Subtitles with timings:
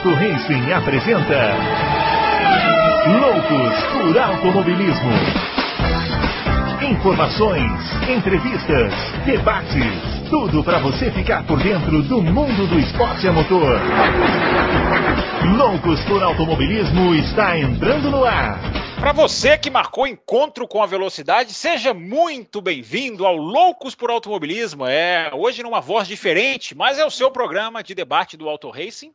[0.00, 1.54] Adalto Racing apresenta
[3.20, 5.10] Loucos por Automobilismo.
[6.90, 7.72] Informações,
[8.08, 8.94] entrevistas,
[9.26, 13.78] debates, tudo para você ficar por dentro do mundo do esporte a motor.
[15.58, 18.58] Loucos por Automobilismo está entrando no ar.
[18.98, 24.86] Para você que marcou encontro com a velocidade, seja muito bem-vindo ao Loucos por Automobilismo.
[24.86, 29.12] É hoje numa voz diferente, mas é o seu programa de debate do Auto Racing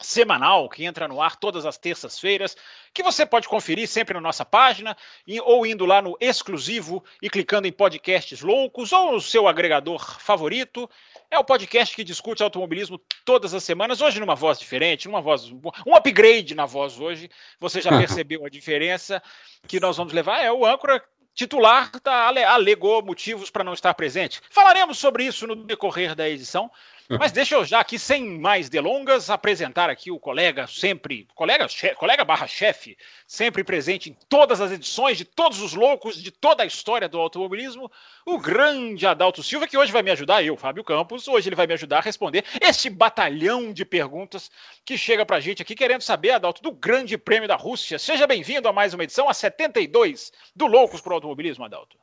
[0.00, 2.56] semanal que entra no ar todas as terças-feiras,
[2.92, 4.96] que você pode conferir sempre na nossa página
[5.42, 10.88] ou indo lá no exclusivo e clicando em podcasts loucos ou no seu agregador favorito.
[11.30, 15.50] É o podcast que discute automobilismo todas as semanas, hoje numa voz diferente, numa voz
[15.86, 17.30] um upgrade na voz hoje.
[17.58, 19.22] Você já percebeu a diferença
[19.66, 21.02] que nós vamos levar é o âncora
[21.36, 24.40] titular tá, alegou motivos para não estar presente.
[24.50, 26.70] Falaremos sobre isso no decorrer da edição,
[27.08, 32.24] mas deixa eu já aqui, sem mais delongas, apresentar aqui o colega sempre, colega, colega
[32.24, 36.66] barra chefe, sempre presente em todas as edições de todos os loucos de toda a
[36.66, 37.90] história do automobilismo,
[38.24, 41.66] o grande Adalto Silva, que hoje vai me ajudar, eu, Fábio Campos, hoje ele vai
[41.66, 44.50] me ajudar a responder este batalhão de perguntas
[44.84, 47.98] que chega pra gente aqui querendo saber, Adalto, do Grande Prêmio da Rússia.
[47.98, 51.96] Seja bem-vindo a mais uma edição, a 72 do Loucos pro Automobilismo, Adalto.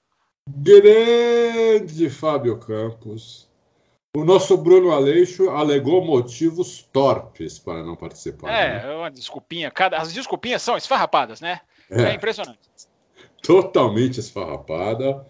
[0.47, 3.52] Grande Fábio Campos.
[4.16, 8.52] O nosso Bruno Aleixo alegou motivos torpes para não participar.
[8.52, 8.94] É, né?
[8.94, 9.72] uma desculpinha.
[9.72, 9.97] Cada...
[9.97, 11.61] As desculpinhas são esfarrapadas, né?
[11.89, 12.59] É, é impressionante.
[13.41, 15.25] Totalmente esfarrapada.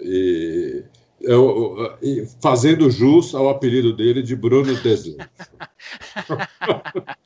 [0.00, 0.82] E,
[1.20, 5.18] eu, e fazendo jus ao apelido dele de Bruno Desejo.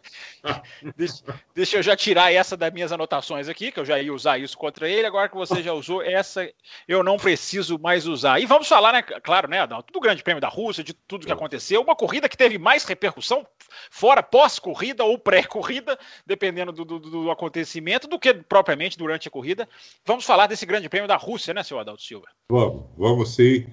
[0.97, 1.22] deixa,
[1.55, 4.56] deixa, eu já tirar essa das minhas anotações aqui, que eu já ia usar isso
[4.56, 5.06] contra ele.
[5.06, 6.48] Agora que você já usou, essa
[6.86, 8.41] eu não preciso mais usar.
[8.41, 11.33] E vamos falar, né, claro, né, Adalto, do Grande Prêmio da Rússia, de tudo que
[11.33, 11.80] aconteceu.
[11.83, 13.47] Uma corrida que teve mais repercussão,
[13.91, 19.69] fora pós-corrida ou pré-corrida, dependendo do, do, do, acontecimento, do que propriamente durante a corrida.
[20.05, 22.26] Vamos falar desse Grande Prêmio da Rússia, né, seu Adalto Silva?
[22.50, 23.66] Vamos, vamos sim.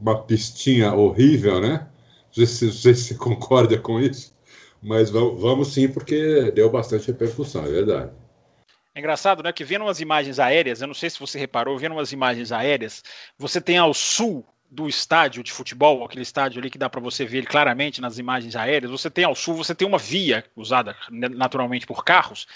[0.00, 1.88] Uma pistinha horrível, né?
[2.36, 4.35] Não sei se você concorda com isso.
[4.86, 8.12] Mas vamos, sim, porque deu bastante repercussão, é verdade.
[8.94, 9.52] É engraçado, né?
[9.52, 13.02] Que vendo umas imagens aéreas, eu não sei se você reparou, vendo umas imagens aéreas,
[13.36, 17.24] você tem ao sul do estádio de futebol, aquele estádio ali que dá para você
[17.24, 20.96] ver ele claramente nas imagens aéreas, você tem ao sul, você tem uma via usada
[21.10, 22.46] naturalmente por carros,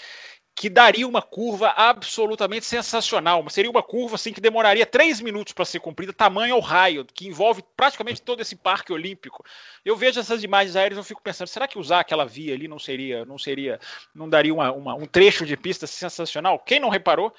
[0.55, 3.43] que daria uma curva absolutamente sensacional.
[3.49, 7.27] Seria uma curva assim que demoraria três minutos para ser cumprida, tamanho ao raio, que
[7.27, 9.43] envolve praticamente todo esse parque olímpico.
[9.83, 12.77] Eu vejo essas imagens aéreas e fico pensando, será que usar aquela via ali não
[12.77, 13.79] seria, não seria,
[14.13, 16.59] não daria uma, uma, um trecho de pista sensacional?
[16.59, 17.33] Quem não reparou?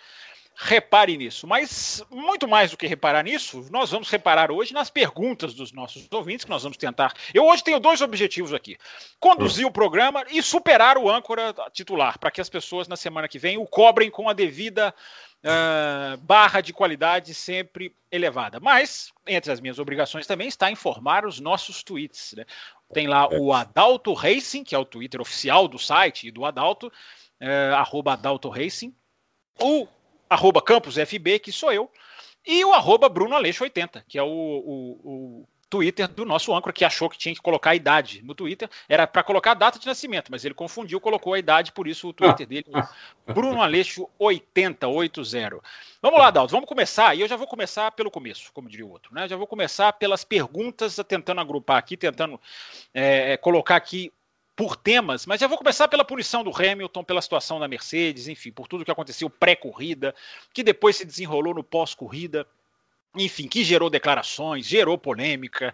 [0.55, 1.47] Repare nisso.
[1.47, 6.07] Mas muito mais do que reparar nisso, nós vamos reparar hoje nas perguntas dos nossos
[6.11, 7.13] ouvintes, que nós vamos tentar.
[7.33, 8.77] Eu hoje tenho dois objetivos aqui:
[9.19, 9.69] conduzir hum.
[9.69, 13.59] o programa e superar o âncora titular, para que as pessoas na semana que vem
[13.59, 14.95] o cobrem com a devida
[15.43, 18.61] uh, barra de qualidade sempre elevada.
[18.61, 22.35] Mas, entre as minhas obrigações também está informar os nossos tweets.
[22.37, 22.45] Né?
[22.93, 26.89] Tem lá o Adalto Racing, que é o Twitter oficial do site e do Adalto,
[26.89, 28.95] uh, arroba Adalto Racing.
[29.59, 29.87] O
[30.33, 31.91] arroba CampusFB, que sou eu,
[32.47, 36.71] e o arroba Bruno Aleixo 80, que é o, o, o, Twitter do nosso âncora,
[36.71, 38.69] que achou que tinha que colocar a idade no Twitter.
[38.87, 42.09] Era para colocar a data de nascimento, mas ele confundiu, colocou a idade, por isso
[42.09, 45.61] o Twitter dele é Bruno Aleixo 8080.
[46.03, 48.91] Vamos lá, Dalton, vamos começar, e eu já vou começar pelo começo, como diria o
[48.91, 49.27] outro, né?
[49.27, 52.39] Já vou começar pelas perguntas, tentando agrupar aqui, tentando
[52.93, 54.13] é, colocar aqui
[54.55, 58.53] por temas, mas já vou começar pela punição do Hamilton, pela situação da Mercedes, enfim,
[58.53, 60.15] por tudo que aconteceu pré-corrida,
[60.53, 62.47] que depois se desenrolou no pós-corrida,
[63.17, 65.73] enfim, que gerou declarações, gerou polêmica.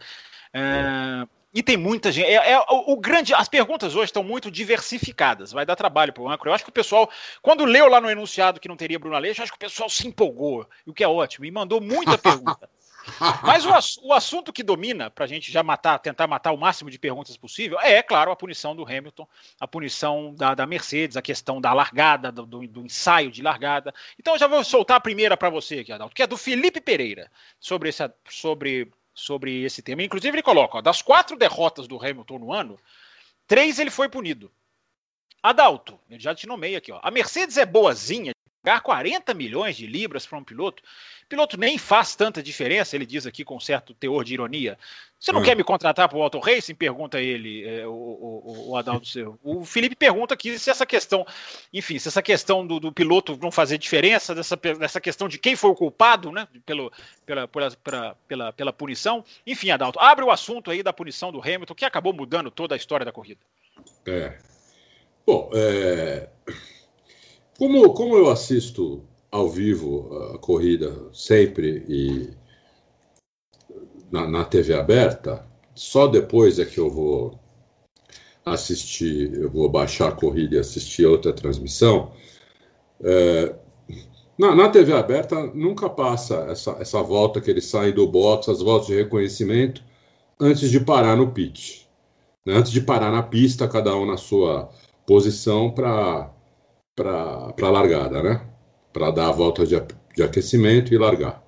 [0.53, 2.27] É, e tem muita gente.
[2.27, 3.34] É, é o, o, grande.
[3.34, 5.50] As perguntas hoje estão muito diversificadas.
[5.50, 6.50] Vai dar trabalho para o âncora.
[6.50, 7.10] Eu acho que o pessoal,
[7.43, 10.06] quando leu lá no enunciado que não teria Bruno Aleixo, acho que o pessoal se
[10.06, 12.69] empolgou, o que é ótimo, e mandou muita pergunta.
[13.42, 16.91] Mas o, o, assunto que domina, para a gente já matar, tentar matar o máximo
[16.91, 19.27] de perguntas possível, é, é claro, a punição do Hamilton,
[19.60, 23.94] a punição da, da Mercedes, a questão da largada, do, do, ensaio de largada.
[24.18, 26.80] Então eu já vou soltar a primeira para você aqui, Adalto, que é do Felipe
[26.80, 30.03] Pereira, sobre esse, sobre, sobre esse tema.
[30.03, 32.78] Inclusive, ele coloca: ó, das quatro derrotas do Hamilton no ano,
[33.47, 34.50] três ele foi punido.
[35.42, 36.98] Adalto, já te nomei aqui, ó.
[37.03, 38.33] A Mercedes é boazinha
[38.63, 40.83] pagar 40 milhões de libras para um piloto.
[41.25, 44.78] O piloto nem faz tanta diferença, ele diz aqui com certo teor de ironia.
[45.19, 45.45] Você não hum.
[45.45, 46.75] quer me contratar para o Auto Racing?
[46.75, 49.39] Pergunta ele, é, o, o, o Adalto seu.
[49.43, 51.27] O Felipe pergunta aqui se essa questão,
[51.72, 55.57] enfim, se essa questão do, do, piloto não fazer diferença, dessa, dessa questão de quem
[55.57, 56.93] foi o culpado, né, pelo,
[57.27, 59.25] pela, pela, pela, pela, pela punição.
[59.47, 62.78] Enfim, Adalto, abre o assunto aí da punição do Hamilton, que acabou mudando toda a
[62.78, 63.41] história da corrida.
[64.07, 64.39] É.
[65.27, 66.28] Bom, é,
[67.59, 72.31] como, como eu assisto ao vivo a corrida sempre e
[74.10, 75.45] na, na TV aberta,
[75.75, 77.39] só depois é que eu vou
[78.45, 82.13] assistir, eu vou baixar a corrida e assistir outra transmissão.
[83.03, 83.55] É,
[84.39, 88.60] na, na, TV aberta nunca passa essa, essa volta que eles saem do box, as
[88.60, 89.83] voltas de reconhecimento,
[90.41, 91.83] antes de parar no pitch.
[92.47, 92.55] Né?
[92.55, 94.71] Antes de parar na pista, cada um na sua
[95.05, 96.33] posição para
[97.06, 98.47] a largada, né?
[98.92, 99.80] Para dar a volta de,
[100.16, 101.47] de aquecimento e largar.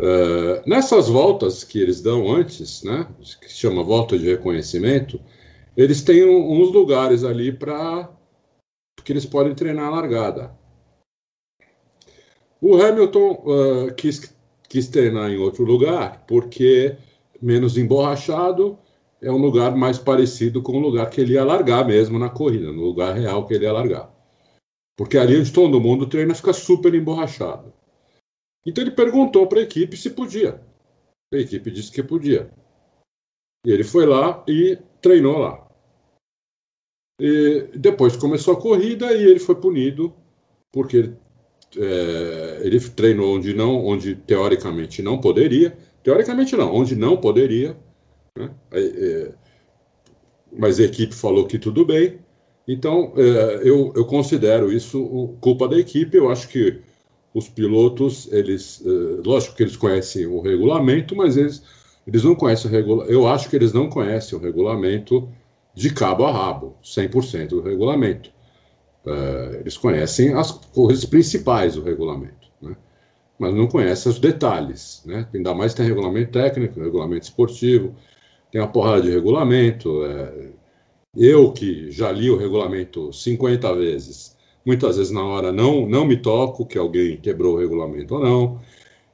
[0.00, 3.06] Uh, nessas voltas que eles dão antes, né,
[3.38, 5.20] que chama volta de reconhecimento,
[5.76, 8.08] eles têm um, uns lugares ali para
[9.04, 10.58] que eles podem treinar a largada.
[12.62, 14.34] O Hamilton uh, quis,
[14.70, 16.96] quis treinar em outro lugar porque
[17.40, 18.78] menos emborrachado
[19.20, 22.72] é um lugar mais parecido com o lugar que ele ia largar mesmo na corrida,
[22.72, 24.10] no lugar real que ele ia largar.
[25.00, 27.72] Porque ali onde todo mundo treina fica super emborrachado.
[28.66, 30.60] Então ele perguntou para a equipe se podia.
[31.32, 32.52] A equipe disse que podia.
[33.64, 35.66] E ele foi lá e treinou lá.
[37.18, 40.14] E depois começou a corrida e ele foi punido
[40.70, 41.16] porque ele,
[41.78, 45.78] é, ele treinou onde não, onde teoricamente não poderia.
[46.02, 47.74] Teoricamente não, onde não poderia.
[48.36, 48.54] Né?
[48.70, 49.34] É, é,
[50.52, 52.20] mas a equipe falou que tudo bem.
[52.72, 56.16] Então é, eu, eu considero isso culpa da equipe.
[56.16, 56.80] Eu acho que
[57.34, 61.62] os pilotos, eles, uh, lógico que eles conhecem o regulamento, mas eles,
[62.06, 63.12] eles não conhecem o regulamento.
[63.12, 65.28] Eu acho que eles não conhecem o regulamento
[65.74, 68.30] de cabo a rabo, 100% do regulamento.
[69.04, 72.76] Uh, eles conhecem as coisas principais do regulamento, né?
[73.38, 75.02] mas não conhecem os detalhes.
[75.04, 75.26] Né?
[75.34, 77.96] Ainda mais tem regulamento técnico, regulamento esportivo,
[78.52, 80.04] tem uma porrada de regulamento.
[80.04, 80.59] É...
[81.16, 86.16] Eu que já li o regulamento 50 vezes, Muitas vezes na hora não, não me
[86.16, 88.60] toco que alguém quebrou o regulamento ou não.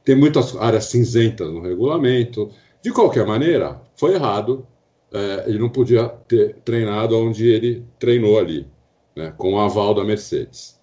[0.05, 2.53] Tem muitas áreas cinzentas no regulamento.
[2.83, 4.67] De qualquer maneira, foi errado.
[5.13, 8.67] É, ele não podia ter treinado onde ele treinou ali,
[9.15, 10.81] né, com o aval da Mercedes.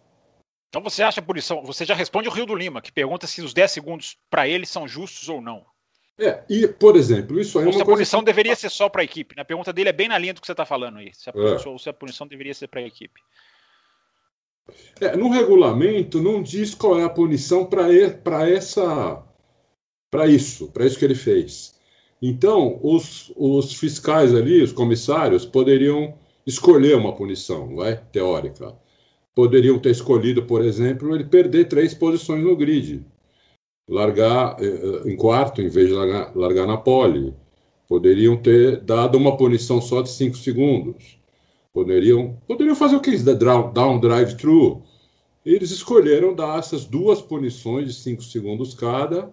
[0.69, 1.61] Então você acha a punição?
[1.65, 4.65] Você já responde o Rio do Lima, que pergunta se os 10 segundos para ele
[4.65, 5.63] são justos ou não.
[6.19, 8.25] É, e, por exemplo, isso aí é uma se a punição que...
[8.27, 9.35] deveria ser só para a equipe.
[9.35, 9.41] Né?
[9.41, 11.11] A pergunta dele é bem na linha do que você está falando aí.
[11.13, 11.77] Se a, punição, é.
[11.77, 13.19] se a punição deveria ser para a equipe.
[15.01, 17.89] É, no regulamento não diz qual é a punição para
[18.47, 19.23] essa
[20.09, 21.73] para isso, para isso que ele fez.
[22.21, 26.13] Então, os, os fiscais ali, os comissários, poderiam
[26.45, 28.75] escolher uma punição, vai, teórica.
[29.33, 33.03] Poderiam ter escolhido, por exemplo, ele perder três posições no grid,
[33.87, 37.33] largar eh, eh, em quarto em vez de largar, largar na pole.
[37.87, 41.19] Poderiam ter dado uma punição só de cinco segundos.
[41.73, 44.83] Poderiam, poderiam fazer o que eles down drive-thru.
[45.45, 49.29] Eles escolheram dar essas duas punições de 5 segundos cada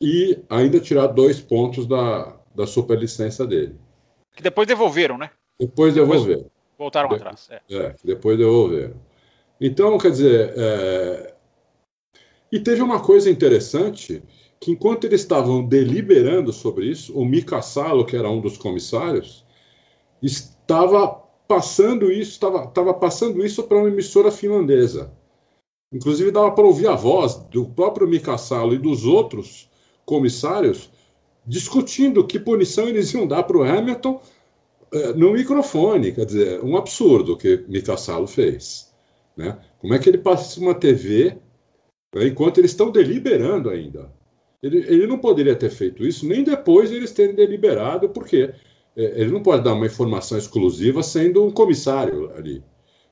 [0.00, 3.76] e ainda tirar dois pontos da, da superlicença dele.
[4.34, 5.30] Que depois devolveram, né?
[5.58, 6.42] Depois devolveram.
[6.42, 7.48] Depois voltaram de, atrás.
[7.50, 7.60] É.
[7.70, 7.94] é.
[8.04, 8.94] depois devolveram.
[9.60, 11.34] Então, quer dizer, é...
[12.50, 14.22] e teve uma coisa interessante
[14.60, 19.44] que enquanto eles estavam deliberando sobre isso, o Mika Salo, que era um dos comissários,
[20.22, 21.08] estava
[21.46, 25.12] passando isso, estava passando isso para uma emissora finlandesa.
[25.92, 29.70] Inclusive dava para ouvir a voz do próprio Mika Salo e dos outros
[30.04, 30.90] comissários
[31.46, 34.20] discutindo que punição eles iam dar para o Hamilton
[34.92, 36.12] eh, no microfone.
[36.12, 38.92] Quer dizer, um absurdo que Mika Salo fez.
[39.36, 39.56] Né?
[39.78, 41.38] Como é que ele passa uma TV
[42.22, 44.10] enquanto eles estão deliberando ainda?
[44.62, 48.52] Ele, ele não poderia ter feito isso nem depois de eles terem deliberado, porque
[48.96, 52.62] é, ele não pode dar uma informação exclusiva sendo um comissário ali.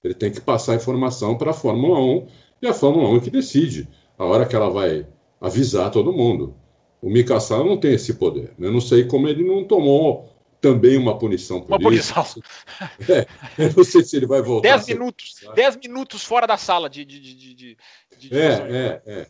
[0.03, 2.27] Ele tem que passar a informação para a Fórmula 1
[2.63, 5.07] e a Fórmula 1 é que decide a hora que ela vai
[5.41, 6.55] avisar todo mundo.
[7.01, 8.53] O Mika Salo não tem esse poder.
[8.59, 10.35] Eu não sei como ele não tomou
[10.65, 12.15] também uma punição por uma isso.
[12.15, 12.43] punição.
[13.07, 13.27] É,
[13.59, 14.69] eu não sei se ele vai voltar.
[14.69, 17.05] Dez minutos, dez minutos fora da sala de.
[17.05, 17.77] de, de, de,
[18.19, 19.27] de é, é, é.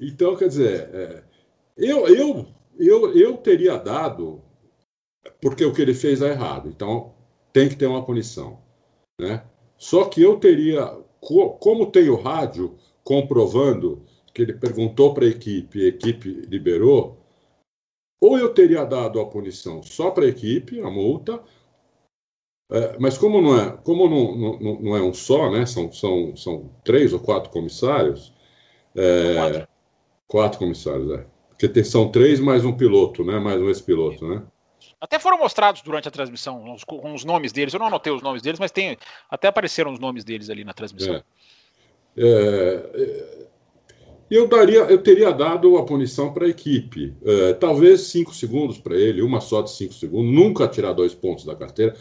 [0.00, 1.22] Então, quer dizer, é,
[1.76, 2.46] eu, eu,
[2.78, 4.42] eu, eu teria dado
[5.40, 6.68] porque o que ele fez é errado.
[6.68, 7.14] Então,
[7.52, 8.58] tem que ter uma punição.
[9.18, 9.42] Né?
[9.76, 10.86] Só que eu teria,
[11.20, 17.18] como tem o rádio comprovando que ele perguntou para a equipe a equipe liberou,
[18.20, 21.42] ou eu teria dado a punição só para a equipe, a multa,
[22.98, 25.66] mas como não é, como não, não, não, é um só, né?
[25.66, 28.32] São, são, são três ou quatro comissários.
[28.94, 29.68] É, quatro.
[30.26, 30.58] quatro.
[30.58, 31.26] comissários, é.
[31.48, 33.38] Porque tem, são três mais um piloto, né?
[33.38, 34.42] Mais um ex-piloto, né?
[35.00, 36.84] Até foram mostrados durante a transmissão uns,
[37.14, 37.74] os nomes deles.
[37.74, 38.96] Eu não anotei os nomes deles, mas tem,
[39.30, 41.16] até apareceram os nomes deles ali na transmissão.
[41.16, 41.22] É.
[42.16, 43.50] É, é
[44.30, 47.12] eu daria, eu teria dado a punição para a equipe.
[47.24, 51.44] É, talvez cinco segundos para ele, uma só de cinco segundos, nunca tirar dois pontos
[51.44, 51.96] da carteira,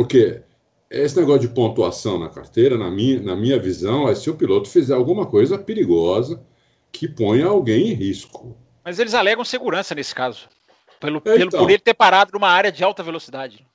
[0.00, 0.40] porque
[0.88, 4.66] esse negócio de pontuação na carteira, na minha, na minha visão, é se o piloto
[4.66, 6.42] fizer alguma coisa perigosa
[6.90, 8.56] que ponha alguém em risco.
[8.82, 10.48] Mas eles alegam segurança nesse caso.
[10.98, 13.66] Pelo, é, pelo então, por ele ter parado numa área de alta velocidade.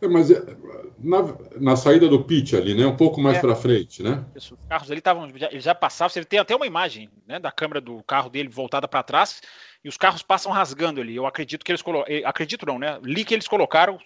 [0.00, 0.40] É, mas é,
[1.00, 2.86] na, na, saída do pit ali, né?
[2.86, 4.24] Um pouco mais é, para frente, né?
[4.36, 5.28] Isso, os carros ali estavam.
[5.36, 6.10] Já, já passavam.
[6.10, 9.40] Você tem até uma imagem né, da câmera do carro dele voltada para trás
[9.84, 11.16] e os carros passam rasgando ali.
[11.16, 12.14] Eu acredito que eles colocaram.
[12.14, 12.98] Eh, acredito não, né?
[13.02, 13.98] Li que eles colocaram.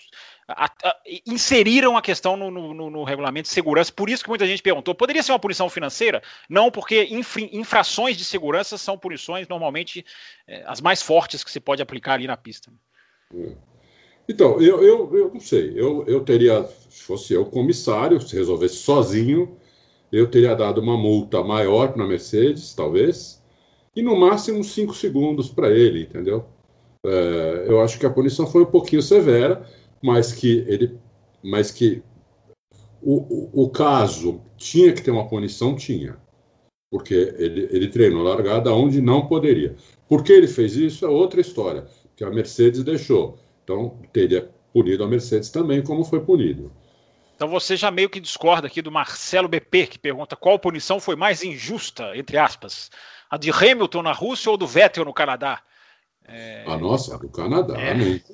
[0.48, 0.96] A, a,
[1.26, 4.94] inseriram a questão no, no, no, regulamento de segurança, por isso que muita gente perguntou:
[4.94, 6.22] poderia ser uma punição financeira?
[6.48, 7.08] Não, porque
[7.52, 10.04] infrações de segurança são punições normalmente
[10.46, 12.70] é, as mais fortes que se pode aplicar ali na pista.
[13.34, 13.70] É.
[14.28, 15.72] Então, eu, eu, eu não sei.
[15.74, 19.56] Eu, eu teria, se fosse eu comissário, se resolvesse sozinho,
[20.12, 23.39] eu teria dado uma multa maior para a Mercedes, talvez,
[23.94, 26.46] e no máximo cinco segundos para ele, entendeu?
[27.04, 29.66] É, eu acho que a punição foi um pouquinho severa,
[30.02, 30.98] mas que ele,
[31.42, 32.02] mas que
[33.02, 33.16] o,
[33.52, 36.16] o, o caso tinha que ter uma punição, tinha,
[36.90, 39.74] porque ele, ele treinou largada onde não poderia.
[40.08, 43.38] Por que ele fez isso é outra história, que a Mercedes deixou.
[43.64, 46.72] Então, teria punido a Mercedes também, como foi punido.
[47.34, 51.16] Então você já meio que discorda aqui do Marcelo BP, que pergunta qual punição foi
[51.16, 52.90] mais injusta, entre aspas,
[53.30, 55.62] a de Hamilton na Rússia ou do Vettel no Canadá?
[56.26, 56.64] É...
[56.66, 57.94] A nossa, a do Canadá, é...
[57.94, 58.20] né?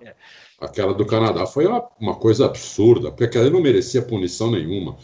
[0.00, 0.14] É.
[0.60, 4.96] Aquela do Canadá foi uma, uma, coisa absurda, porque aquela não merecia punição nenhuma.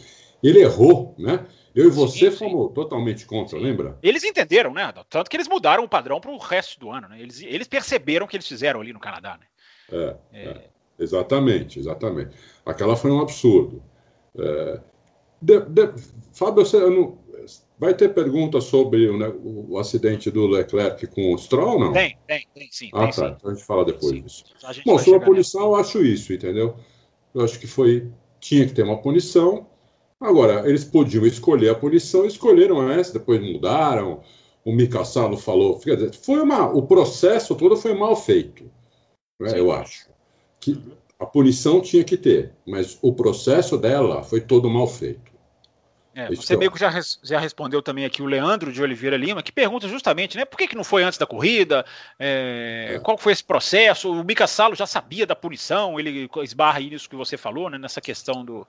[0.42, 1.47] Ele errou, né?
[1.75, 3.64] Eu e você sim, fomos totalmente contra, sim.
[3.64, 3.99] lembra?
[4.02, 4.92] Eles entenderam, né?
[5.09, 7.20] Tanto que eles mudaram o padrão para o resto do ano, né?
[7.20, 9.47] Eles, eles perceberam o que eles fizeram ali no Canadá, né?
[9.92, 10.49] É, é.
[10.49, 12.35] é, exatamente, exatamente.
[12.64, 13.82] Aquela foi um absurdo.
[14.38, 14.80] É,
[15.40, 15.92] de, de,
[16.32, 17.18] Fábio, você não,
[17.78, 21.92] vai ter pergunta sobre o, né, o, acidente do Leclerc com o Stroll, não?
[21.92, 22.90] Tem, tem, tem sim.
[22.92, 23.12] Ah, tem, tá.
[23.12, 23.35] Sim.
[23.37, 24.23] Então a gente fala depois sim.
[24.23, 24.45] disso.
[24.85, 26.76] Bom, sobre a punição, eu acho isso, entendeu?
[27.35, 28.11] Eu acho que foi.
[28.38, 29.66] Tinha que ter uma punição.
[30.19, 34.21] Agora, eles podiam escolher a punição, escolheram essa, depois mudaram.
[34.64, 35.80] O Mika Salo falou.
[36.23, 38.71] Foi uma, o processo todo foi mal feito
[39.40, 40.09] né, eu acho.
[40.61, 40.78] Que
[41.19, 45.30] a punição tinha que ter, mas o processo dela foi todo mal feito.
[46.21, 46.91] É, você meio que já,
[47.23, 50.69] já respondeu também aqui o Leandro de Oliveira Lima, que pergunta justamente, né, por que,
[50.69, 51.85] que não foi antes da corrida,
[52.19, 52.99] é, é.
[52.99, 57.09] qual foi esse processo, o Mika Salo já sabia da punição, ele esbarra aí nisso
[57.09, 58.69] que você falou, né, nessa questão do,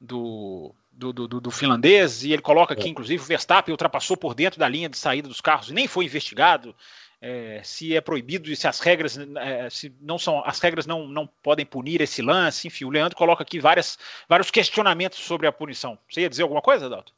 [0.00, 2.90] do, do, do, do finlandês, e ele coloca aqui, é.
[2.90, 6.06] inclusive, o Verstappen ultrapassou por dentro da linha de saída dos carros e nem foi
[6.06, 6.74] investigado,
[7.20, 11.06] é, se é proibido e se as regras é, se não são as regras não,
[11.06, 13.98] não podem punir esse lance, enfim, o Leandro coloca aqui várias,
[14.28, 15.98] vários questionamentos sobre a punição.
[16.08, 17.12] Você ia dizer alguma coisa, Adalto?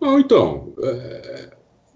[0.00, 1.50] Não, então, é,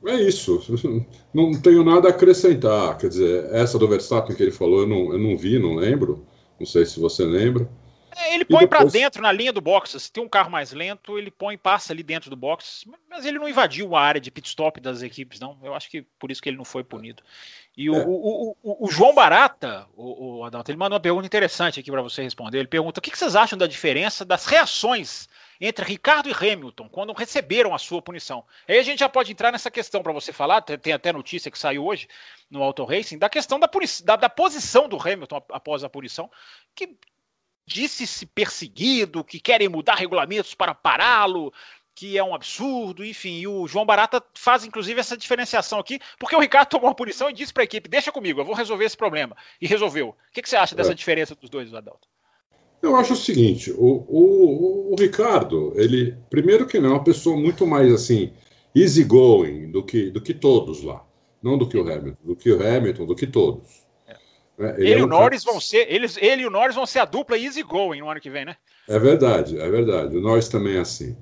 [0.07, 0.63] é, isso.
[1.35, 2.97] Não tenho nada a acrescentar.
[2.97, 6.25] Quer dizer, essa do Verstappen que ele falou, eu não, eu não vi, não lembro.
[6.59, 7.69] Não sei se você lembra.
[8.19, 8.83] É, ele põe depois...
[8.83, 10.01] para dentro na linha do box.
[10.01, 12.89] Se tem um carro mais lento, ele põe passa ali dentro do box.
[13.11, 15.59] Mas ele não invadiu a área de pit stop das equipes, não.
[15.63, 17.23] Eu acho que por isso que ele não foi punido.
[17.77, 18.05] E o, é.
[18.07, 22.01] o, o, o, João Barata, o, o Adalto, ele manda uma pergunta interessante aqui para
[22.01, 22.59] você responder.
[22.59, 25.29] Ele pergunta: o que, que vocês acham da diferença das reações
[25.61, 28.45] entre Ricardo e Hamilton quando receberam a sua punição?
[28.67, 30.63] Aí a gente já pode entrar nessa questão para você falar.
[30.63, 32.09] Tem até notícia que saiu hoje
[32.51, 33.69] no Auto Racing da questão da,
[34.05, 36.31] da, da posição do Hamilton após a punição,
[36.75, 36.97] que
[37.67, 41.53] disse-se perseguido, que querem mudar regulamentos para pará-lo,
[41.97, 43.39] que é um absurdo, enfim.
[43.41, 47.31] E o João Barata faz inclusive essa diferenciação aqui, porque o Ricardo tomou uma punição
[47.31, 49.37] e disse para a equipe: deixa comigo, eu vou resolver esse problema.
[49.61, 50.11] E resolveu.
[50.11, 50.95] O que, que você acha dessa é.
[50.95, 52.07] diferença dos dois, Adalto?
[52.83, 57.37] Eu acho o seguinte: o, o, o, Ricardo, ele, primeiro que não, é uma pessoa
[57.37, 58.33] muito mais assim,
[58.75, 61.03] easygoing do que, do que todos lá.
[61.43, 63.86] Não do que o Hamilton, do que o Hamilton, do que todos.
[64.59, 65.53] É, ele, ele é um e o Norris cara...
[65.53, 68.21] vão ser, eles, ele e o Norris vão ser a dupla easy going no ano
[68.21, 68.57] que vem, né?
[68.89, 70.17] É verdade, é verdade.
[70.17, 71.17] O Norris também é assim.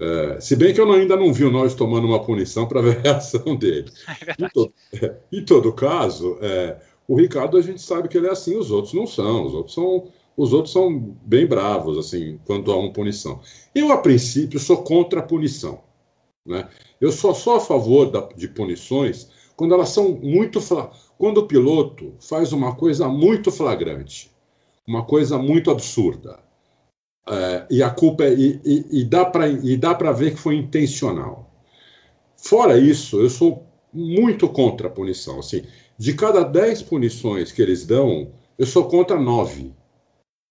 [0.00, 2.98] É, se bem que eu ainda não vi o Norris tomando uma punição para ver
[3.06, 3.90] a reação dele.
[4.26, 6.76] É em, todo, é, em, todo, caso, é,
[7.06, 9.46] o Ricardo a gente sabe que ele é assim, os outros não são.
[9.46, 13.40] Os outros são, os outros são bem bravos assim quanto a uma punição.
[13.74, 15.80] Eu, a princípio, sou contra a punição.
[16.44, 16.68] Né?
[17.00, 20.60] Eu sou só a favor da, de punições quando elas são muito
[21.16, 24.30] quando o piloto faz uma coisa muito flagrante,
[24.86, 26.38] uma coisa muito absurda,
[27.26, 29.24] é, e a culpa é, e, e, e dá
[29.94, 31.50] para ver que foi intencional.
[32.36, 35.38] Fora isso, eu sou muito contra a punição.
[35.38, 35.62] Assim,
[35.96, 39.72] De cada 10 punições que eles dão, eu sou contra 9.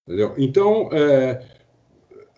[0.07, 0.33] Entendeu?
[0.38, 1.45] Então, é,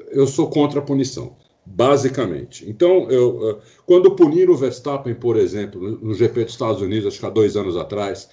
[0.10, 2.70] eu sou contra a punição, basicamente.
[2.70, 7.26] Então, eu, quando puniram o Verstappen, por exemplo, no GP dos Estados Unidos, acho que
[7.26, 8.30] há dois anos atrás,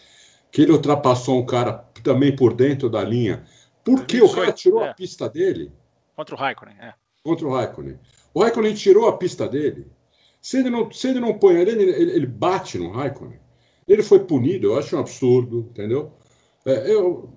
[0.51, 1.73] que ele ultrapassou um cara
[2.03, 3.45] também por dentro da linha,
[3.85, 4.91] porque o cara tirou é.
[4.91, 5.73] a pista dele.
[6.15, 6.95] Contra o Raikkonen, é.
[7.25, 7.99] Contra o Raikkonen.
[8.35, 9.87] O Raikkonen tirou a pista dele.
[10.41, 13.41] Se ele não, se ele não põe ele, ele, ele bate no Raikkonen.
[13.89, 16.13] Ele foi punido, eu acho um absurdo, entendeu?
[16.65, 17.31] É, eu,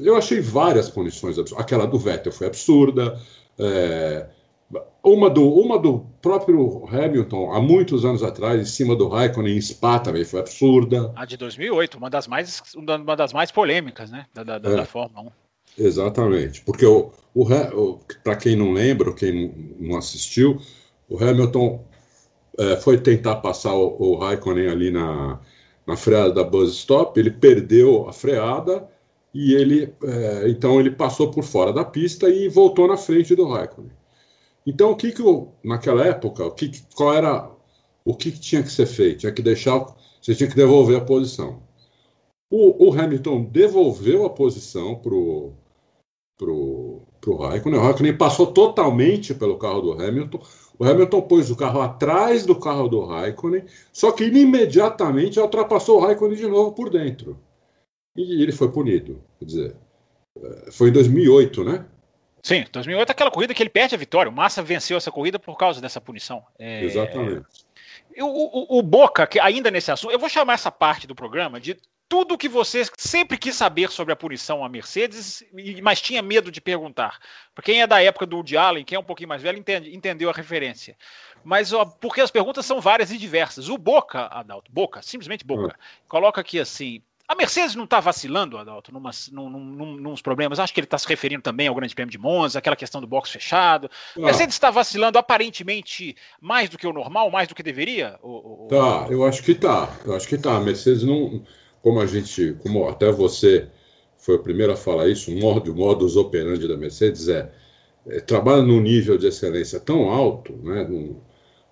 [0.00, 1.64] eu achei várias punições absurdas.
[1.64, 3.20] Aquela do Vettel foi absurda.
[3.58, 4.28] É,
[5.02, 9.60] uma, do, uma do próprio Hamilton, há muitos anos atrás, em cima do Raikkonen em
[9.60, 11.12] Spa também foi absurda.
[11.16, 14.84] A de 2008, uma das mais, uma das mais polêmicas né, da, da, é, da
[14.84, 15.30] Fórmula
[15.78, 15.84] 1.
[15.84, 20.60] Exatamente, porque o, o, o para quem não lembra, quem não assistiu,
[21.08, 21.84] o Hamilton
[22.58, 25.40] é, foi tentar passar o, o Raikkonen ali na,
[25.86, 28.86] na freada da buzz stop, ele perdeu a freada
[29.32, 33.48] e ele é, então ele passou por fora da pista e voltou na frente do
[33.48, 33.97] Raikkonen.
[34.68, 37.50] Então o que que eu, naquela época, o que qual era
[38.04, 39.20] o que, que tinha que ser feito?
[39.20, 39.78] Tinha que deixar,
[40.20, 41.62] você tinha que devolver a posição.
[42.50, 45.54] O, o Hamilton devolveu a posição pro
[46.36, 47.80] pro pro Raikkonen.
[47.80, 50.40] O Raikkonen passou totalmente pelo carro do Hamilton.
[50.78, 56.00] O Hamilton pôs o carro atrás do carro do Raikkonen, só que imediatamente ultrapassou o
[56.00, 57.38] Raikkonen de novo por dentro.
[58.14, 59.22] E ele foi punido.
[59.38, 59.76] Quer dizer,
[60.38, 61.86] é, foi em 2008, né?
[62.48, 64.30] Sim, 2008 é aquela corrida que ele perde a vitória.
[64.30, 66.42] O Massa venceu essa corrida por causa dessa punição.
[66.58, 66.82] É...
[66.82, 67.44] Exatamente.
[68.16, 71.60] O, o, o, Boca, que ainda nesse assunto, eu vou chamar essa parte do programa
[71.60, 71.76] de
[72.08, 75.44] tudo que você sempre quis saber sobre a punição à Mercedes,
[75.82, 77.18] mas tinha medo de perguntar.
[77.54, 79.94] Para quem é da época do Woody Allen, quem é um pouquinho mais velho, entende,
[79.94, 80.96] entendeu a referência.
[81.44, 83.68] Mas ó, porque as perguntas são várias e diversas.
[83.68, 86.02] O Boca, Adalto, Boca, simplesmente Boca, hum.
[86.08, 90.58] coloca aqui assim: a Mercedes não está vacilando, Adalto, numas, num, num, nos problemas.
[90.58, 93.06] Acho que ele está se referindo também ao Grande Prêmio de Monza, aquela questão do
[93.06, 93.90] box fechado.
[94.16, 98.18] A Mercedes está vacilando aparentemente mais do que o normal, mais do que deveria?
[98.22, 99.94] Ou, Tá, eu acho que tá.
[100.04, 100.56] Eu acho que tá.
[100.56, 101.44] A Mercedes não
[101.82, 103.68] como a gente, como até você
[104.16, 107.50] foi o primeiro a falar isso, o modo, o modus operandi da Mercedes é,
[108.06, 111.20] é trabalha num nível de excelência tão alto, né, num,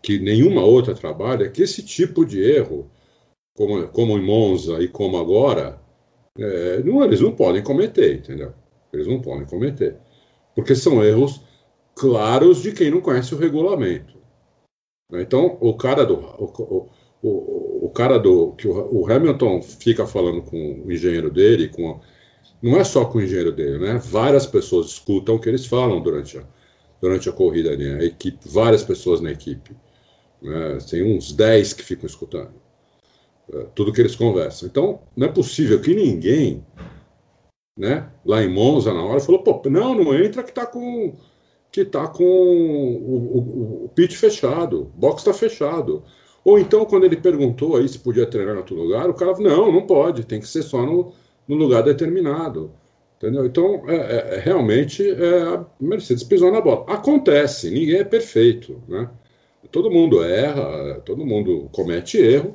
[0.03, 2.91] que nenhuma outra trabalha, que esse tipo de erro,
[3.57, 5.81] como, como em Monza e como agora,
[6.39, 8.53] é, não, eles não podem cometer, entendeu?
[8.93, 9.97] Eles não podem cometer.
[10.55, 11.41] Porque são erros
[11.95, 14.17] claros de quem não conhece o regulamento.
[15.13, 16.15] Então, o cara do.
[16.15, 16.89] O,
[17.23, 18.53] o, o cara do.
[18.53, 22.01] que o, o, Hamilton fica falando com o engenheiro dele, com a,
[22.63, 24.01] não é só com o engenheiro dele, né?
[24.05, 26.45] Várias pessoas escutam o que eles falam durante a,
[27.01, 28.01] durante a corrida, né?
[28.01, 29.77] a equipe, várias pessoas na equipe.
[30.43, 30.79] Né?
[30.91, 32.66] Tem uns 10 que ficam escutando
[33.75, 34.69] tudo que eles conversam.
[34.69, 36.65] Então, não é possível que ninguém,
[37.79, 41.15] né, lá em Monza, na hora, falou: pô, não, não entra que tá com.
[41.71, 46.03] que tá com o, o, o pit fechado, o box está fechado.
[46.45, 49.51] Ou então, quando ele perguntou aí se podia treinar em outro lugar, o cara falou,
[49.51, 51.13] não, não pode, tem que ser só no,
[51.49, 52.71] no lugar determinado.
[53.17, 53.47] Entendeu?
[53.47, 56.85] Então, é, é, é realmente, é, a Mercedes pisou na bola.
[56.87, 59.11] Acontece, ninguém é perfeito, né?
[59.73, 62.53] Todo mundo erra, todo mundo comete erro,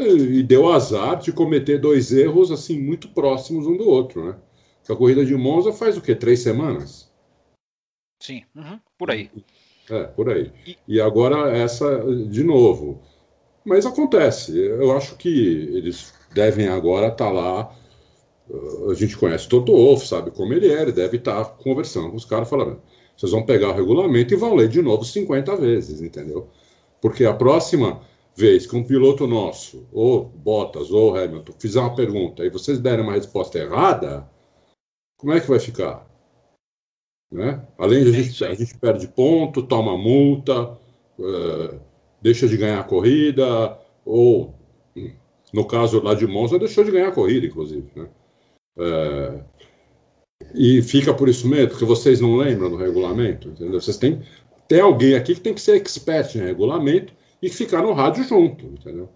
[0.00, 4.36] e deu azar de cometer dois erros, assim, muito próximos um do outro, né?
[4.84, 6.14] Que a corrida de Monza faz o quê?
[6.14, 7.10] Três semanas?
[8.22, 9.30] Sim, uhum, por aí.
[9.90, 10.52] É, por aí.
[10.86, 11.00] E...
[11.00, 13.02] agora essa de novo.
[13.64, 14.56] Mas acontece.
[14.56, 17.76] Eu acho que eles devem agora estar tá lá.
[18.88, 22.10] A gente conhece o Toto Wolff, sabe como ele é, ele deve estar tá conversando
[22.10, 22.80] com os caras, falando:
[23.16, 26.48] vocês vão pegar o regulamento e vão ler de novo 50 vezes, entendeu?
[27.00, 28.00] Porque a próxima
[28.36, 33.02] vez que um piloto nosso, ou Bottas, ou Hamilton, fizer uma pergunta e vocês derem
[33.02, 34.28] uma resposta errada,
[35.16, 36.06] como é que vai ficar?
[37.32, 37.66] Né?
[37.78, 40.78] Além de a gente, a gente perde ponto, toma multa,
[41.18, 41.80] uh,
[42.20, 44.54] deixa de ganhar a corrida, ou
[45.52, 47.90] no caso lá de Monza, deixou de ganhar a corrida, inclusive.
[47.96, 48.08] Né?
[48.76, 49.44] Uh,
[50.54, 53.80] e fica por isso mesmo, porque vocês não lembram do regulamento, entendeu?
[53.80, 54.22] Vocês têm,
[54.68, 58.66] tem alguém aqui que tem que ser expert em regulamento e ficar no rádio junto,
[58.66, 59.08] entendeu?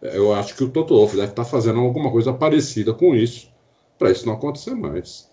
[0.00, 3.52] Eu acho que o Toto Wolff deve estar fazendo alguma coisa parecida com isso,
[3.98, 5.30] para isso não acontecer mais.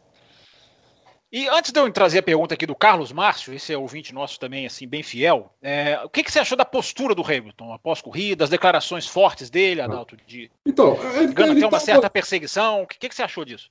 [1.31, 4.39] E antes de eu trazer a pergunta aqui do Carlos Márcio, esse é ouvinte nosso
[4.39, 8.01] também, assim, bem fiel, é, o que, que, você achou da postura do Hamilton após
[8.01, 11.79] corrida, as declarações fortes dele, Adalto, de então, ele, ele até uma tá...
[11.79, 13.69] certa perseguição, o que, que, você achou disso?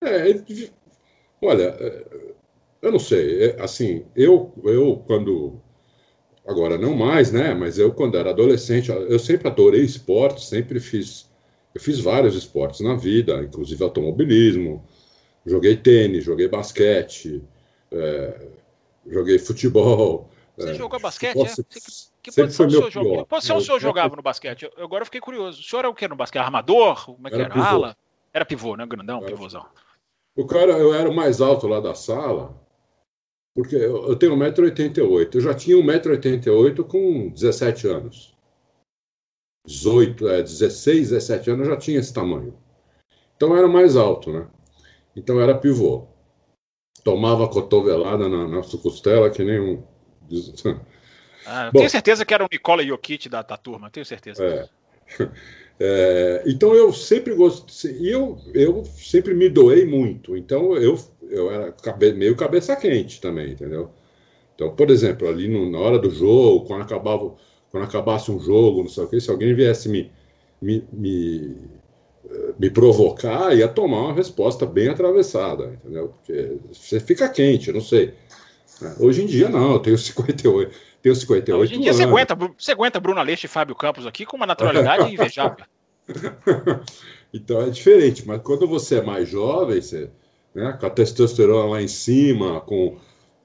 [0.00, 0.72] É, ele,
[1.42, 2.04] olha, é,
[2.80, 5.60] eu não sei, é, assim, eu, eu quando,
[6.46, 11.30] agora não mais, né, mas eu quando era adolescente, eu sempre adorei esporte, sempre fiz
[11.74, 14.84] Eu fiz vários esportes na vida, inclusive automobilismo,
[15.44, 17.42] joguei tênis, joguei basquete,
[17.90, 18.48] é,
[19.06, 20.28] joguei futebol.
[20.56, 21.36] Você é, jogou basquete?
[21.36, 21.64] É?
[22.22, 23.24] Que posição o senhor jogou?
[23.24, 24.62] Que posição o senhor jogava no basquete?
[24.62, 25.60] Eu, agora eu fiquei curioso.
[25.60, 26.42] O senhor era o que no basquete?
[26.42, 27.04] Armador?
[27.06, 27.44] Como é que era?
[27.44, 27.64] era?
[27.64, 27.96] Ala?
[28.32, 28.86] Era pivô, né?
[28.86, 29.66] Grandão, era pivôzão.
[30.36, 32.54] O cara, eu era o mais alto lá da sala,
[33.54, 35.34] porque eu tenho 1,88m.
[35.34, 38.34] Eu já tinha 1,88m com 17 anos.
[39.66, 42.58] 18, é, 16, 17 anos eu já tinha esse tamanho.
[43.36, 44.46] Então era mais alto, né?
[45.16, 46.06] Então era pivô.
[47.02, 49.82] Tomava cotovelada na nossa costela que nem um.
[51.46, 54.42] Ah, Bom, tenho certeza que era o Nicola Jokic da, da turma, tenho certeza.
[54.42, 54.68] É.
[55.78, 60.36] É, então eu sempre gostei, e eu, eu sempre me doei muito.
[60.36, 60.96] Então eu,
[61.30, 63.90] eu era cabe, meio cabeça quente também, entendeu?
[64.54, 67.34] Então, por exemplo, ali no, na hora do jogo, quando acabava
[67.74, 70.12] quando acabasse um jogo, não sei o que, se alguém viesse me,
[70.62, 71.56] me, me,
[72.30, 76.10] eh, me provocar, ia tomar uma resposta bem atravessada, entendeu?
[76.10, 78.14] Porque você fica quente, não sei.
[79.00, 80.72] Hoje em dia, não, eu tenho 58.
[81.02, 84.24] Tenho 58 Hoje em dia você aguenta, você aguenta Bruno Aleixo e Fábio Campos aqui
[84.24, 85.66] com uma naturalidade invejável.
[87.32, 90.08] então é diferente, mas quando você é mais jovem, você,
[90.54, 92.96] né, com a testosterona lá em cima, com.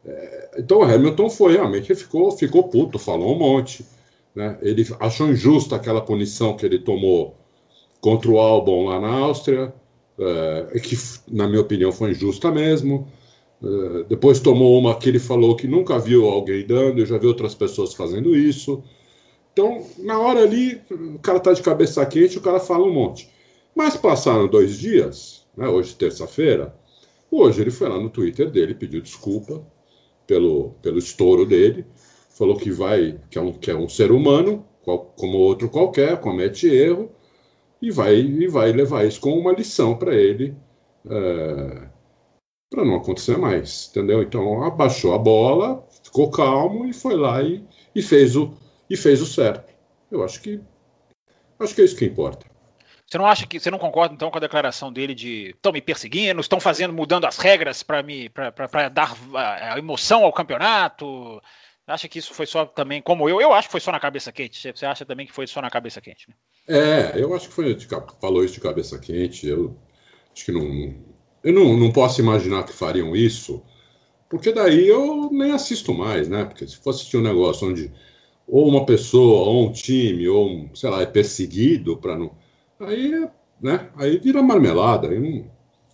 [0.06, 0.52] É...
[0.60, 3.86] então o Hamilton foi realmente, ficou, ficou puto, falou um monte.
[4.36, 4.58] Né?
[4.62, 7.36] Ele achou injusta aquela punição que ele tomou
[8.00, 9.74] contra o Albon lá na Áustria,
[10.18, 10.96] é, que,
[11.28, 13.08] na minha opinião, foi injusta mesmo.
[13.62, 17.28] É, depois tomou uma que ele falou que nunca viu alguém dando, eu já vi
[17.28, 18.84] outras pessoas fazendo isso.
[19.52, 23.30] Então, na hora ali, o cara tá de cabeça quente, o cara fala um monte.
[23.76, 26.74] Mas passaram dois dias, né, hoje terça-feira,
[27.32, 29.66] hoje ele foi lá no Twitter dele, pediu desculpa
[30.28, 31.86] pelo, pelo estouro dele,
[32.30, 36.20] falou que vai, que é um, que é um ser humano, qual, como outro qualquer,
[36.20, 37.12] comete erro,
[37.82, 40.56] e vai, e vai levar isso como uma lição para ele,
[41.10, 41.88] é,
[42.70, 44.22] para não acontecer mais, entendeu?
[44.22, 47.64] Então abaixou a bola, ficou calmo e foi lá e,
[47.96, 48.54] e fez o
[48.90, 49.72] e fez o certo.
[50.12, 50.60] Eu acho que
[51.60, 52.49] acho que é isso que importa.
[53.10, 55.82] Você não acha que você não concorda então com a declaração dele de estão me
[55.82, 61.42] perseguindo, estão fazendo mudando as regras para me para dar a emoção ao campeonato?
[61.88, 64.32] Acha que isso foi só também, como eu, eu acho que foi só na cabeça
[64.32, 64.62] quente.
[64.62, 66.36] Você acha também que foi só na cabeça quente, né?
[66.68, 67.76] É, eu acho que foi,
[68.22, 69.48] falou isso de cabeça quente.
[69.48, 69.76] Eu
[70.32, 70.96] acho que não.
[71.44, 73.64] Eu não, não posso imaginar que fariam isso,
[74.30, 76.46] porque daí eu nem assisto mais, né?
[76.46, 77.92] Porque se for assistir um negócio onde
[78.48, 82.38] ou uma pessoa, ou um time, ou, sei lá, é perseguido para não.
[82.80, 83.30] Aí,
[83.62, 83.90] né?
[83.96, 85.08] Aí vira marmelada.
[85.08, 85.22] Eu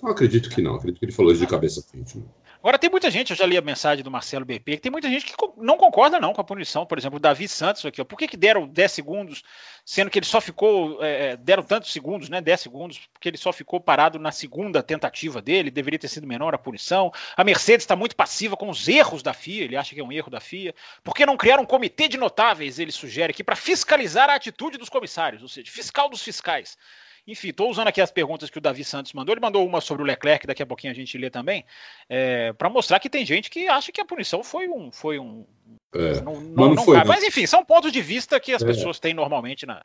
[0.02, 0.76] não, acredito que não.
[0.76, 2.18] Acredito que ele falou isso de cabeça quente.
[2.18, 2.26] Né?
[2.66, 5.08] Agora tem muita gente, eu já li a mensagem do Marcelo BP, que tem muita
[5.08, 8.04] gente que não concorda não com a punição, por exemplo, o Davi Santos aqui, ó.
[8.04, 9.44] por que, que deram 10 segundos,
[9.86, 13.38] sendo que ele só ficou, é, é deram tantos segundos, né, 10 segundos, porque ele
[13.38, 17.14] só ficou parado na segunda tentativa dele, deveria ter sido menor a punição.
[17.38, 20.12] A Mercedes está muito passiva com os erros da FIA, ele acha que é um
[20.12, 20.74] erro da FIA.
[21.04, 24.80] Por que não criar um comitê de notáveis, ele sugere aqui, para fiscalizar a atitude
[24.80, 26.80] dos comissários, ou seja, fiscal dos fiscais.
[27.28, 29.34] Enfim, estou usando aqui as perguntas que o Davi Santos mandou.
[29.34, 31.66] Ele mandou uma sobre o Leclerc, daqui a pouquinho a gente lê também,
[32.08, 34.92] é, para mostrar que tem gente que acha que a punição foi um.
[34.92, 35.46] Foi um
[35.94, 38.66] é, não, não, não, não foi, Mas enfim, são pontos de vista que as é.
[38.66, 39.84] pessoas têm normalmente na.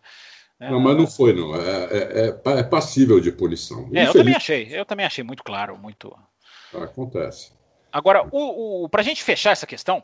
[0.59, 1.55] Né, não, mas não foi, não.
[1.55, 3.89] É, é, é, é passível de punição.
[3.95, 4.69] É, eu também achei.
[4.71, 6.15] Eu também achei muito claro, muito.
[6.75, 7.53] Acontece.
[7.91, 10.03] Agora, o, o, para a gente fechar essa questão,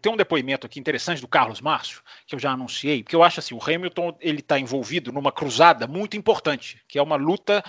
[0.00, 3.40] tem um depoimento aqui interessante do Carlos Márcio, que eu já anunciei, porque eu acho
[3.40, 7.62] assim, o Hamilton ele está envolvido numa cruzada muito importante, que é uma luta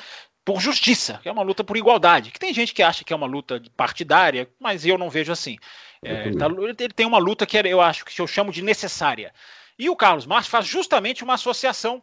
[0.43, 3.15] por justiça, que é uma luta por igualdade, que tem gente que acha que é
[3.15, 5.57] uma luta partidária, mas eu não vejo assim.
[6.03, 9.33] É, ele, tá, ele, tem uma luta que eu acho que eu chamo de necessária.
[9.77, 12.01] E o Carlos Márcio faz justamente uma associação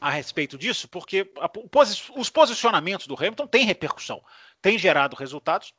[0.00, 1.50] a respeito disso, porque a,
[2.16, 4.22] os posicionamentos do Hamilton têm repercussão,
[4.62, 5.74] têm gerado resultados,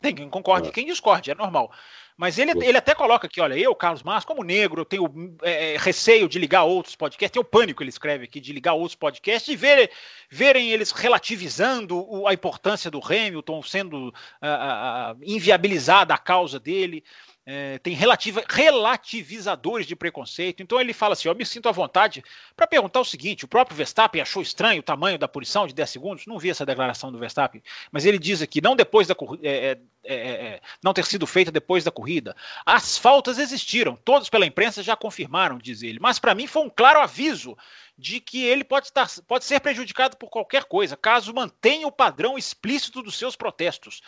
[0.00, 0.72] tem quem concorde é.
[0.72, 1.72] quem discorde, é normal.
[2.16, 5.74] Mas ele, ele até coloca aqui, olha, eu, Carlos Márcio, como negro, eu tenho é,
[5.74, 8.94] é, receio de ligar outros podcasts, tem o pânico, ele escreve aqui, de ligar outros
[8.94, 9.90] podcasts e ver,
[10.30, 17.04] verem eles relativizando a importância do Hamilton, sendo uh, uh, inviabilizada a causa dele
[17.46, 20.62] é, tem relativa, relativizadores de preconceito.
[20.62, 22.24] Então ele fala assim: eu me sinto à vontade
[22.56, 25.88] para perguntar o seguinte: o próprio Verstappen achou estranho o tamanho da punição de 10
[25.88, 26.26] segundos?
[26.26, 29.78] Não vi essa declaração do Verstappen, mas ele diz aqui: não depois da é
[30.08, 32.36] é, não ter sido feita depois da corrida.
[32.64, 35.98] As faltas existiram, todos pela imprensa já confirmaram, diz ele.
[36.00, 37.56] Mas para mim foi um claro aviso
[37.98, 42.38] de que ele pode, estar, pode ser prejudicado por qualquer coisa, caso mantenha o padrão
[42.38, 44.00] explícito dos seus protestos.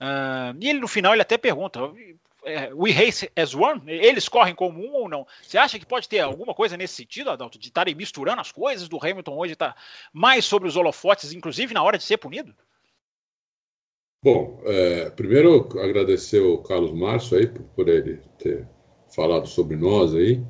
[0.00, 1.80] Uh, e ele no final ele até pergunta:
[2.74, 3.82] we race as one?
[3.86, 5.26] Eles correm como um ou não?
[5.42, 8.88] Você acha que pode ter alguma coisa nesse sentido, Adalto, de estarem misturando as coisas
[8.88, 9.80] do Hamilton hoje estar tá
[10.12, 12.54] mais sobre os holofotes, inclusive na hora de ser punido?
[14.22, 18.66] Bom, é, primeiro agradecer o Carlos Márcio aí por, por ele ter
[19.14, 20.42] falado sobre nós aí.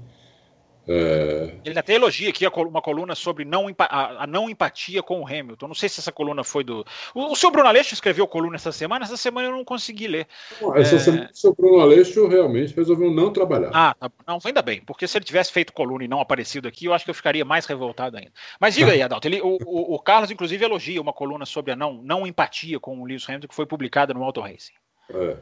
[0.89, 1.36] É...
[1.71, 5.67] Ele até elogia aqui uma coluna sobre não, a, não empatia com o Hamilton.
[5.67, 6.85] Não sei se essa coluna foi do.
[7.13, 10.29] O, o senhor Bruno Aleixo escreveu coluna essa semana, essa semana eu não consegui ler.
[10.77, 10.99] essa é...
[10.99, 13.71] semana o senhor Bruno Aleixo realmente resolveu não trabalhar.
[13.75, 14.11] Ah, tá.
[14.27, 17.05] não, ainda bem, porque se ele tivesse feito coluna e não aparecido aqui, eu acho
[17.05, 18.33] que eu ficaria mais revoltado ainda.
[18.61, 21.77] Mas diga aí, Adalto, ele, o, o, o, Carlos, inclusive, elogia uma coluna sobre a
[21.77, 24.75] não, não empatia com o Lewis Hamilton que foi publicada no Auto Racing.
[25.11, 25.37] É.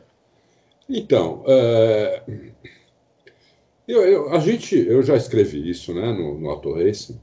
[0.89, 2.23] Então, é...
[3.87, 7.20] Eu, eu, a gente, eu já escrevi isso né, no, no Auto Racing.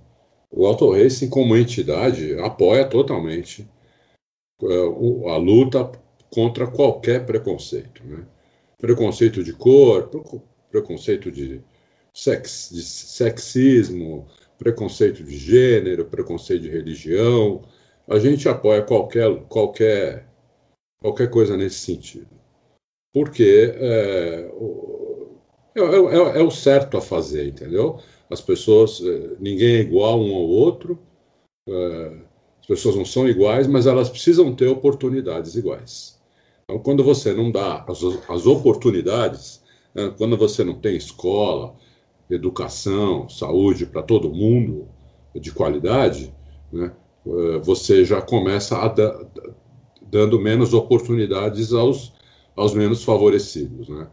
[0.52, 3.67] O Auto Racing, como entidade, apoia totalmente
[4.62, 5.91] uh, a luta
[6.30, 8.04] contra qualquer preconceito.
[8.06, 8.26] Né?
[8.78, 10.10] Preconceito de cor,
[10.69, 11.62] preconceito de,
[12.13, 17.63] sex, de sexismo, preconceito de gênero, preconceito de religião.
[18.08, 20.28] A gente apoia qualquer, qualquer,
[21.02, 22.30] qualquer coisa nesse sentido.
[23.13, 24.52] Porque é, é,
[25.75, 27.99] é, é, é, o certo a fazer, entendeu?
[28.29, 30.99] As pessoas, é, ninguém é igual um ao outro,
[31.67, 32.17] é,
[32.60, 36.19] as pessoas não são iguais, mas elas precisam ter oportunidades iguais.
[36.63, 39.62] Então, quando você não dá as, as oportunidades,
[39.93, 41.75] né, quando você não tem escola,
[42.29, 44.88] educação, saúde para todo mundo
[45.36, 46.34] de qualidade,
[46.71, 46.93] né,
[47.25, 49.25] é, você já começa a da,
[50.01, 52.13] dando menos oportunidades aos,
[52.55, 54.07] aos menos favorecidos, né?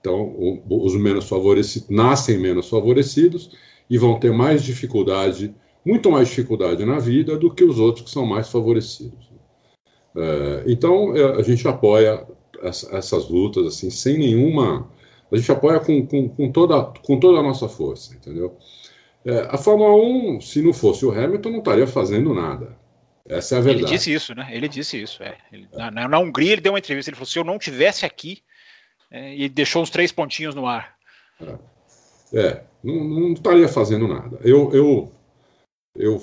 [0.00, 3.50] Então, os menos favorecidos nascem menos favorecidos
[3.90, 8.10] e vão ter mais dificuldade, muito mais dificuldade na vida do que os outros que
[8.10, 9.28] são mais favorecidos.
[10.16, 12.26] É, então, é, a gente apoia
[12.62, 14.90] essa, essas lutas assim, sem nenhuma.
[15.30, 18.56] A gente apoia com, com, com, toda, com toda a nossa força, entendeu?
[19.24, 19.94] É, a Fórmula
[20.36, 22.76] 1, se não fosse o Hamilton, não estaria fazendo nada.
[23.28, 23.84] Essa é a verdade.
[23.84, 24.48] Ele disse isso, né?
[24.50, 25.22] Ele disse isso.
[25.22, 25.36] É.
[25.52, 27.10] Ele, na, na Hungria, ele deu uma entrevista.
[27.10, 28.42] Ele falou: se eu não tivesse aqui,
[29.10, 30.96] é, e deixou uns três pontinhos no ar.
[32.32, 34.38] É, não, não estaria fazendo nada.
[34.42, 35.12] Eu, eu,
[35.94, 36.20] eu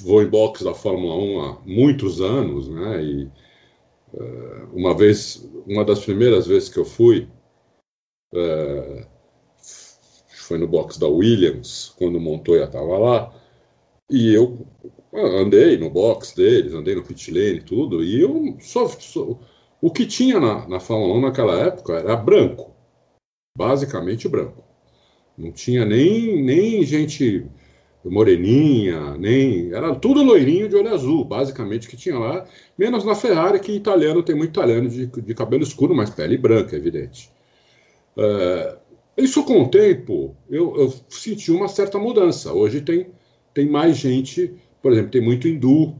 [0.00, 3.02] vou em boxe da Fórmula 1 há muitos anos, né?
[3.02, 3.24] E
[4.12, 7.28] uh, uma vez, uma das primeiras vezes que eu fui,
[8.34, 9.06] uh,
[10.28, 13.34] foi no box da Williams, quando o Montoya estava lá,
[14.10, 14.66] e eu
[15.12, 19.38] andei no box deles, andei no pit lane tudo, e eu só, só
[19.80, 22.72] o que tinha na, na Fórmula 1 naquela época era branco,
[23.56, 24.64] basicamente branco.
[25.36, 27.46] Não tinha nem, nem gente
[28.10, 29.72] moreninha, nem.
[29.72, 32.46] Era tudo loirinho de olho azul, basicamente, que tinha lá.
[32.78, 36.76] Menos na Ferrari, que italiano tem muito italiano de, de cabelo escuro, mas pele branca,
[36.76, 37.30] é evidente.
[38.16, 38.76] É,
[39.18, 42.52] isso com o tempo, eu, eu, senti uma certa mudança.
[42.52, 43.08] Hoje tem,
[43.52, 45.94] tem mais gente, por exemplo, tem muito hindu,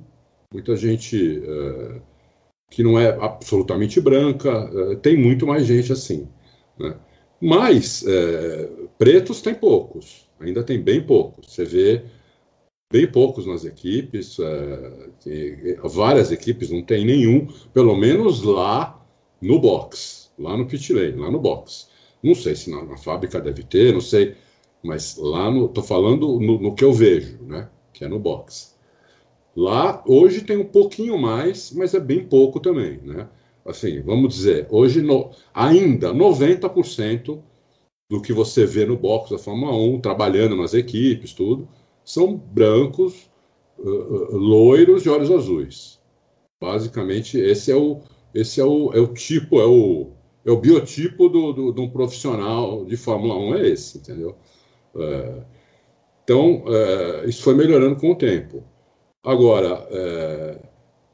[0.52, 1.42] muita gente.
[1.44, 2.15] É,
[2.70, 4.50] que não é absolutamente branca,
[4.92, 6.28] é, tem muito mais gente assim.
[6.78, 6.96] Né?
[7.40, 11.52] Mas é, pretos tem poucos, ainda tem bem poucos.
[11.54, 12.04] Você vê
[12.90, 19.04] bem poucos nas equipes, é, várias equipes não tem nenhum, pelo menos lá
[19.40, 21.88] no box, lá no pit lane, lá no box.
[22.22, 24.34] Não sei se na, na fábrica deve ter, não sei,
[24.82, 27.68] mas lá no, tô falando no, no que eu vejo, né?
[27.92, 28.75] Que é no box.
[29.56, 33.26] Lá, hoje tem um pouquinho mais, mas é bem pouco também, né?
[33.64, 37.42] Assim, vamos dizer, hoje no, ainda 90%
[38.08, 41.66] do que você vê no box da Fórmula 1, trabalhando nas equipes, tudo,
[42.04, 43.30] são brancos,
[43.78, 45.98] uh, loiros de olhos azuis.
[46.60, 48.02] Basicamente, esse é o,
[48.34, 50.12] esse é o, é o tipo, é o,
[50.44, 54.36] é o biotipo do, do, de um profissional de Fórmula 1, é esse, entendeu?
[54.94, 55.42] É,
[56.22, 58.62] então, é, isso foi melhorando com o tempo.
[59.26, 60.56] Agora, é,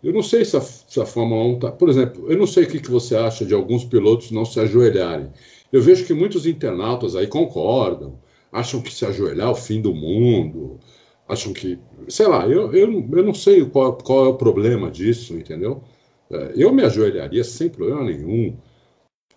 [0.04, 1.72] eu não sei se a, se a Fórmula 1 está.
[1.72, 4.60] Por exemplo, eu não sei o que, que você acha de alguns pilotos não se
[4.60, 5.32] ajoelharem.
[5.72, 8.18] Eu vejo que muitos internautas aí concordam,
[8.52, 10.78] acham que se ajoelhar é o fim do mundo,
[11.26, 11.78] acham que.
[12.06, 15.82] Sei lá, eu, eu, eu não sei qual, qual é o problema disso, entendeu?
[16.30, 18.54] É, eu me ajoelharia sem problema nenhum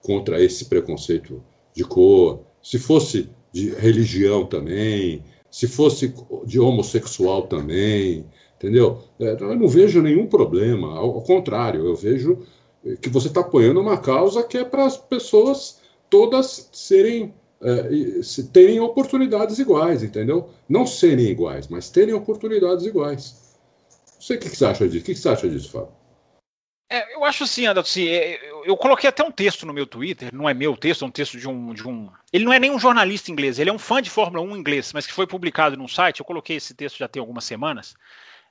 [0.02, 1.42] contra esse preconceito
[1.74, 2.42] de cor.
[2.62, 6.14] Se fosse de religião também, se fosse
[6.46, 8.26] de homossexual também,
[8.65, 9.04] entendeu?
[9.19, 12.39] É, então, eu não vejo nenhum problema, ao, contrário, eu vejo
[13.01, 18.21] que você está apoiando uma causa que é para as pessoas todas serem é,
[18.54, 20.49] terem oportunidades iguais, entendeu?
[20.67, 23.56] Não serem iguais, mas terem oportunidades iguais.
[24.15, 25.01] Não sei o que, que você acha disso.
[25.01, 25.91] O que, que você acha disso, Fábio?
[26.91, 30.34] É, eu acho assim, Adalto, assim, é, eu, coloquei até um texto no meu Twitter,
[30.34, 32.10] não é meu texto, é um texto de um, de um.
[32.32, 34.93] Ele não é nem um jornalista inglês, ele é um fã de Fórmula 1 inglês,
[34.93, 36.19] mas que foi publicado num site.
[36.19, 37.95] Eu coloquei esse texto já tem algumas semanas.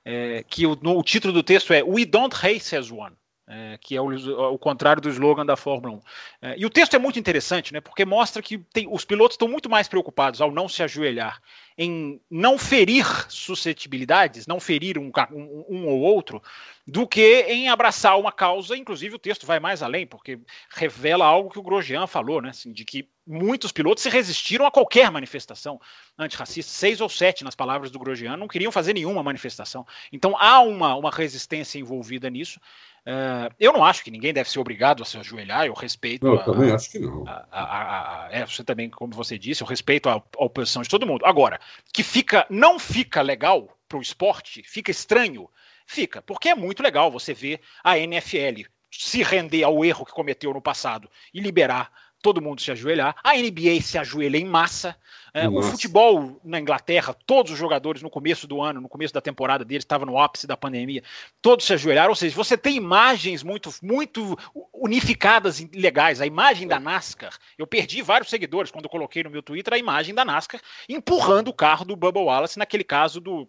[0.04, 3.78] É, que o, no, o título do texto é We Don't Race as One é,
[3.80, 4.08] que é o,
[4.54, 6.00] o, contrário do slogan da Fórmula 1.
[6.42, 9.48] É, e o texto é muito interessante, né, porque mostra que tem, os pilotos estão
[9.48, 11.40] muito mais preocupados ao não se ajoelhar
[11.76, 16.40] em não ferir suscetibilidades, não ferir um, um, um, ou outro,
[16.86, 18.76] do que em abraçar uma causa.
[18.76, 20.38] Inclusive, o texto vai mais além, porque
[20.70, 24.70] revela algo que o Grosjean falou, né, assim, de que muitos pilotos se resistiram a
[24.70, 25.80] qualquer manifestação
[26.16, 26.70] antirracista.
[26.70, 29.84] Seis ou sete, nas palavras do Grosjean, não queriam fazer nenhuma manifestação.
[30.12, 32.60] Então, há uma, uma resistência envolvida nisso.
[33.06, 36.26] Uh, eu não acho que ninguém deve ser obrigado a se ajoelhar, eu respeito.
[36.26, 37.24] Eu a, também acho que não.
[37.26, 41.06] A, a, é, você também, como você disse, eu respeito a, a oposição de todo
[41.06, 41.24] mundo.
[41.26, 41.60] Agora,
[41.92, 45.50] que fica, não fica legal para o esporte, fica estranho,
[45.86, 50.52] fica, porque é muito legal você ver a NFL se render ao erro que cometeu
[50.54, 51.90] no passado e liberar
[52.24, 54.96] todo mundo se ajoelhar, a NBA se ajoelha em massa,
[55.34, 59.20] é, o futebol na Inglaterra, todos os jogadores no começo do ano, no começo da
[59.20, 61.02] temporada deles, estava no ápice da pandemia,
[61.42, 64.38] todos se ajoelharam, ou seja, você tem imagens muito, muito
[64.72, 69.28] unificadas e legais, a imagem da NASCAR, eu perdi vários seguidores quando eu coloquei no
[69.28, 73.46] meu Twitter a imagem da NASCAR empurrando o carro do Bubba Wallace, naquele caso do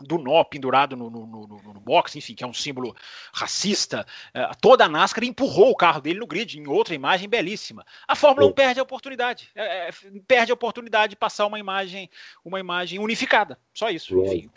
[0.00, 2.94] do nó pendurado no, no, no, no, box, enfim, que é um símbolo
[3.32, 7.84] racista, é, toda a NASCAR empurrou o carro dele no grid, em outra imagem belíssima.
[8.06, 9.90] A Fórmula 1 perde a oportunidade, é, é,
[10.26, 12.10] perde a oportunidade de passar uma imagem,
[12.44, 14.18] uma imagem unificada, só isso.
[14.24, 14.50] Enfim,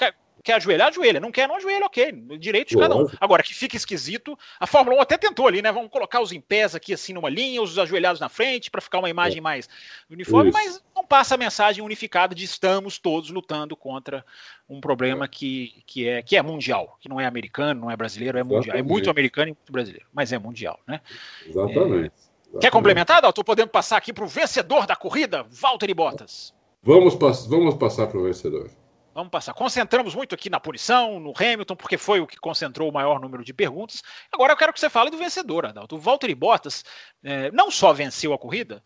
[0.44, 1.20] Quer ajoelhar, ajoelha.
[1.20, 2.12] Não quer, não ajoelha, ok.
[2.40, 3.08] Direito de cada um.
[3.20, 5.72] Agora, que fica esquisito, a Fórmula 1 até tentou ali, né?
[5.72, 9.00] Vamos colocar os em pés aqui assim numa linha, os ajoelhados na frente, para ficar
[9.00, 9.42] uma imagem é.
[9.42, 9.70] mais
[10.10, 10.58] uniforme, Isso.
[10.58, 14.26] mas não passa a mensagem unificada de estamos todos lutando contra
[14.68, 15.28] um problema é.
[15.28, 18.62] que, que, é, que é mundial, que não é americano, não é brasileiro, é mundial.
[18.62, 18.86] Exatamente.
[18.86, 21.02] É muito americano e muito brasileiro, mas é mundial, né?
[21.46, 21.78] Exatamente.
[21.78, 21.82] É...
[21.82, 22.30] Exatamente.
[22.60, 23.44] Quer complementar, Dalton?
[23.44, 26.54] Podemos passar aqui para o vencedor da corrida, Valtteri Bottas.
[26.82, 27.16] Vamos,
[27.48, 28.72] vamos passar para o vencedor.
[29.14, 29.54] Vamos passar.
[29.54, 33.44] Concentramos muito aqui na punição, no Hamilton, porque foi o que concentrou o maior número
[33.44, 34.04] de perguntas.
[34.32, 35.96] Agora eu quero que você fale do vencedor, Adalto.
[35.96, 36.86] O Valtteri Bottas
[37.24, 38.84] é, não só venceu a corrida,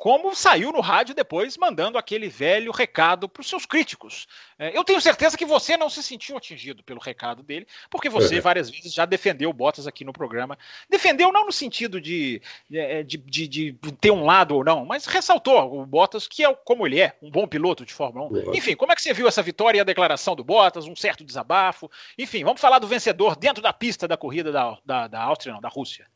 [0.00, 4.26] como saiu no rádio depois mandando aquele velho recado para os seus críticos.
[4.58, 8.38] É, eu tenho certeza que você não se sentiu atingido pelo recado dele, porque você
[8.38, 8.40] é.
[8.40, 10.58] várias vezes já defendeu Bottas aqui no programa.
[10.88, 12.40] Defendeu não no sentido de,
[12.72, 16.54] é, de, de, de ter um lado ou não, mas ressaltou o Bottas, que é
[16.64, 18.54] como ele é, um bom piloto de Fórmula 1.
[18.54, 21.22] Enfim, como é que você viu essa vitória e a declaração do Bottas, um certo
[21.22, 21.90] desabafo?
[22.16, 25.60] Enfim, vamos falar do vencedor dentro da pista da corrida da, da, da Áustria, não,
[25.60, 26.06] da Rússia.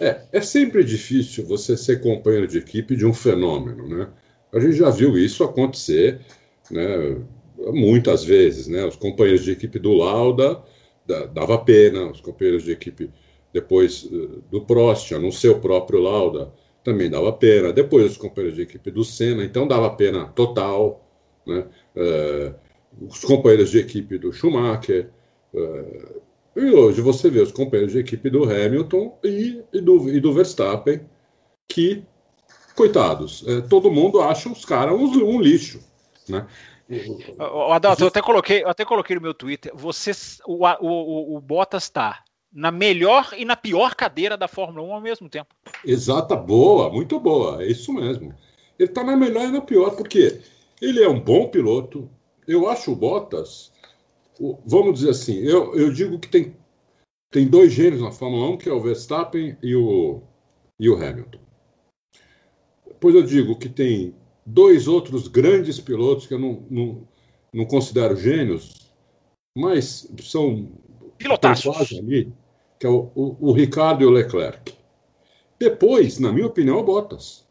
[0.00, 4.08] É, é sempre difícil você ser companheiro de equipe de um fenômeno, né?
[4.52, 6.20] A gente já viu isso acontecer,
[6.70, 7.20] né?
[7.72, 8.84] Muitas vezes, né?
[8.84, 10.62] Os companheiros de equipe do Lauda
[11.32, 13.10] dava pena, os companheiros de equipe
[13.52, 16.52] depois eh, do Prost, no seu próprio Lauda,
[16.82, 17.72] também dava pena.
[17.72, 21.08] Depois os companheiros de equipe do Senna, então dava pena total,
[21.46, 21.66] né?
[21.96, 22.54] É,
[23.00, 25.10] os companheiros de equipe do Schumacher,
[25.54, 26.20] é,
[26.56, 30.32] e hoje você vê os companheiros de equipe do Hamilton e, e, do, e do
[30.32, 31.00] Verstappen,
[31.68, 32.04] que,
[32.76, 35.80] coitados, é, todo mundo acha os caras um, um, lixo.
[36.28, 36.46] Né?
[37.38, 41.40] O Adalto, eu até coloquei, eu até coloquei no meu Twitter, vocês, o, o, o
[41.40, 45.52] Bottas está na melhor e na pior cadeira da Fórmula 1 ao mesmo tempo.
[45.84, 48.32] Exata, boa, muito boa, é isso mesmo.
[48.78, 50.40] Ele está na melhor e na pior, porque
[50.80, 52.08] ele é um bom piloto.
[52.46, 53.72] Eu acho o Bottas
[54.64, 56.56] vamos dizer assim, eu, eu digo que tem,
[57.30, 60.22] tem dois gênios na Fórmula 1, que é o Verstappen e o,
[60.78, 61.40] e o Hamilton.
[62.86, 67.08] Depois eu digo que tem dois outros grandes pilotos que eu não, não,
[67.52, 68.92] não considero gênios,
[69.56, 70.72] mas são
[71.16, 72.32] pilotaços ali,
[72.78, 74.76] que é o, o, o, Ricardo e o Leclerc.
[75.58, 77.46] Depois, na minha opinião, é o Bottas.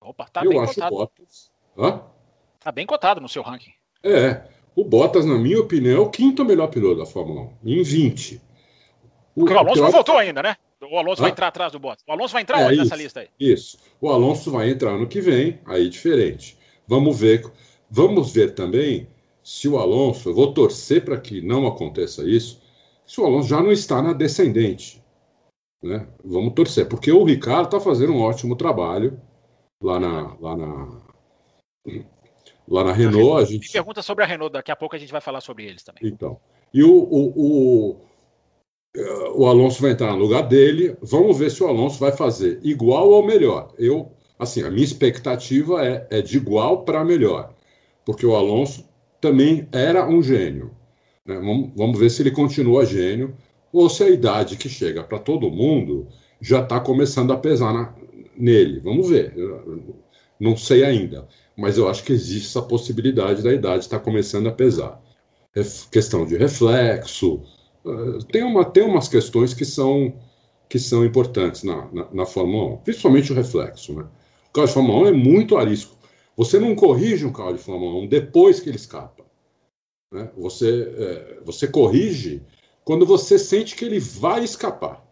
[0.00, 0.96] Opa, tá eu bem acho cotado.
[0.96, 1.52] Bottas.
[1.76, 2.02] Hã?
[2.60, 3.72] Tá bem cotado no seu ranking.
[4.02, 4.55] É.
[4.76, 8.42] O Bottas, na minha opinião, é o quinto melhor piloto da Fórmula 1, em 20.
[9.34, 10.54] O, Porque o Alonso não voltou ainda, né?
[10.82, 11.24] O Alonso ah?
[11.24, 12.04] vai entrar atrás do Bottas.
[12.06, 13.28] O Alonso vai entrar é, nessa lista aí?
[13.40, 13.78] Isso.
[13.98, 16.58] O Alonso vai entrar ano que vem, aí diferente.
[16.86, 17.50] Vamos ver.
[17.90, 19.08] Vamos ver também
[19.42, 22.60] se o Alonso, eu vou torcer para que não aconteça isso,
[23.06, 25.02] se o Alonso já não está na descendente.
[25.82, 26.06] Né?
[26.22, 29.18] Vamos torcer, porque o Ricardo está fazendo um ótimo trabalho
[29.80, 31.00] lá na, lá na,
[32.68, 33.66] Lá na Renault, a gente.
[33.66, 36.02] Me pergunta sobre a Renault, daqui a pouco a gente vai falar sobre eles também.
[36.04, 36.38] Então.
[36.74, 38.00] E o, o, o,
[39.36, 40.96] o Alonso vai entrar no lugar dele.
[41.00, 43.72] Vamos ver se o Alonso vai fazer igual ou melhor.
[43.78, 47.54] Eu, assim, a minha expectativa é, é de igual para melhor.
[48.04, 48.84] Porque o Alonso
[49.20, 50.72] também era um gênio.
[51.24, 51.36] Né?
[51.36, 53.36] Vamos, vamos ver se ele continua gênio.
[53.72, 56.08] ou se a idade que chega para todo mundo
[56.40, 57.94] já está começando a pesar na,
[58.36, 58.80] nele.
[58.80, 59.32] Vamos ver.
[59.36, 59.94] Eu
[60.38, 61.26] não sei ainda,
[61.56, 65.00] mas eu acho que existe essa possibilidade da idade estar começando a pesar.
[65.54, 67.42] É questão de reflexo,
[67.84, 70.12] uh, tem, uma, tem umas questões que são,
[70.68, 73.94] que são importantes na, na, na Fórmula 1, principalmente o reflexo.
[73.94, 74.06] Né?
[74.50, 75.96] O carro de Fórmula 1 é muito arisco.
[76.36, 79.24] Você não corrige um carro de Fórmula 1 depois que ele escapa.
[80.12, 80.30] Né?
[80.36, 82.42] Você, é, você corrige
[82.84, 85.05] quando você sente que ele vai escapar.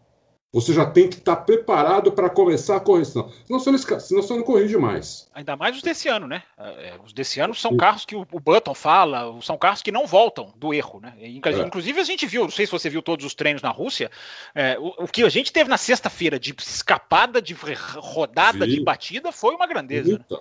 [0.55, 3.28] Você já tem que estar preparado para começar a correção.
[3.44, 5.28] Senão você, não, senão você não corrige mais.
[5.34, 6.44] Ainda mais os desse ano, né?
[6.57, 10.07] É, é, os desse ano são carros que o, Button fala, são carros que não
[10.07, 11.12] voltam do erro, né?
[11.18, 11.26] É.
[11.26, 14.09] Inclusive, a gente viu, não sei se você viu todos os treinos na Rússia,
[14.55, 17.57] é, o, o, que a gente teve na sexta-feira de escapada, de
[17.96, 18.76] rodada, Vi.
[18.76, 20.18] de batida, foi uma grandeza.
[20.18, 20.38] Né?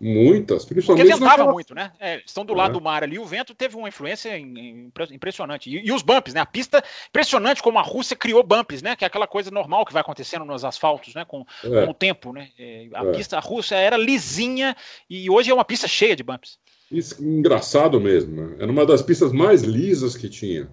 [0.00, 0.64] Muitas.
[0.64, 1.06] Principalmente.
[1.06, 1.52] Porque ventava naquela...
[1.52, 1.92] muito, né?
[2.00, 2.72] É, estão do lado é.
[2.74, 5.68] do mar ali, o vento teve uma influência impressionante.
[5.68, 6.40] E, e, os bumps, né?
[6.40, 8.96] A pista, impressionante como a Rússia criou bumps, né?
[8.96, 11.26] Que é aquela coisa normal que vai acontecendo nos asfaltos, né?
[11.26, 11.84] Com, é.
[11.84, 12.48] com o tempo, né?
[12.58, 13.12] É, a é.
[13.12, 14.74] pista, a Rússia era lisinha
[15.08, 16.58] e hoje é uma pista cheia de bumps.
[16.90, 18.56] Isso, engraçado mesmo, né?
[18.58, 20.68] Era uma das pistas mais lisas que tinha.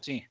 [0.00, 0.22] Sim.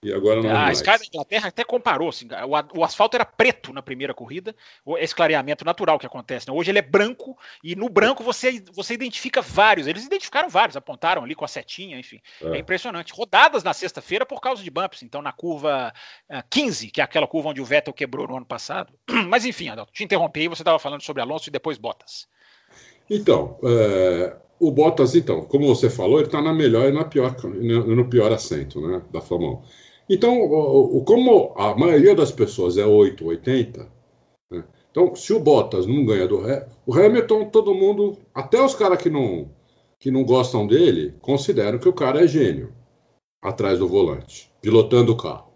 [0.00, 2.08] E agora não é A Sky da Inglaterra até comparou.
[2.08, 2.28] Assim,
[2.76, 6.46] o, asfalto era preto na primeira corrida, o esclareamento natural que acontece.
[6.46, 6.54] Né?
[6.54, 9.88] Hoje ele é branco, e no branco você, você identifica vários.
[9.88, 12.20] Eles identificaram vários, apontaram ali com a setinha, enfim.
[12.40, 13.12] É, é impressionante.
[13.12, 15.02] Rodadas na sexta-feira por causa de bumps.
[15.02, 15.92] Então, na curva
[16.30, 18.92] uh, eh, 15, que é aquela curva onde o Vettel quebrou no ano passado.
[19.26, 22.28] Mas enfim, Adalto, te interrompi você estava falando sobre Alonso e depois Bottas.
[23.10, 27.34] Então, é, o Bottas, então, como você falou, ele está na melhor e na pior,
[27.42, 29.87] no pior assento né, da Fórmula 1.
[30.08, 30.48] Então,
[31.04, 33.88] como a maioria das pessoas é 8, 80,
[34.50, 34.64] né?
[34.90, 36.40] então se o Bottas não ganha do
[36.86, 39.50] o Hamilton, todo mundo, até os caras que não,
[39.98, 42.72] que não gostam dele, consideram que o cara é gênio
[43.42, 45.48] atrás do volante, pilotando o carro.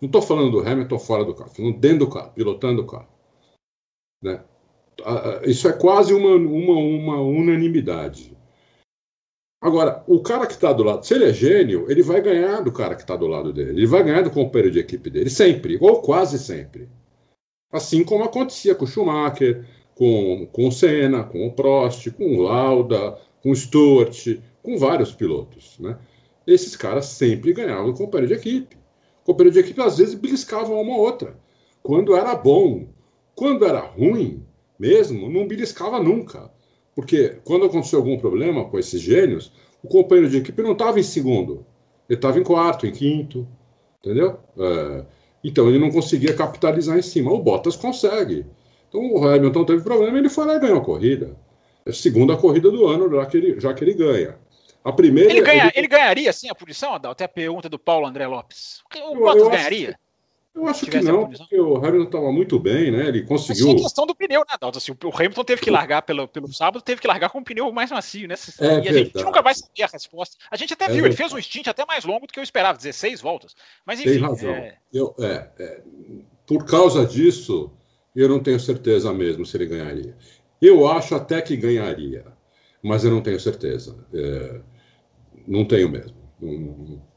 [0.00, 3.08] Não estou falando do Hamilton fora do carro, falando dentro do carro, pilotando o carro.
[4.20, 4.42] Né?
[5.44, 8.36] Isso é quase uma, uma, uma unanimidade.
[9.62, 12.72] Agora, o cara que está do lado, se ele é gênio, ele vai ganhar do
[12.72, 13.70] cara que está do lado dele.
[13.70, 16.88] Ele vai ganhar do companheiro de equipe dele, sempre, ou quase sempre.
[17.70, 22.42] Assim como acontecia com o Schumacher, com, com o Senna, com o Prost, com o
[22.42, 25.78] Lauda, com o Stewart, com vários pilotos.
[25.78, 25.96] Né?
[26.44, 28.76] Esses caras sempre ganhavam do companheiro de equipe.
[29.22, 31.38] O companheiro de equipe às vezes beliscava uma ou outra.
[31.84, 32.88] Quando era bom,
[33.36, 34.44] quando era ruim
[34.76, 36.50] mesmo, não beliscava nunca.
[36.94, 41.02] Porque quando aconteceu algum problema com esses gênios, o companheiro de equipe não estava em
[41.02, 41.66] segundo,
[42.08, 43.46] ele estava em quarto, em quinto,
[44.00, 44.38] entendeu?
[44.58, 45.04] É,
[45.42, 47.32] então ele não conseguia capitalizar em cima.
[47.32, 48.44] O Bottas consegue.
[48.88, 51.36] Então o Hamilton teve problema, ele foi lá e ganhou a corrida.
[51.84, 54.36] É a segunda corrida do ano, já que ele, já que ele ganha.
[54.84, 55.30] A primeira.
[55.30, 55.72] Ele, ganha, ele...
[55.76, 57.12] ele ganharia sim a posição, Adal?
[57.12, 58.82] Até a pergunta do Paulo André Lopes.
[59.08, 59.96] O Bottas ganharia?
[60.54, 63.08] Eu acho que não, porque o Hamilton estava muito bem, né?
[63.08, 63.68] Ele conseguiu.
[63.68, 64.78] Mas é questão do pneu, né, Dalton?
[64.78, 67.72] Assim, o Hamilton teve que largar pelo, pelo sábado, teve que largar com um pneu
[67.72, 68.34] mais macio, né?
[68.60, 70.36] É e a gente nunca vai saber a resposta.
[70.50, 71.14] A gente até é viu, verdade.
[71.14, 73.56] ele fez um stint até mais longo do que eu esperava, 16 voltas.
[73.86, 74.10] Mas enfim.
[74.10, 74.50] Tem razão.
[74.50, 74.76] É...
[74.92, 75.82] Eu, é, é,
[76.46, 77.72] por causa disso,
[78.14, 80.14] eu não tenho certeza mesmo se ele ganharia.
[80.60, 82.26] Eu acho até que ganharia,
[82.82, 83.96] mas eu não tenho certeza.
[84.12, 84.60] É,
[85.48, 86.14] não tenho mesmo.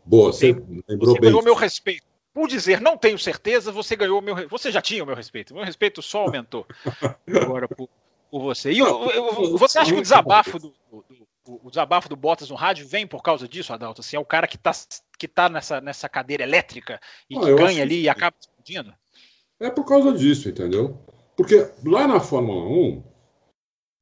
[0.06, 0.54] Boa, você
[0.88, 1.34] lembrou você bem.
[1.34, 4.50] o meu respeito por dizer não tenho certeza, você ganhou meu.
[4.50, 5.56] Você já tinha o meu respeito.
[5.56, 6.68] Meu respeito só aumentou
[7.42, 7.90] agora por,
[8.30, 8.74] por você.
[8.74, 12.86] E o, você acha que o desabafo do, do, o desabafo do Bottas no rádio
[12.86, 14.02] vem por causa disso, Adalto?
[14.02, 14.74] Assim, é o cara que está
[15.18, 18.94] que tá nessa, nessa cadeira elétrica e que ganha ali e acaba explodindo?
[19.58, 21.00] É por causa disso, entendeu?
[21.38, 23.02] Porque lá na Fórmula 1,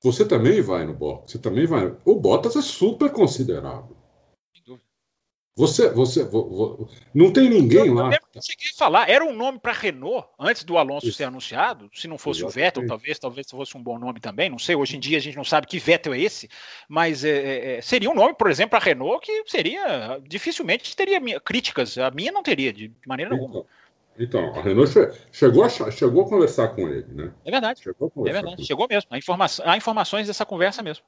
[0.02, 1.96] você também vai no box, você também vai.
[2.04, 3.96] O Bottas é super considerável.
[5.56, 6.28] Você, você,
[7.14, 8.10] não tem ninguém eu, lá.
[8.36, 11.18] A falar, era um nome para Renault antes do Alonso Isso.
[11.18, 11.90] ser anunciado.
[11.94, 12.58] Se não fosse Exatamente.
[12.58, 14.50] o Vettel, talvez, talvez fosse um bom nome também.
[14.50, 14.76] Não sei.
[14.76, 16.50] Hoje em dia a gente não sabe que Vettel é esse,
[16.90, 21.22] mas é, é, é seria um nome, por exemplo, para Renault que seria dificilmente teria
[21.40, 21.98] críticas.
[21.98, 23.66] A minha não teria de maneira então, alguma.
[24.18, 24.92] Então, a Renault
[25.32, 27.32] chegou a, chegou a conversar com ele, né?
[27.46, 27.82] É verdade.
[27.82, 28.66] Chegou é verdade.
[28.66, 29.10] Chegou mesmo.
[29.12, 31.04] Há, informa há informações dessa conversa mesmo.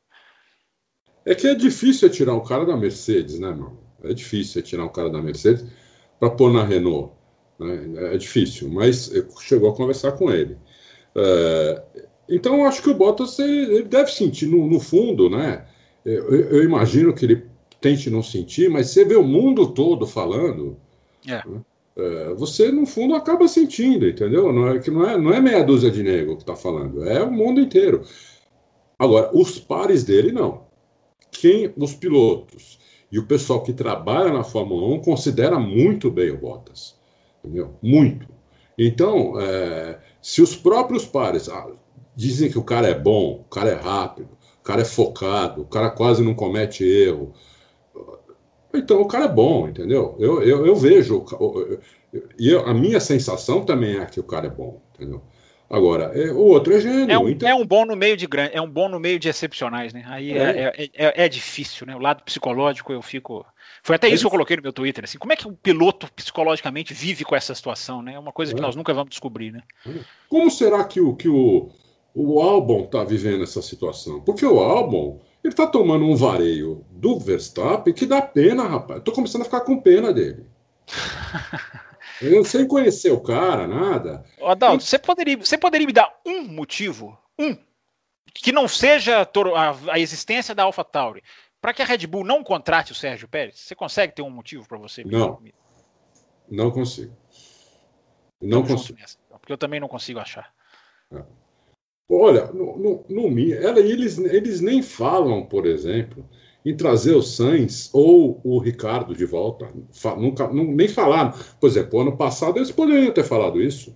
[1.26, 3.80] É que é difícil tirar o cara da Mercedes, né, meu?
[4.04, 5.66] É difícil tirar um cara da Mercedes
[6.20, 7.15] para pôr na Renault.
[7.60, 8.14] Né?
[8.14, 10.58] É difícil, mas chegou a conversar com ele.
[11.16, 11.84] É,
[12.28, 15.66] então, eu acho que o Bottas ele, deve sentir, no, no fundo, né?
[16.04, 17.46] Eu, eu, imagino que ele
[17.80, 20.78] tente não sentir, mas você vê o mundo todo falando.
[21.28, 21.48] É.
[21.48, 21.62] Né?
[21.98, 24.52] É, você, no fundo, acaba sentindo, entendeu?
[24.52, 27.24] Não é, que não, é, não é meia dúzia de negro que está falando, é
[27.24, 28.02] o mundo inteiro.
[29.00, 30.66] Agora, os pares dele, não.
[31.32, 32.80] Quem, os pilotos,
[33.12, 36.96] e o pessoal que trabalha na Fórmula 1 considera muito bem o Bottas.
[37.46, 37.76] Entendeu?
[37.82, 38.28] Muito.
[38.78, 41.68] Então, é, se os próprios pares ah,
[42.16, 44.30] dizem que o cara é bom, o cara é rápido,
[44.60, 47.34] o cara é focado, o cara quase não comete erro,
[48.74, 50.16] então o cara é bom, entendeu?
[50.20, 51.24] Eu, eu, eu vejo.
[52.38, 55.22] E a minha sensação também é que o cara é bom, entendeu?
[55.70, 57.12] Agora, é, o outro é gênio.
[57.12, 57.50] É um, então...
[57.50, 60.04] é um bom no meio de grande, é um bom no meio de excepcionais, né?
[60.08, 60.38] Aí é.
[60.38, 61.96] É, é, é, é difícil, né?
[61.96, 63.46] O lado psicológico eu fico.
[63.82, 65.04] Foi até isso que eu coloquei no meu Twitter.
[65.04, 68.14] Assim, como é que o piloto psicologicamente vive com essa situação, né?
[68.14, 69.62] É uma coisa que nós nunca vamos descobrir, né?
[70.30, 71.70] Como será que o, que o,
[72.14, 74.22] o Albon está vivendo essa situação?
[74.22, 79.00] Porque o Albon ele está tomando um vareio do Verstappen que dá pena, rapaz.
[79.00, 80.46] Estou começando a ficar com pena dele.
[82.22, 84.24] Eu sem conhecer o cara, nada.
[84.42, 87.58] Adalto, você poderia, você poderia me dar um motivo, um,
[88.34, 91.24] que não seja a, a existência da AlphaTauri,
[91.62, 93.60] para que a Red Bull não contrate o Sérgio Pérez?
[93.60, 95.04] Você consegue ter um motivo para você?
[95.04, 95.42] Não.
[96.50, 97.16] Não consigo.
[98.42, 99.00] Não Estamos consigo.
[99.00, 100.54] Nessa, porque eu também não consigo achar.
[101.12, 101.24] É.
[102.08, 106.30] Olha, no, no, no, eles, eles nem falam, por exemplo,
[106.66, 109.72] em trazer o Sainz ou o Ricardo de volta.
[110.18, 111.32] nunca, nem falaram.
[111.60, 113.96] Por exemplo, ano passado eles poderiam ter falado isso.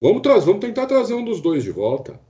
[0.00, 2.20] Vamos, tra vamos tentar trazer um dos dois de volta.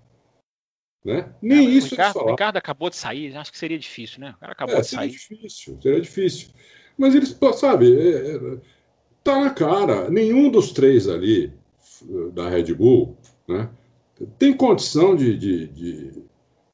[1.04, 1.32] Né?
[1.40, 4.34] Nem é, isso o Ricardo, o Ricardo acabou de sair, acho que seria difícil, né?
[4.36, 5.10] O cara acabou é, de sair.
[5.10, 6.48] Seria difícil, seria difícil.
[6.96, 8.58] Mas eles, sabe, é, é,
[9.22, 10.10] tá na cara.
[10.10, 11.52] Nenhum dos três ali
[12.32, 13.16] da Red Bull
[13.46, 13.68] né,
[14.38, 16.22] tem condição de, de, de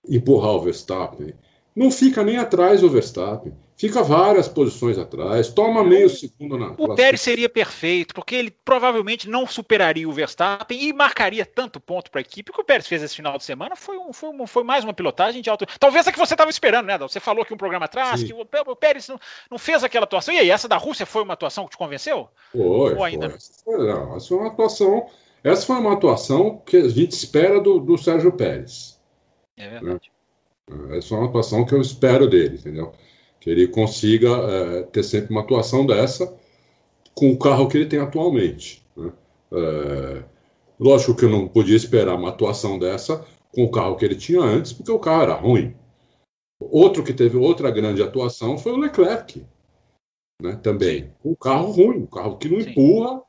[0.09, 1.35] empurrar o Verstappen
[1.75, 3.53] não fica nem atrás do Verstappen.
[3.77, 6.75] Fica várias posições atrás, toma meio segundo na.
[6.79, 12.09] O Pérez seria perfeito, porque ele provavelmente não superaria o Verstappen e marcaria tanto ponto
[12.09, 12.53] para a equipe.
[12.53, 14.85] O que o Pérez fez esse final de semana foi, um, foi, um, foi mais
[14.85, 15.67] uma pilotagem de alto.
[15.81, 17.09] Talvez a que você estava esperando, né, Dal?
[17.09, 18.27] Você falou aqui um programa atrás Sim.
[18.29, 19.19] que o Pérez não,
[19.51, 20.33] não, fez aquela atuação.
[20.33, 22.29] E aí, essa da Rússia foi uma atuação que te convenceu?
[22.53, 22.95] Foi.
[22.95, 23.77] Ou ainda foi.
[23.77, 25.07] Não, essa foi uma atuação.
[25.43, 29.01] Essa foi uma atuação que a gente espera do, do Sérgio Pérez.
[29.57, 29.95] É verdade.
[29.95, 30.14] Né?
[30.91, 32.93] Essa é uma atuação que eu espero dele, entendeu?
[33.41, 36.35] Que ele consiga é, ter sempre uma atuação dessa
[37.15, 38.85] com o carro que ele tem atualmente.
[38.97, 39.13] Né?
[39.53, 40.25] É,
[40.81, 44.41] lógico que eu não podia esperar uma atuação dessa com o carro que ele tinha
[44.41, 45.75] antes, porque o carro era ruim.
[46.59, 49.45] Outro que teve outra grande atuação foi o Leclerc,
[50.41, 50.57] né?
[50.63, 51.13] Também.
[51.25, 52.71] Um carro ruim, um carro que não Sim.
[52.71, 53.23] empurra,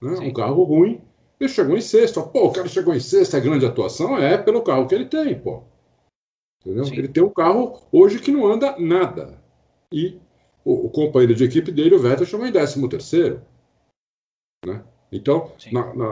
[0.00, 0.18] né?
[0.20, 1.00] um carro ruim.
[1.38, 2.22] Ele chegou em sexto.
[2.22, 4.18] Pô, o cara chegou em sexto, é grande atuação?
[4.18, 5.62] É pelo carro que ele tem, pô.
[6.92, 9.38] Ele tem um carro hoje que não anda nada.
[9.92, 10.18] E
[10.64, 13.42] o, o companheiro de equipe dele, o Vettel, chegou em 13 terceiro.
[14.66, 14.82] Né?
[15.10, 16.06] Então, na, na,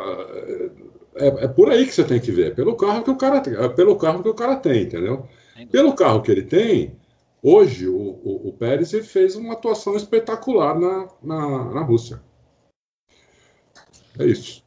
[1.17, 2.55] é, é, por aí que você tem que ver.
[2.55, 5.29] Pelo carro que o cara tem, é pelo carro que o cara tem, entendeu?
[5.71, 6.97] Pelo carro que ele tem,
[7.43, 12.23] hoje o, o, o Pérez fez uma atuação espetacular na, na, na Rússia.
[14.19, 14.66] É isso.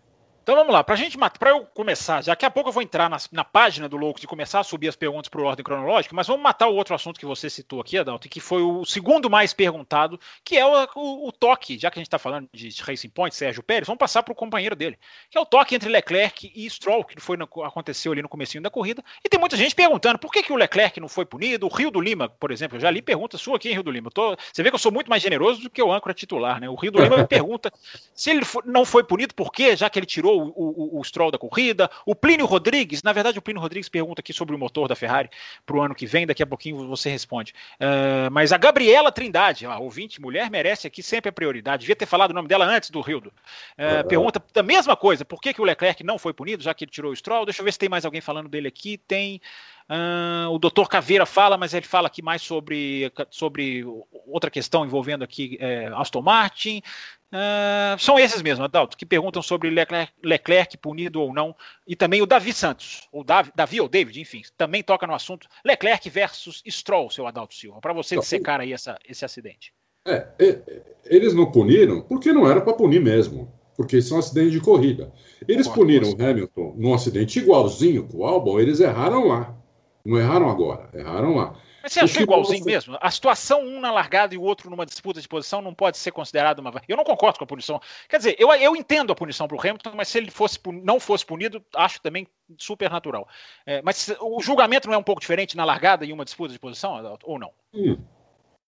[0.50, 3.18] Então vamos lá, para gente para eu começar, daqui a pouco eu vou entrar na,
[3.32, 6.41] na página do Louco e começar a subir as perguntas por ordem cronológica, mas vamos
[6.41, 10.20] matar o outro assunto que você citou aqui, Adalto, que foi o segundo mais perguntado,
[10.43, 13.36] que é o, o, o toque, já que a gente está falando de Racing Point,
[13.36, 14.97] Sérgio Pérez, vamos passar para o companheiro dele,
[15.30, 18.64] que é o toque entre Leclerc e Stroll, que foi no, aconteceu ali no comecinho
[18.64, 21.68] da corrida, e tem muita gente perguntando por que, que o Leclerc não foi punido,
[21.68, 23.91] o Rio do Lima, por exemplo, eu já li pergunta sua aqui em Rio do
[23.91, 26.60] Lima, tô, você vê que eu sou muito mais generoso do que o âncora titular,
[26.60, 26.68] né?
[26.68, 27.72] O Rio do Lima me pergunta
[28.16, 31.04] se ele for, não foi punido, por quê, já que ele tirou o, o, o
[31.04, 31.90] Stroll da corrida.
[32.06, 35.30] O Plínio Rodrigues, na verdade, o Plínio Rodrigues pergunta aqui sobre o motor da Ferrari
[35.66, 37.54] para o ano que vem, daqui a pouquinho você responde.
[37.76, 41.82] Uh, mas a Gabriela Trindade, a ouvinte, mulher, merece aqui sempre a prioridade.
[41.82, 43.32] Devia ter falado o nome dela antes do Rildo.
[43.78, 46.84] Uh, pergunta a mesma coisa, por que, que o Leclerc não foi punido, já que
[46.84, 47.46] ele tirou o Stroll?
[47.46, 48.98] Deixa eu ver se tem mais alguém falando dele aqui.
[48.98, 49.42] Tem.
[49.90, 53.84] Uh, o doutor Caveira fala, mas ele fala aqui mais sobre, sobre
[54.28, 56.84] outra questão envolvendo aqui é, Aston Martin.
[57.32, 61.56] Uh, são esses mesmo, Adalto, que perguntam sobre Leclerc, Leclerc, punido ou não,
[61.88, 65.48] e também o Davi Santos, ou Davi, Davi ou David, enfim, também toca no assunto
[65.66, 69.74] Leclerc versus Stroll, seu Adalto Silva, para você dissecar aí essa, esse acidente.
[70.08, 74.60] É, é, eles não puniram porque não era para punir mesmo, porque são acidentes de
[74.60, 75.12] corrida.
[75.48, 79.59] Eles puniram o Hamilton num acidente igualzinho com o Albon, eles erraram lá.
[80.06, 81.56] Não erraram agora, erraram lá.
[81.82, 82.70] Mas você achou igualzinho você...
[82.70, 82.97] mesmo?
[83.00, 86.12] A situação, um na largada e o outro numa disputa de posição, não pode ser
[86.12, 86.72] considerado uma.
[86.88, 87.80] Eu não concordo com a punição.
[88.08, 91.00] Quer dizer, eu, eu entendo a punição para o Hamilton, mas se ele fosse, não
[91.00, 92.28] fosse punido, acho também
[92.58, 93.28] super natural.
[93.66, 96.60] É, mas o julgamento não é um pouco diferente na largada e uma disputa de
[96.60, 97.52] posição, ou não?
[97.74, 97.97] Hum.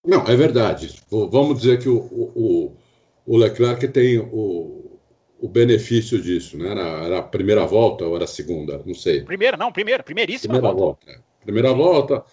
[0.05, 0.99] Não, é verdade.
[1.09, 2.77] Vamos dizer que o, o,
[3.25, 4.90] o Leclerc tem o,
[5.41, 6.69] o benefício disso, né?
[6.69, 8.81] Era, era, a primeira volta ou era a segunda?
[8.85, 9.21] Não sei.
[9.21, 11.05] Primeira, não, primeira, primeiríssima primeira volta.
[11.05, 11.23] volta.
[11.43, 12.23] Primeira volta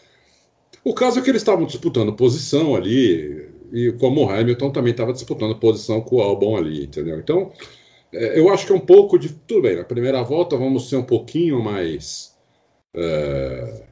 [0.84, 5.12] o caso é que eles estavam disputando posição ali, e como o Hamilton também estava
[5.12, 7.18] disputando posição com o Albon ali, entendeu?
[7.18, 7.52] Então,
[8.12, 9.28] é, eu acho que é um pouco de.
[9.28, 12.34] Tudo bem, na primeira volta vamos ser um pouquinho mais.
[12.94, 13.84] É,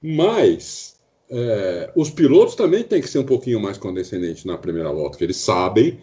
[0.00, 5.18] Mas é, os pilotos também têm que ser um pouquinho mais condescendentes na primeira volta,
[5.18, 5.98] que eles sabem,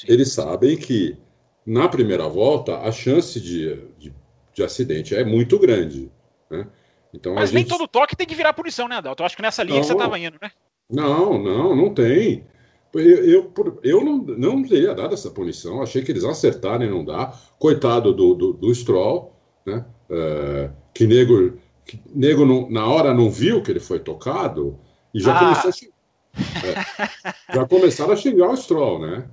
[0.00, 0.06] sim.
[0.08, 1.16] eles sabem que
[1.64, 4.12] na primeira volta a chance de, de,
[4.54, 6.10] de acidente é muito grande.
[6.50, 6.66] Né?
[7.12, 9.22] Então, Mas nem todo toque tem que virar punição, né, Adalto?
[9.22, 10.50] Eu acho que nessa linha não, que você estava indo, né?
[10.90, 12.46] Não, não, não tem.
[12.94, 15.82] Eu, eu, eu não, não teria dado essa punição.
[15.82, 17.34] Achei que eles acertaram e não dá.
[17.58, 19.34] Coitado do, do, do Stroll,
[19.66, 19.84] né?
[20.08, 24.78] É, que nego, que nego não, na hora não viu que ele foi tocado
[25.12, 25.40] e já, ah.
[25.40, 25.96] começou a,
[27.50, 29.28] é, já começaram a xingar o Stroll, né?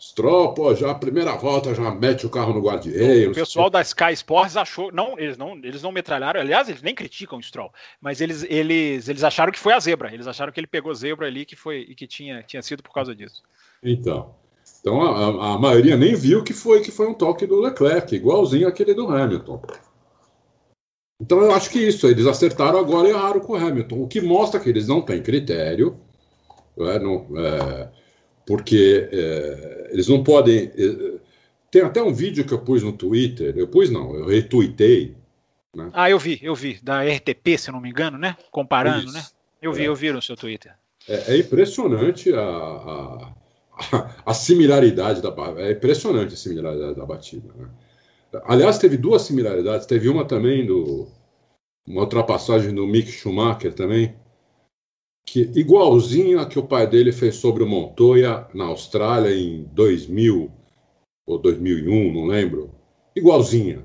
[0.00, 3.32] Stroll, pô, já a primeira volta já mete o carro no guarda-reio.
[3.32, 6.94] O pessoal da Sky Sports achou, não, eles não, eles não metralharam, aliás, eles nem
[6.94, 10.60] criticam o Stroll, mas eles, eles, eles acharam que foi a zebra, eles acharam que
[10.60, 13.42] ele pegou zebra ali que foi e que tinha, tinha sido por causa disso.
[13.82, 14.36] Então,
[14.80, 18.68] então a, a maioria nem viu que foi que foi um toque do Leclerc, igualzinho
[18.68, 19.60] aquele do Hamilton.
[21.20, 24.20] Então eu acho que isso, eles acertaram agora e erraram com o Hamilton, o que
[24.20, 25.98] mostra que eles não têm critério,
[26.78, 27.88] é, não, é,
[28.48, 30.72] porque é, eles não podem.
[30.74, 31.18] É,
[31.70, 35.14] tem até um vídeo que eu pus no Twitter, eu pus não, eu retuitei.
[35.76, 35.90] Né?
[35.92, 38.34] Ah, eu vi, eu vi, da RTP, se não me engano, né?
[38.50, 39.12] Comparando, Isso.
[39.12, 39.22] né?
[39.60, 39.88] Eu vi, é.
[39.88, 40.72] eu vi no seu Twitter.
[41.06, 43.34] É, é impressionante a, a,
[44.24, 45.28] a, similaridade da
[45.58, 47.52] é impressionante a similaridade da batida.
[47.54, 47.68] Né?
[48.46, 51.06] Aliás, teve duas similaridades, teve uma também do
[51.86, 54.14] uma ultrapassagem do Mick Schumacher também,
[55.32, 60.50] que igualzinho a que o pai dele fez sobre o Montoya na Austrália em 2000
[61.26, 62.70] ou 2001, não lembro.
[63.14, 63.84] Igualzinha.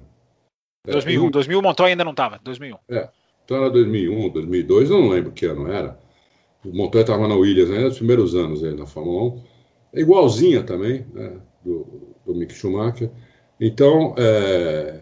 [0.86, 2.78] 2001, é, 2000 o Montoya ainda não estava, 2001.
[2.90, 3.10] É,
[3.44, 6.00] então era 2001, 2002, eu não lembro que ano era.
[6.64, 9.44] O Montoya estava na Williams, né, nos primeiros anos aí na Fórmula 1.
[9.96, 13.12] É igualzinha também, né, do, do Mick Schumacher.
[13.60, 15.02] Então, é,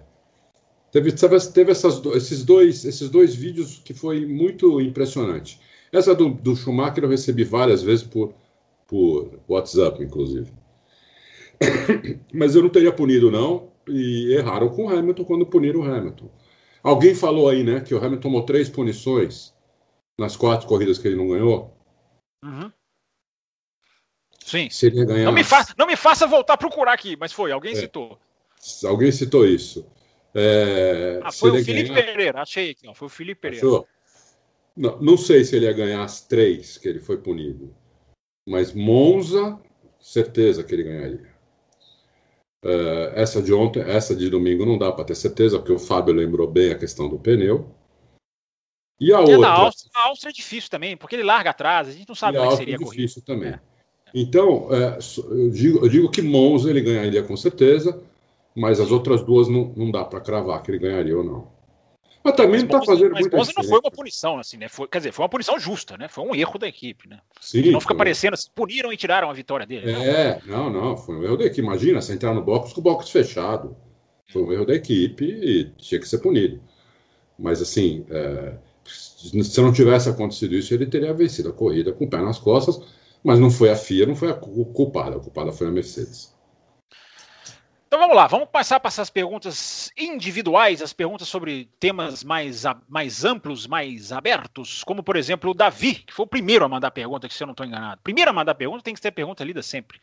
[0.91, 5.59] teve, teve essas, esses, dois, esses dois vídeos que foi muito impressionante.
[5.91, 8.33] Essa do, do Schumacher eu recebi várias vezes por,
[8.87, 10.51] por WhatsApp, inclusive.
[12.33, 13.69] Mas eu não teria punido, não.
[13.87, 16.29] E erraram com o Hamilton quando puniram o Hamilton.
[16.83, 19.53] Alguém falou aí, né, que o Hamilton tomou três punições
[20.17, 21.75] nas quatro corridas que ele não ganhou.
[22.43, 22.71] Uhum.
[24.39, 24.67] Sim.
[25.05, 25.25] Ganhar...
[25.25, 27.75] Não, me faça, não me faça voltar a procurar aqui, mas foi, alguém é.
[27.75, 28.19] citou.
[28.85, 29.85] Alguém citou isso.
[30.33, 32.05] É, ah, foi o Felipe ganhar...
[32.05, 33.65] Pereira, achei aqui, ó, foi o Felipe Pereira.
[33.65, 33.87] Achou?
[34.75, 37.75] Não, não sei se ele ia ganhar as três que ele foi punido,
[38.47, 39.59] mas Monza,
[39.99, 41.31] certeza que ele ganharia.
[42.63, 46.13] Uh, essa de ontem, essa de domingo não dá para ter certeza, porque o Fábio
[46.13, 47.73] lembrou bem a questão do pneu.
[48.99, 49.47] E a e outra.
[49.47, 52.37] A Áustria, a Áustria, é difícil também, porque ele larga atrás, a gente não sabe
[52.37, 53.49] como é seria é difícil também.
[53.49, 53.59] É.
[54.13, 54.99] Então, é,
[55.29, 57.99] eu, digo, eu, digo, que Monza ele ganharia com certeza,
[58.55, 61.47] mas as outras duas não, não dá para cravar que ele ganharia ou não.
[62.23, 64.69] Mas também mas não está fazendo mas Monza não foi uma punição, assim, né?
[64.69, 66.07] Foi, quer dizer, foi uma punição justa, né?
[66.07, 67.19] Foi um erro da equipe, né?
[67.39, 67.97] Sim, não fica foi.
[67.97, 69.91] parecendo assim, puniram e tiraram a vitória dele.
[69.91, 71.61] É, não, não, foi um erro da equipe.
[71.61, 73.75] Imagina, você entrar no box com o box fechado.
[74.31, 76.61] Foi um erro da equipe e tinha que ser punido.
[77.37, 78.53] Mas assim, é,
[78.85, 82.79] se não tivesse acontecido isso, ele teria vencido a corrida com o pé nas costas,
[83.23, 86.30] mas não foi a FIA, não foi a culpada, a culpada foi a Mercedes.
[87.91, 92.63] Então vamos lá, vamos passar a passar as perguntas individuais, as perguntas sobre temas mais,
[92.87, 96.89] mais amplos, mais abertos, como por exemplo o Davi, que foi o primeiro a mandar
[96.91, 97.99] pergunta, que se eu não estou enganado.
[98.01, 99.99] Primeiro a mandar pergunta tem que ter pergunta lida sempre.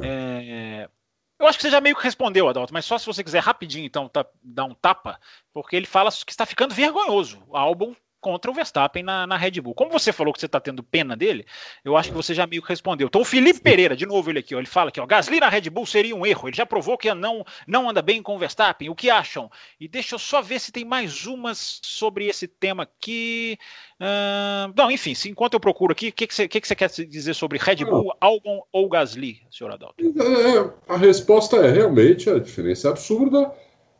[0.00, 0.06] É.
[0.06, 0.88] É,
[1.36, 3.84] eu acho que você já meio que respondeu, Adalto, mas só se você quiser rapidinho
[3.84, 5.18] então tá, dar um tapa,
[5.52, 9.60] porque ele fala que está ficando vergonhoso o álbum contra o Verstappen na, na Red
[9.60, 9.74] Bull.
[9.74, 11.44] Como você falou que você está tendo pena dele,
[11.84, 13.06] eu acho que você já meio que respondeu.
[13.06, 15.50] Então o Felipe Pereira, de novo ele aqui, ó, ele fala que ó, Gasly na
[15.50, 16.48] Red Bull seria um erro.
[16.48, 18.88] Ele já provou que não, não anda bem com o Verstappen.
[18.88, 19.50] O que acham?
[19.78, 23.58] E deixa eu só ver se tem mais umas sobre esse tema aqui.
[24.00, 26.74] Uh, não, enfim, se, enquanto eu procuro aqui, o que, que, você, que, que você
[26.74, 30.02] quer dizer sobre Red Bull, Albon ou Gasly, senhor Adalto?
[30.02, 33.52] É, a resposta é realmente a diferença é absurda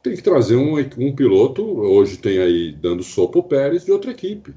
[0.04, 4.10] tem que trazer um, um piloto, hoje tem aí dando sopa o Pérez de outra
[4.10, 4.54] equipe.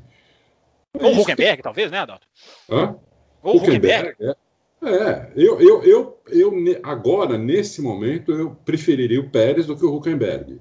[0.93, 1.63] É Ou o Huckenberg, que...
[1.63, 2.27] talvez, né, Adalto?
[2.69, 2.95] Hã?
[3.41, 4.13] Ou o Huckenberg.
[4.19, 4.35] É.
[4.83, 9.95] é, eu, eu, eu, eu, agora, nesse momento, eu preferiria o Pérez do que o
[9.95, 10.59] Huckenberg.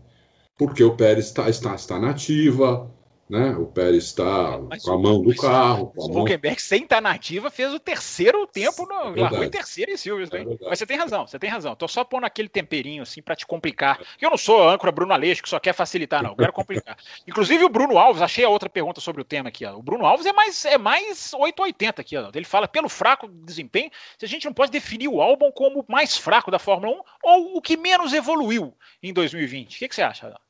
[0.57, 2.89] Porque o Pérez está, está, está nativa,
[3.29, 3.51] né?
[3.57, 5.93] O Pérez está com a mão do carro.
[5.97, 9.91] O Huckenberg, sem estar na ativa, fez o terceiro tempo, no, é largou em terceiro
[9.91, 10.55] em Silverstone.
[10.55, 11.75] É Mas você tem razão, você tem razão.
[11.75, 14.01] Tô só pondo aquele temperinho assim para te complicar.
[14.21, 16.31] Eu não sou âncora Bruno Aleixo, que só quer facilitar, não.
[16.31, 16.97] Eu quero complicar.
[17.27, 19.65] Inclusive o Bruno Alves, achei a outra pergunta sobre o tema aqui.
[19.65, 19.77] Ó.
[19.77, 22.17] O Bruno Alves é mais, é mais 880 aqui.
[22.17, 22.31] Ó.
[22.33, 25.85] Ele fala, pelo fraco desempenho, se a gente não pode definir o álbum como o
[25.89, 28.73] mais fraco da Fórmula 1 ou o que menos evoluiu
[29.03, 29.75] em 2020.
[29.75, 30.46] O que, que você acha, Adão?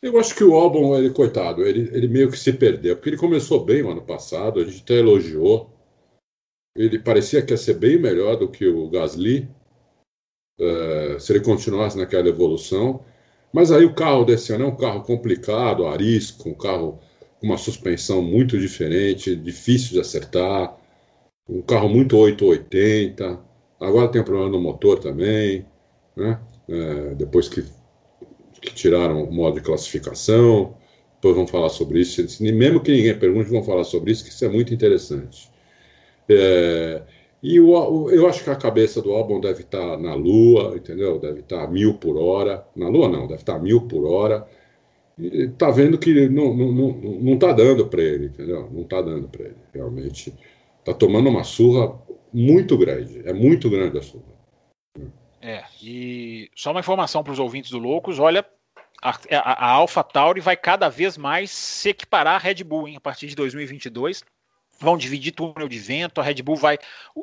[0.00, 3.16] Eu acho que o álbum, ele, coitado, ele, ele meio que se perdeu, porque ele
[3.16, 5.70] começou bem no ano passado, a gente até elogiou.
[6.76, 9.48] Ele parecia que ia ser bem melhor do que o Gasly,
[10.60, 13.04] uh, se ele continuasse naquela evolução.
[13.52, 17.00] Mas aí o carro desse ano é um carro complicado, arisco, um carro
[17.40, 20.76] com uma suspensão muito diferente, difícil de acertar,
[21.48, 23.40] um carro muito 880.
[23.80, 25.66] Agora tem um problema no motor também,
[26.16, 26.40] né?
[26.68, 27.64] Uh, depois que
[28.60, 30.74] que tiraram o modo de classificação.
[31.14, 32.22] Depois vamos falar sobre isso.
[32.42, 35.50] Mesmo que ninguém pergunte, vamos falar sobre isso, que isso é muito interessante.
[36.28, 37.02] É,
[37.42, 41.18] e o, eu acho que a cabeça do álbum deve estar na Lua, entendeu?
[41.18, 42.66] Deve estar a mil por hora.
[42.74, 44.46] Na Lua não, deve estar a mil por hora.
[45.18, 48.68] E tá vendo que não, não, não, não tá dando para ele, entendeu?
[48.72, 49.56] Não tá dando para ele.
[49.74, 50.32] Realmente
[50.84, 51.98] tá tomando uma surra
[52.32, 53.22] muito grande.
[53.24, 54.38] É muito grande a surra.
[55.40, 58.44] É, e só uma informação para os ouvintes do Loucos: olha,
[59.00, 62.96] a, a, a Alpha Tauri vai cada vez mais se equiparar à Red Bull hein,
[62.96, 64.24] a partir de 2022.
[64.80, 66.78] Vão dividir túnel de vento, a Red Bull vai,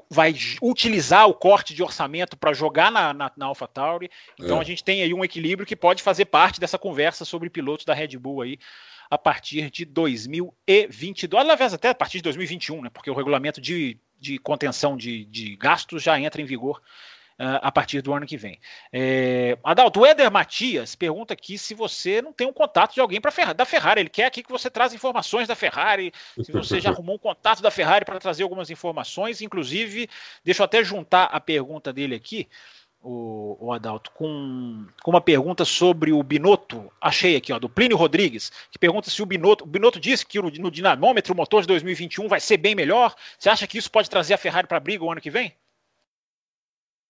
[0.09, 4.09] vai utilizar o corte de orçamento para jogar na, na, na Alpha Tauri.
[4.37, 4.59] Então é.
[4.59, 7.93] a gente tem aí um equilíbrio que pode fazer parte dessa conversa sobre pilotos da
[7.93, 8.59] Red Bull aí
[9.09, 11.49] a partir de 2022.
[11.49, 12.89] Aliás, até a partir de 2021, né?
[12.89, 16.81] Porque o regulamento de, de contenção de, de gastos já entra em vigor
[17.39, 18.59] uh, a partir do ano que vem.
[18.91, 23.21] É, Adalto, o Eder Matias pergunta aqui se você não tem um contato de alguém
[23.21, 24.01] para da Ferrari.
[24.01, 27.61] Ele quer aqui que você traz informações da Ferrari, se você já arrumou um contato
[27.61, 29.41] da Ferrari para trazer algumas informações.
[29.41, 30.09] Inclusive,
[30.43, 32.47] deixa eu até juntar a pergunta dele aqui.
[33.07, 37.95] O, o, Adalto, com, com uma pergunta sobre o Binotto, achei aqui, ó, do Plínio
[37.95, 41.61] Rodrigues, que pergunta se o Binotto, o Binotto disse que no, no dinamômetro o motor
[41.61, 43.13] de 2021 vai ser bem melhor.
[43.37, 45.53] Você acha que isso pode trazer a Ferrari para a briga o ano que vem?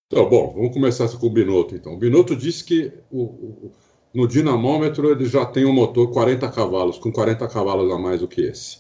[0.08, 1.94] Então, bom, vamos começar com o Binotto, então.
[1.94, 3.72] O Binotto disse que o, o,
[4.14, 8.28] no dinamômetro ele já tem um motor 40 cavalos, com 40 cavalos a mais do
[8.28, 8.78] que esse.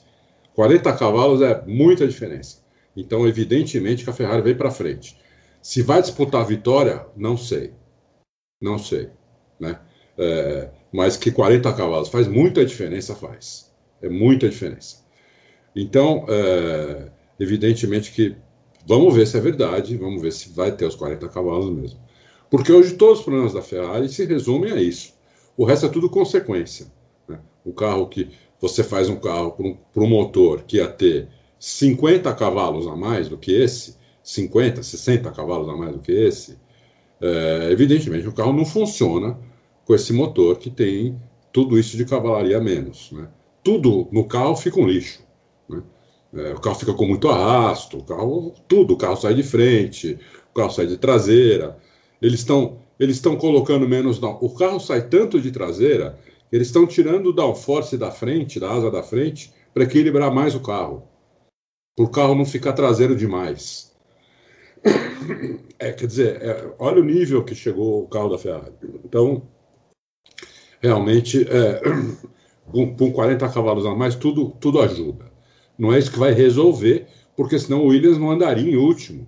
[0.53, 2.63] 40 cavalos é muita diferença.
[2.95, 5.17] Então, evidentemente que a Ferrari veio para frente.
[5.61, 7.73] Se vai disputar a vitória, não sei.
[8.61, 9.09] Não sei.
[9.59, 9.79] Né?
[10.17, 13.73] É, mas que 40 cavalos faz muita diferença, faz.
[14.01, 15.03] É muita diferença.
[15.75, 18.37] Então, é, evidentemente que
[18.87, 21.99] Vamos ver se é verdade, vamos ver se vai ter os 40 cavalos mesmo.
[22.49, 25.13] Porque hoje todos os problemas da Ferrari se resumem a isso.
[25.57, 26.87] O resto é tudo consequência.
[27.27, 27.39] Né?
[27.65, 28.29] O carro que
[28.61, 29.51] você faz um carro
[29.93, 31.27] para um, motor que ia ter
[31.59, 36.57] 50 cavalos a mais do que esse, 50, 60 cavalos a mais do que esse,
[37.21, 39.37] é, evidentemente o carro não funciona
[39.83, 41.19] com esse motor que tem
[41.51, 43.11] tudo isso de cavalaria a menos.
[43.11, 43.27] Né?
[43.63, 45.24] Tudo no carro fica um lixo.
[46.33, 50.19] É, o carro fica com muito arrasto, o carro, tudo, o carro sai de frente,
[50.51, 51.77] o carro sai de traseira.
[52.21, 54.21] Eles estão eles estão colocando menos.
[54.21, 56.17] O carro sai tanto de traseira,
[56.51, 60.61] eles estão tirando o downforce da frente, da asa da frente, para equilibrar mais o
[60.61, 61.03] carro.
[61.95, 63.93] Para o carro não ficar traseiro demais.
[65.79, 68.73] É, quer dizer, é, olha o nível que chegou o carro da Ferrari.
[69.03, 69.43] Então,
[70.79, 71.81] realmente, é,
[72.71, 75.34] com, com 40 cavalos a mais, tudo, tudo ajuda.
[75.77, 79.27] Não é isso que vai resolver, porque senão o Williams não andaria em último,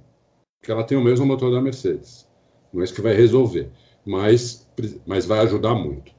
[0.59, 2.27] porque ela tem o mesmo motor da Mercedes.
[2.71, 3.69] Não é isso que vai resolver,
[4.05, 4.67] mas,
[5.05, 6.11] mas vai ajudar muito.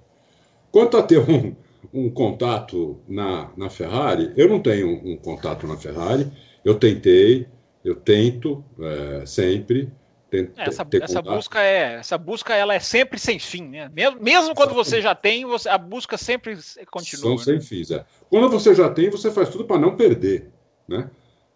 [0.71, 1.55] Quanto a ter um,
[1.93, 6.31] um contato na, na Ferrari, eu não tenho um, um contato na Ferrari,
[6.65, 7.47] eu tentei,
[7.85, 9.91] eu tento é, sempre.
[10.31, 13.91] É, essa, essa busca é essa busca ela é sempre sem fim, né?
[13.95, 16.59] Mesmo, mesmo quando você já tem, você, a busca sempre
[16.91, 17.31] continua.
[17.31, 17.61] São sem né?
[17.61, 18.05] fins, é.
[18.29, 20.51] Quando você já tem, você faz tudo para não perder,
[20.87, 21.09] né?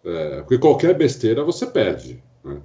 [0.03, 2.23] É, porque qualquer besteira você perde.
[2.43, 2.61] Né?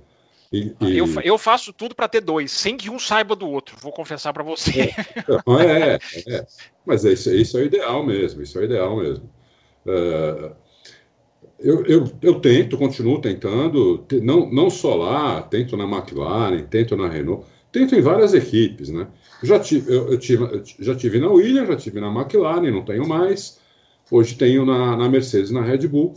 [0.52, 0.98] E, e...
[0.98, 4.32] Eu, eu, faço tudo para ter dois, sem que um saiba do outro, vou confessar
[4.32, 4.94] para você.
[5.58, 6.00] É,
[6.32, 6.46] é, é,
[6.86, 9.30] mas é isso, isso é o ideal mesmo, isso é o ideal mesmo.
[9.86, 10.52] É,
[11.60, 17.08] eu, eu, eu tento, continuo tentando, não, não só lá, tento na McLaren, tento na
[17.08, 19.08] Renault, tento em várias equipes, né?
[19.44, 23.08] Já tive, eu, eu tive, já tive na Williams, já tive na McLaren, não tenho
[23.08, 23.60] mais.
[24.10, 26.14] Hoje tenho na, na Mercedes, na Red Bull,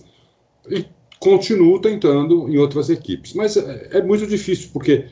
[0.69, 0.85] e
[1.19, 3.35] continuo tentando em outras equipes.
[3.35, 5.07] Mas é, é, muito difícil, porque,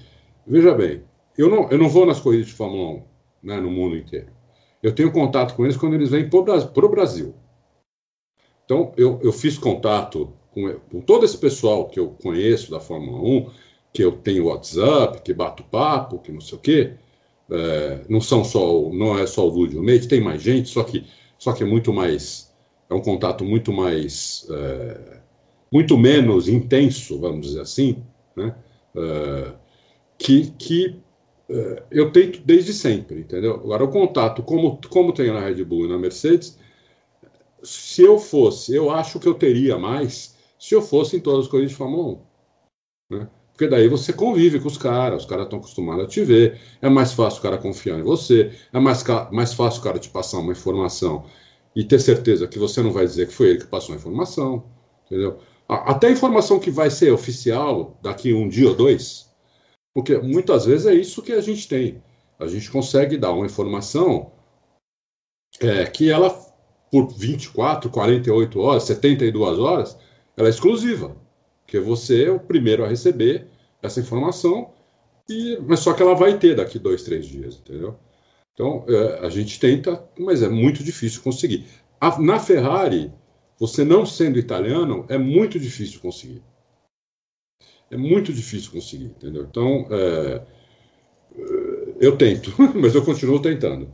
[0.47, 1.03] veja bem,
[1.37, 3.03] eu não, eu não vou nas corridas de Fórmula 1
[3.43, 4.29] né, no mundo inteiro.
[4.83, 7.35] Eu tenho contato com eles quando eles vêm para o Brasil.
[8.69, 13.19] Então, eu, eu fiz contato com, com, todo esse pessoal que eu conheço da Fórmula
[13.19, 13.51] 1,
[13.95, 16.93] que eu tenho WhatsApp, que bato papo, que não sei o quê.
[17.51, 21.07] É, não são só, não é só o Lúdio Leite, tem mais gente, só que,
[21.39, 22.55] só que é muito mais,
[22.91, 25.21] é um contato muito mais, é,
[25.73, 28.05] muito menos intenso, vamos dizer assim,
[28.37, 28.55] né?
[28.95, 29.53] É,
[30.19, 31.01] que, que
[31.49, 33.55] é, eu tento desde sempre, entendeu?
[33.55, 36.59] Agora, o contato, como, como tem na Red Bull e na Mercedes,
[37.63, 41.51] se eu fosse, eu acho que eu teria mais se eu fosse em todas as
[41.51, 42.19] corridas de Fórmula
[43.11, 43.17] 1.
[43.17, 43.29] Né?
[43.53, 46.89] Porque daí você convive com os caras, os caras estão acostumados a te ver, é
[46.89, 50.39] mais fácil o cara confiar em você, é mais, mais fácil o cara te passar
[50.39, 51.25] uma informação
[51.75, 54.65] e ter certeza que você não vai dizer que foi ele que passou a informação,
[55.07, 55.39] entendeu?
[55.69, 59.29] Até a informação que vai ser oficial daqui um dia ou dois,
[59.93, 62.03] porque muitas vezes é isso que a gente tem.
[62.39, 64.33] A gente consegue dar uma informação
[65.61, 66.31] é, que ela
[66.91, 69.99] por 24, 48 horas, 72 horas,
[70.37, 71.17] ela é exclusiva,
[71.65, 73.47] porque você é o primeiro a receber
[73.83, 74.71] essa informação,
[75.29, 77.97] e, mas só que ela vai ter daqui dois, três dias, entendeu?
[78.55, 81.67] Então, é, a gente tenta, mas é muito difícil conseguir.
[82.01, 83.13] A, na Ferrari,
[83.59, 86.43] você não sendo italiano, é muito difícil conseguir.
[87.91, 89.45] É muito difícil conseguir, entendeu?
[89.45, 90.43] Então, é,
[92.01, 93.91] eu tento, mas eu continuo tentando.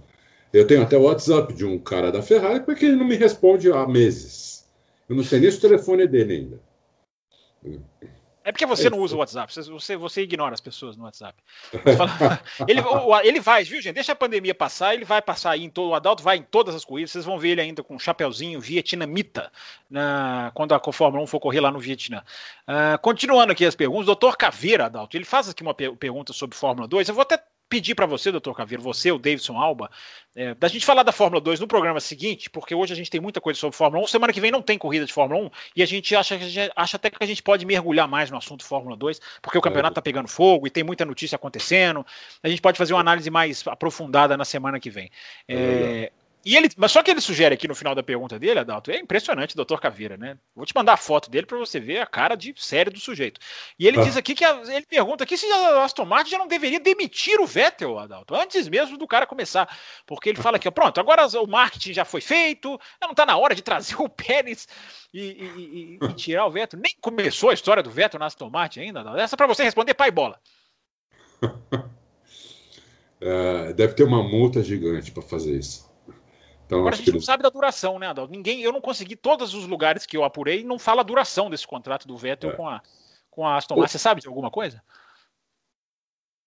[0.54, 3.72] Eu tenho até o WhatsApp de um cara da Ferrari, porque ele não me responde
[3.72, 4.64] há meses.
[5.08, 6.60] Eu não sei nem se o telefone é dele ainda.
[8.44, 11.42] É porque você não usa o WhatsApp, você, você ignora as pessoas no WhatsApp.
[12.68, 12.80] ele,
[13.24, 13.94] ele vai, viu, gente?
[13.94, 15.90] Deixa a pandemia passar, ele vai passar aí em todo.
[15.90, 18.60] O Adalto vai em todas as corridas, vocês vão ver ele ainda com um chapeuzinho
[18.60, 19.50] vietnamita
[19.90, 22.22] na, quando a Fórmula 1 for correr lá no Vietnã.
[22.68, 26.86] Uh, continuando aqui as perguntas, doutor Caveira, Adalto, ele faz aqui uma pergunta sobre Fórmula
[26.86, 27.08] 2.
[27.08, 29.90] Eu vou até pedir para você, doutor Caveiro, você, o Davidson Alba,
[30.36, 33.20] é, da gente falar da Fórmula 2 no programa seguinte, porque hoje a gente tem
[33.20, 34.08] muita coisa sobre Fórmula 1.
[34.08, 36.72] Semana que vem não tem corrida de Fórmula 1 e a gente acha, a gente
[36.74, 39.92] acha até que a gente pode mergulhar mais no assunto Fórmula 2, porque o campeonato
[39.92, 42.04] está pegando fogo e tem muita notícia acontecendo.
[42.42, 45.10] A gente pode fazer uma análise mais aprofundada na semana que vem.
[45.48, 46.12] É,
[46.44, 48.98] e ele, mas só que ele sugere aqui no final da pergunta dele, Adalto, é
[48.98, 50.36] impressionante, doutor Caveira, né?
[50.54, 53.40] Vou te mandar a foto dele para você ver a cara de sério do sujeito.
[53.78, 54.02] E ele ah.
[54.02, 57.40] diz aqui que a, ele pergunta aqui se a Aston Martin já não deveria demitir
[57.40, 59.66] o Vettel, Adalto, antes mesmo do cara começar.
[60.06, 63.54] Porque ele fala aqui, pronto, agora o marketing já foi feito, não está na hora
[63.54, 64.68] de trazer o Pérez
[65.14, 66.80] e, e, e, e, tirar o Vettel.
[66.80, 69.18] Nem começou a história do Vettel na Aston Martin ainda, Adalto.
[69.18, 70.38] Essa para você responder, pai bola.
[73.20, 75.90] É, deve ter uma multa gigante para fazer isso.
[76.66, 78.32] Então, Agora a gente não sabe da duração, né, Adalto?
[78.32, 81.66] Ninguém, eu não consegui, todos os lugares que eu apurei, não fala a duração desse
[81.66, 82.56] contrato do Vettel é.
[82.56, 82.82] com, a,
[83.30, 83.92] com a Aston Martin.
[83.92, 84.82] Você sabe de alguma coisa?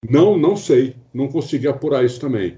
[0.10, 0.96] Não, não sei.
[1.14, 2.58] Não consegui apurar isso também.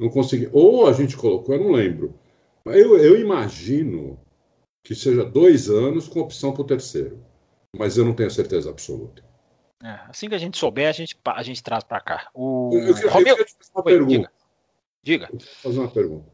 [0.00, 0.48] Não consegui.
[0.52, 2.18] Ou a gente colocou, eu não lembro.
[2.66, 4.18] Eu, eu imagino
[4.84, 7.22] que seja dois anos com opção para o terceiro.
[7.76, 9.22] Mas eu não tenho certeza absoluta.
[9.82, 12.30] É, assim que a gente souber, a gente, a gente traz para cá.
[12.32, 12.70] O...
[12.72, 14.32] Eu, eu, eu, te fazer uma Oi, pergunta.
[15.02, 15.28] Diga.
[15.30, 15.44] diga.
[15.62, 16.26] fazer uma pergunta.
[16.28, 16.33] Eu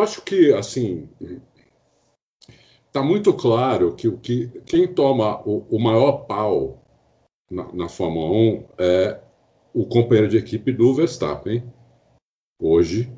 [0.00, 1.08] acho que, assim,
[2.86, 6.82] está muito claro que, que quem toma o, o maior pau
[7.50, 9.20] na, na, Fórmula 1 é
[9.74, 11.62] o companheiro de equipe do Verstappen,
[12.60, 13.12] hoje,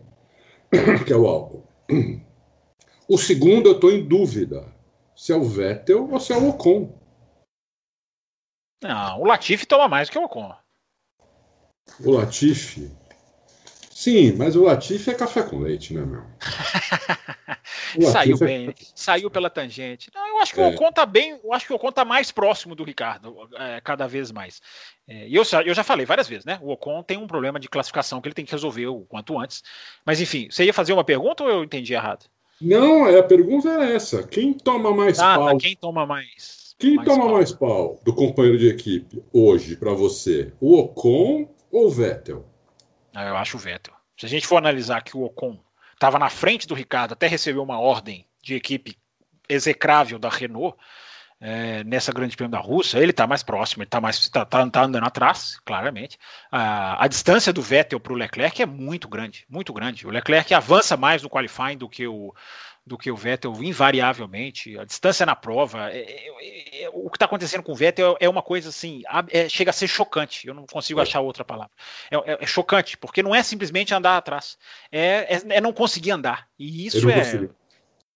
[1.07, 1.63] que é o Albon.
[3.09, 4.67] O segundo, eu estou em dúvida
[5.15, 6.93] se é o Vettel ou se é o Ocon.
[8.83, 10.55] Não, o Latifi toma mais que o Ocon.
[12.05, 12.91] O Latifi
[13.97, 16.23] Sim, mas o Latifi é café com leite, né, meu?
[18.13, 18.75] Saiu é bem, é...
[18.95, 20.11] saiu pela tangente.
[20.15, 20.67] Não, eu acho que é.
[20.67, 23.81] o Ocon tá bem, eu acho que o Ocon tá mais próximo do Ricardo, é,
[23.81, 24.61] cada vez mais.
[25.09, 26.59] É, e eu, eu já falei várias vezes, né?
[26.61, 29.63] O Ocon tem um problema de classificação que ele tem que resolver o quanto antes.
[30.05, 32.27] Mas enfim, você ia fazer uma pergunta ou eu entendi errado?
[32.61, 35.57] Não, a pergunta é essa: quem toma mais ah, tá, pau?
[35.57, 36.75] Quem toma mais?
[36.79, 37.33] Quem mais toma pau?
[37.33, 40.53] mais pau do companheiro de equipe hoje para você?
[40.61, 42.45] O Ocon ou o Vettel?
[43.17, 43.95] Ah, eu acho o Vettel.
[44.15, 45.59] Se a gente for analisar que o Ocon
[45.95, 48.99] estava na frente do Ricardo, até recebeu uma ordem de equipe
[49.49, 50.77] execrável da Renault
[51.41, 54.69] é, nessa grande prêmio da Rússia, ele está mais próximo, ele está mais tá, tá,
[54.69, 56.19] tá, andando atrás, claramente.
[56.53, 60.07] A, a distância do Vettel para o Leclerc é muito grande, muito grande.
[60.07, 62.35] O Leclerc avança mais no qualifying do que o,
[62.87, 64.79] do que o Vettel, invariavelmente.
[64.79, 68.29] A distância na prova, é, é, é, o que está acontecendo com o Vettel é
[68.29, 70.47] uma coisa assim, é, chega a ser chocante.
[70.47, 71.73] Eu não consigo achar outra palavra.
[72.11, 74.57] É, é chocante, porque não é simplesmente andar atrás,
[74.93, 76.47] é, não conseguir andar.
[76.57, 77.49] E isso é.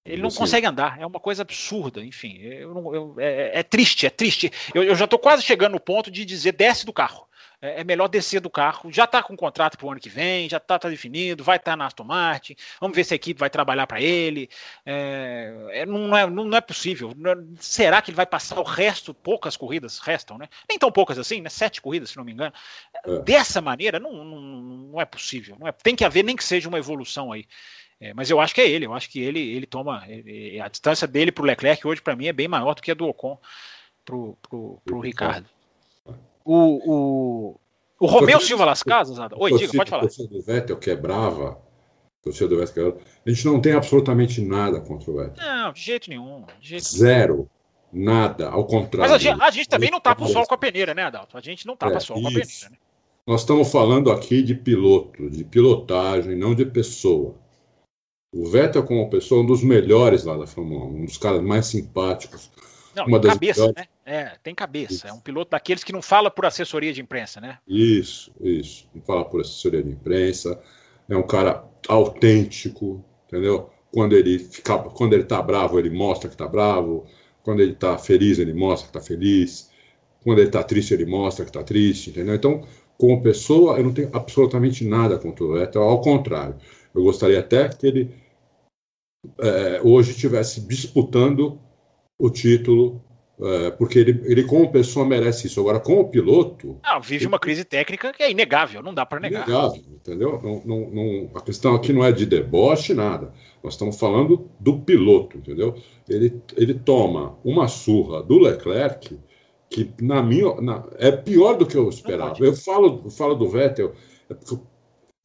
[0.03, 2.39] Ele não consegue andar, é uma coisa absurda, enfim.
[2.41, 4.51] Eu não, eu, é, é, triste, é triste.
[4.75, 7.29] Eu, eu já estou quase chegando no ponto de dizer desce do carro.
[7.61, 8.90] É, é melhor descer do carro.
[8.90, 11.72] Já está com contrato para o ano que vem, já está tá definido, vai estar
[11.72, 12.56] tá na Aston Martin.
[12.80, 14.48] Vamos ver se a equipe vai trabalhar para ele.
[14.84, 17.12] É, é, não, é, não, é possível.
[17.58, 19.12] Será que ele vai passar o resto?
[19.12, 20.48] Poucas corridas restam, né?
[20.68, 21.50] Nem tão poucas assim, né?
[21.50, 22.52] Sete corridas, se não me engano.
[23.04, 23.18] É.
[23.20, 25.56] Dessa maneira, não, não, não é possível.
[25.58, 27.46] Não é, tem que haver nem que seja uma evolução aí.
[28.00, 30.02] É, mas eu acho que é ele, eu acho que ele, ele toma.
[30.08, 32.90] Ele, a distância dele para o Leclerc hoje, para mim, é bem maior do que
[32.90, 33.38] a do Ocon
[34.04, 35.46] para o Ricardo.
[36.53, 37.61] O, o,
[38.01, 40.05] o Romeu Silva Las Casas, Oi, diga, pode falar.
[40.05, 41.62] O do Vettel que é brava,
[42.24, 45.46] do Vettel, a gente não tem absolutamente nada contra o Vettel.
[45.46, 46.44] Não, de jeito nenhum.
[46.61, 47.48] De jeito Zero.
[47.92, 49.12] Nada, ao contrário.
[49.12, 51.05] Mas a gente, a gente também não está para o sol com a peneira, né,
[51.05, 51.38] Adalto?
[51.38, 52.68] A gente não está é, sol com a peneira.
[52.68, 52.76] Né?
[53.24, 57.36] Nós estamos falando aqui de piloto, de pilotagem, não de pessoa.
[58.34, 61.42] O Vettel, como pessoa, é um dos melhores lá da Fórmula 1, um dos caras
[61.42, 62.51] mais simpáticos.
[63.01, 63.76] Não, uma tem cabeça, melhores...
[63.76, 63.88] né?
[64.05, 64.92] É, tem cabeça.
[64.94, 65.07] Isso.
[65.07, 67.59] É um piloto daqueles que não fala por assessoria de imprensa, né?
[67.66, 68.88] Isso, isso.
[68.94, 70.61] Não fala por assessoria de imprensa.
[71.09, 73.70] É um cara autêntico, entendeu?
[73.92, 77.07] Quando ele fica, quando ele tá bravo, ele mostra que tá bravo.
[77.42, 79.70] Quando ele tá feliz, ele mostra que tá feliz.
[80.22, 82.34] Quando ele tá triste, ele mostra que tá triste, entendeu?
[82.34, 82.66] Então,
[82.98, 86.57] como pessoa, eu não tenho absolutamente nada contra o Vettel, ao contrário.
[86.94, 88.14] Eu gostaria até que ele
[89.38, 91.59] é, hoje estivesse disputando
[92.21, 93.03] o título,
[93.43, 95.59] é, porque ele, ele, como pessoa, merece isso.
[95.61, 96.79] Agora, como piloto.
[96.85, 97.29] Não, vive ele...
[97.29, 99.49] uma crise técnica que é inegável, não dá para negar.
[99.49, 100.41] Inegável, entendeu?
[100.43, 103.33] Não, não, não, a questão aqui não é de deboche, nada.
[103.64, 105.75] Nós estamos falando do piloto, entendeu?
[106.09, 109.18] Ele, ele toma uma surra do Leclerc
[109.71, 110.61] que, na minha.
[110.61, 112.37] Na, é pior do que eu esperava.
[112.45, 113.95] Eu falo, eu falo do Vettel,
[114.29, 114.35] é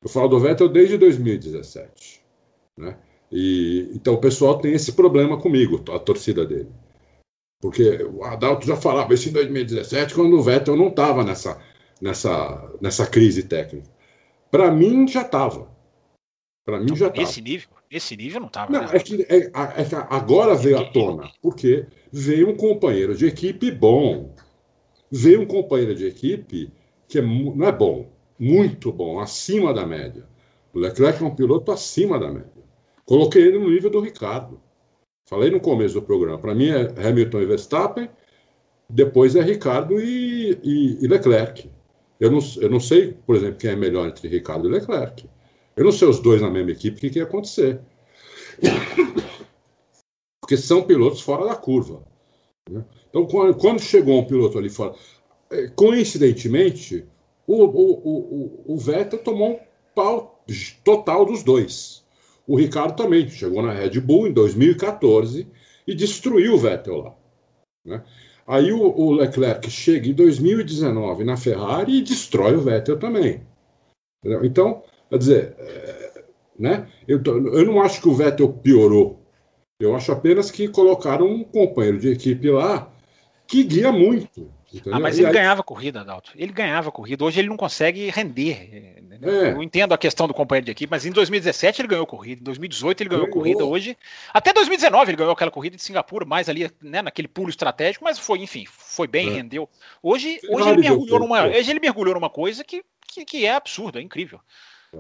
[0.01, 2.21] eu falo do Vettel desde 2017.
[2.77, 2.95] Né?
[3.31, 6.69] E, então o pessoal tem esse problema comigo, a torcida dele.
[7.65, 11.59] Porque o Adalto já falava isso em 2017, quando o Vettel não estava nessa,
[11.99, 13.89] nessa, nessa crise técnica.
[14.51, 15.67] Para mim já estava.
[16.63, 17.25] Para mim já estava.
[17.25, 17.69] Nesse nível?
[17.91, 18.71] Nesse nível não estava.
[18.71, 18.89] Não, né?
[18.93, 21.31] é, que, é, é, que agora veio à tona.
[21.41, 24.35] Porque veio um companheiro de equipe bom.
[25.11, 26.71] Veio um companheiro de equipe
[27.07, 30.27] que é, não é bom, muito bom, acima da média.
[30.71, 32.63] O Leclerc é um piloto acima da média.
[33.05, 34.61] Coloquei ele no nível do Ricardo.
[35.25, 36.37] Falei no começo do programa.
[36.37, 38.09] Para mim é Hamilton e Verstappen,
[38.89, 41.69] depois é Ricardo e, e, e, Leclerc.
[42.19, 45.27] Eu não, eu não sei, por exemplo, quem é melhor entre Ricardo e Leclerc.
[45.75, 47.81] Eu não sei os dois na mesma equipe, o que, que ia acontecer.
[50.39, 52.03] Porque são pilotos fora da curva.
[52.69, 52.85] Né?
[53.09, 54.93] Então, quando chegou um piloto ali fora,
[55.49, 57.03] é, coincidentemente,
[57.47, 59.59] o, o, o, o Vettel tomou um
[59.95, 60.43] pau
[60.83, 62.04] total dos dois.
[62.47, 65.47] O Ricardo também chegou na Red Bull em 2014
[65.87, 67.15] e destruiu o Vettel lá.
[67.85, 68.03] Né?
[68.47, 73.41] Aí o, o, Leclerc chega em 2019 na Ferrari e destrói o Vettel também.
[74.19, 74.45] Entendeu?
[74.45, 76.23] Então, quer dizer, é,
[76.57, 76.87] né?
[77.07, 79.19] eu, eu não acho que o Vettel piorou.
[79.79, 82.91] Eu acho apenas que colocaram um companheiro de equipe lá
[83.47, 84.51] que guia muito.
[84.73, 84.95] Entendeu?
[84.95, 85.33] Ah, mas e ele aí...
[85.33, 86.31] ganhava corrida, Adalto.
[86.35, 87.23] Ele ganhava corrida.
[87.23, 88.95] Hoje ele não consegue render.
[89.21, 89.51] É.
[89.51, 92.43] Eu entendo a questão do companheiro de equipe, mas em 2017 ele ganhou corrida, em
[92.43, 93.33] 2018 ele ganhou, ganhou.
[93.37, 93.63] corrida.
[93.63, 93.97] Hoje,
[94.33, 98.19] até 2019 ele ganhou aquela corrida de Singapura, mais ali, né, naquele pulo estratégico, mas
[98.19, 99.33] foi, enfim, foi bem, é.
[99.35, 99.69] rendeu.
[100.03, 103.99] Hoje, hoje ele mergulhou numa, hoje ele mergulhou numa coisa que, que, que é absurda,
[103.99, 104.39] é incrível.
[104.93, 104.99] É.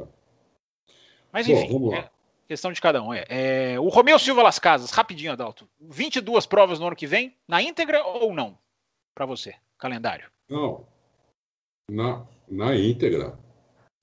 [1.31, 2.09] Mas enfim, Bom, é
[2.47, 3.13] questão de cada um.
[3.13, 5.67] É, é, o Romeu Silva Las Casas, rapidinho, Adalto.
[5.81, 8.57] 22 provas no ano que vem, na íntegra ou não?
[9.15, 10.29] Para você calendário?
[10.49, 10.85] Não.
[11.89, 13.37] Na, na íntegra.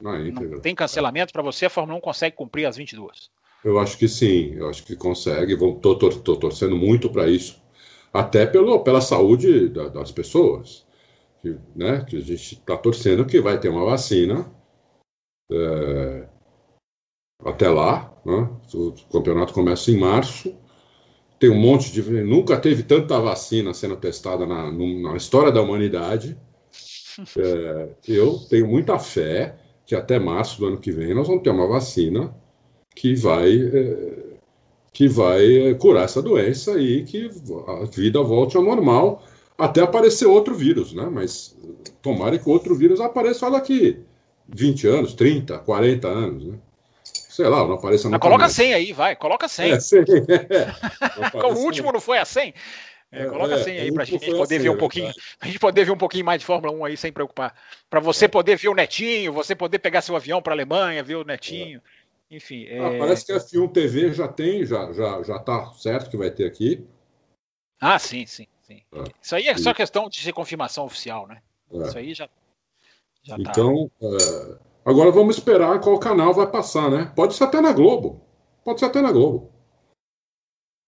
[0.00, 0.56] Na íntegra.
[0.56, 1.66] Não tem cancelamento para você?
[1.66, 3.30] A Fórmula 1 consegue cumprir as 22?
[3.64, 5.54] Eu acho que sim, eu acho que consegue.
[5.54, 7.62] Estou tor tor torcendo muito para isso.
[8.12, 10.86] Até pelo, pela saúde da, das pessoas.
[11.40, 14.50] Que, né, que a gente está torcendo que vai ter uma vacina
[15.50, 16.28] é,
[17.44, 18.12] até lá.
[18.24, 20.56] Né, o campeonato começa em março
[21.43, 22.01] tem um monte de.
[22.22, 26.38] Nunca teve tanta vacina sendo testada na, na história da humanidade.
[27.36, 31.51] É, eu tenho muita fé que até março do ano que vem nós vamos ter
[31.51, 32.34] uma vacina
[32.97, 34.38] que vai, é,
[34.95, 37.28] que vai curar essa doença e que
[37.68, 39.22] a vida volte ao normal
[39.59, 41.07] até aparecer outro vírus, né?
[41.12, 41.55] Mas
[42.01, 43.99] tomara que outro vírus apareça daqui
[44.49, 46.59] 20 anos, 30, 40 anos, né?
[47.32, 48.52] Sei lá, não apareça nunca Coloca mais.
[48.52, 49.72] 100 aí, vai, coloca 100.
[49.72, 50.00] É, 100.
[50.00, 50.04] É.
[51.48, 52.52] o último não foi a 100?
[53.10, 55.90] É, coloca é, 100 aí pra gente poder ver um pouquinho, a gente poder ver
[55.90, 57.54] um pouquinho mais de Fórmula 1 aí sem preocupar.
[57.88, 58.28] Para você é.
[58.28, 61.80] poder ver o Netinho, você poder pegar seu avião para Alemanha, ver o Netinho.
[62.30, 62.36] É.
[62.36, 66.16] Enfim, ah, parece que a F1 TV já tem, já já já tá certo que
[66.16, 66.86] vai ter aqui.
[67.78, 68.82] Ah, sim, sim, sim.
[69.20, 71.42] Isso aí é só questão de ser confirmação oficial, né?
[71.70, 72.28] Isso aí já
[73.22, 73.42] Já tá.
[73.42, 74.06] então, tá.
[74.84, 77.12] Agora vamos esperar qual canal vai passar, né?
[77.14, 78.20] Pode ser até na Globo.
[78.64, 79.50] Pode ser até na Globo.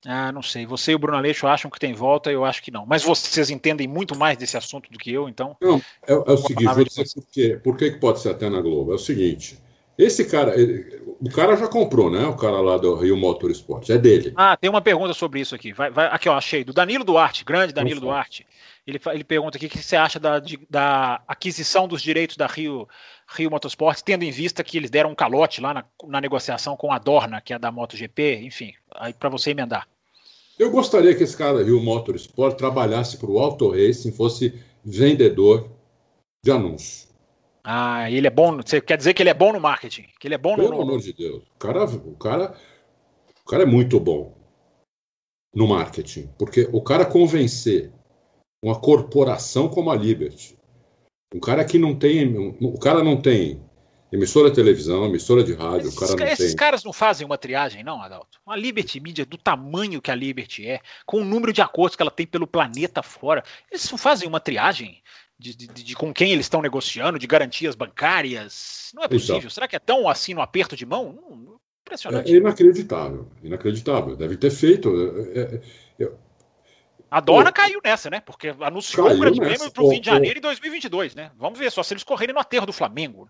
[0.06, 0.66] Ah, não sei.
[0.66, 2.84] Você e o Bruno Aleixo acham que tem volta, eu acho que não.
[2.84, 5.56] Mas vocês entendem muito mais desse assunto do que eu, então.
[5.60, 7.60] Não, é, é o seguinte, vou dizer por quê.
[7.62, 8.92] Por que pode ser até na Globo?
[8.92, 9.58] É o seguinte.
[9.96, 12.26] Esse cara, ele, o cara já comprou, né?
[12.26, 14.32] O cara lá do Rio Motorsport, é dele.
[14.36, 15.72] Ah, tem uma pergunta sobre isso aqui.
[15.72, 16.64] Vai, vai, aqui, ó, achei.
[16.64, 18.06] Do Danilo Duarte, grande Danilo Nossa.
[18.06, 18.46] Duarte.
[18.86, 22.86] Ele, ele pergunta aqui o que você acha da, da aquisição dos direitos da Rio,
[23.34, 26.92] Rio Motorsport, tendo em vista que eles deram um calote lá na, na negociação com
[26.92, 29.88] a Dorna, que é da MotoGP, enfim, aí para você emendar.
[30.58, 35.70] Eu gostaria que esse cara Rio Motorsport trabalhasse para o Auto Racing, fosse vendedor
[36.42, 37.08] de anúncios.
[37.64, 38.58] Ah, ele é bom.
[38.58, 40.06] Você quer dizer que ele é bom no marketing?
[40.20, 40.76] Que ele é bom Pelo no.
[40.76, 41.42] Pelo amor de Deus.
[41.42, 42.54] O cara, o, cara,
[43.40, 44.36] o cara é muito bom
[45.54, 46.28] no marketing.
[46.38, 47.90] Porque o cara convencer
[48.62, 50.58] uma corporação como a Liberty,
[51.34, 52.36] um cara que não tem.
[52.60, 53.62] o cara não tem
[54.12, 56.56] emissora de televisão, emissora de rádio, esses, o cara não esses tem.
[56.56, 58.38] caras não fazem uma triagem, não, Adalto?
[58.46, 62.02] Uma Liberty Media do tamanho que a Liberty é, com o número de acordos que
[62.02, 65.02] ela tem pelo planeta fora, eles não fazem uma triagem?
[65.52, 68.90] De, de, de, com quem eles estão negociando, de garantias bancárias.
[68.94, 69.38] Não é possível.
[69.38, 71.58] Então, Será que é tão assim no aperto de mão?
[71.82, 72.32] Impressionante.
[72.32, 73.28] É inacreditável.
[73.42, 74.16] Inacreditável.
[74.16, 74.88] Deve ter feito.
[75.34, 76.12] É, é, é
[77.10, 78.20] a Dorna Pô, caiu nessa, né?
[78.20, 81.30] Porque anunciou o Grande Prêmio para o fim de janeiro de 2022, né?
[81.36, 83.28] Vamos ver só se eles correrem no aterro do Flamengo.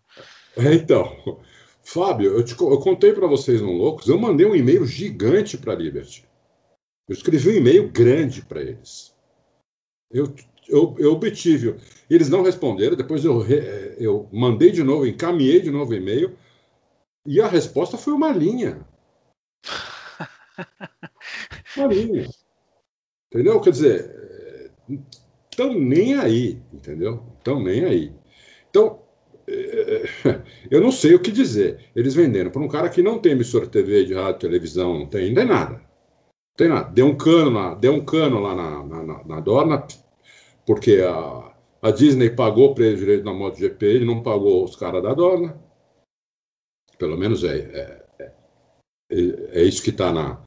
[0.56, 1.42] É, então,
[1.82, 5.74] Fábio, eu, te, eu contei para vocês no Loucos, eu mandei um e-mail gigante para
[5.74, 6.24] a Liberty.
[7.06, 9.14] Eu escrevi um e-mail grande para eles.
[10.10, 10.32] Eu
[10.68, 11.76] eu, obtive.
[12.08, 13.44] Eles não responderam, depois eu,
[13.98, 16.36] eu mandei de novo, encaminhei de novo o e-mail,
[17.26, 18.86] e a resposta foi uma linha.
[21.76, 22.28] Uma linha.
[23.26, 23.60] Entendeu?
[23.60, 24.70] Quer dizer,
[25.50, 27.26] estão nem aí, entendeu?
[27.38, 28.12] Estão nem aí.
[28.70, 29.02] Então,
[30.70, 31.90] eu não sei o que dizer.
[31.94, 35.06] Eles venderam para um cara que não tem emissora de TV, de rádio, televisão, não
[35.06, 35.74] tem, não tem nada.
[35.74, 36.90] Não tem nada.
[36.90, 39.86] Deu um cano lá, deu um cano lá na, na, na, na Dorna,
[40.66, 45.02] porque a, a Disney pagou para ele direito na MotoGP, ele não pagou os caras
[45.02, 45.58] da Dorna.
[46.98, 48.32] Pelo menos é, é,
[49.10, 50.40] é, é isso que está na,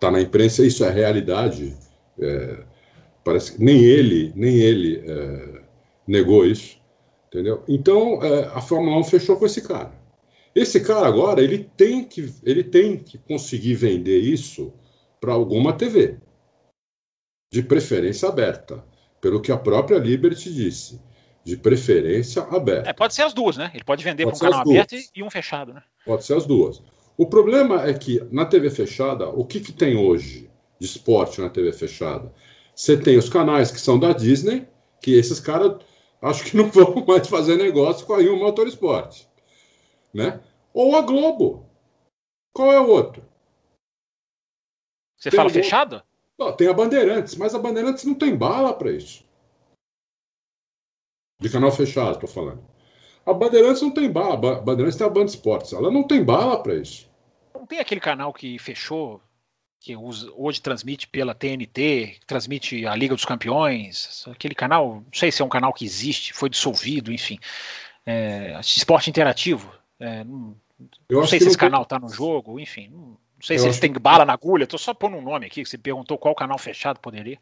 [0.00, 1.76] tá na imprensa, isso é realidade.
[2.18, 2.64] É,
[3.24, 5.62] parece que nem ele, nem ele é,
[6.06, 6.80] negou isso,
[7.28, 7.62] entendeu?
[7.68, 9.92] Então é, a Fórmula 1 fechou com esse cara.
[10.54, 14.72] Esse cara agora ele tem que, ele tem que conseguir vender isso
[15.20, 16.18] para alguma TV,
[17.52, 18.84] de preferência aberta
[19.24, 21.00] pelo que a própria Liberty disse,
[21.42, 22.90] de preferência aberta.
[22.90, 23.70] É, pode ser as duas, né?
[23.72, 25.82] Ele pode vender para um canal aberto e um fechado, né?
[26.04, 26.82] Pode ser as duas.
[27.16, 31.48] O problema é que na TV fechada, o que, que tem hoje de esporte na
[31.48, 32.30] TV fechada?
[32.74, 34.68] Você tem os canais que são da Disney,
[35.00, 35.78] que esses caras
[36.20, 39.22] acho que não vão mais fazer negócio com a Rio Motorsport,
[40.12, 40.38] né?
[40.74, 41.64] Ou a Globo.
[42.52, 43.24] Qual é o outro?
[45.16, 46.02] Você tem fala fechado?
[46.56, 49.24] Tem a Bandeirantes, mas a Bandeirantes não tem bala para isso.
[51.40, 52.64] De canal fechado, estou falando.
[53.26, 54.34] A Bandeirantes não tem bala.
[54.34, 55.72] A Bandeirantes tem a Band Esportes.
[55.72, 57.08] Ela não tem bala para isso.
[57.54, 59.20] Não tem aquele canal que fechou,
[59.80, 64.24] que hoje transmite pela TNT, transmite a Liga dos Campeões.
[64.28, 67.38] Aquele canal, não sei se é um canal que existe, foi dissolvido, enfim.
[68.04, 69.72] É, esporte interativo.
[69.98, 70.56] É, não,
[71.10, 72.88] não sei se esse canal está no jogo, enfim.
[72.88, 73.98] Não, não sei eu se eles têm que...
[73.98, 76.98] bala na agulha, tô só pondo um nome aqui, que você perguntou qual canal fechado
[76.98, 77.38] poderia.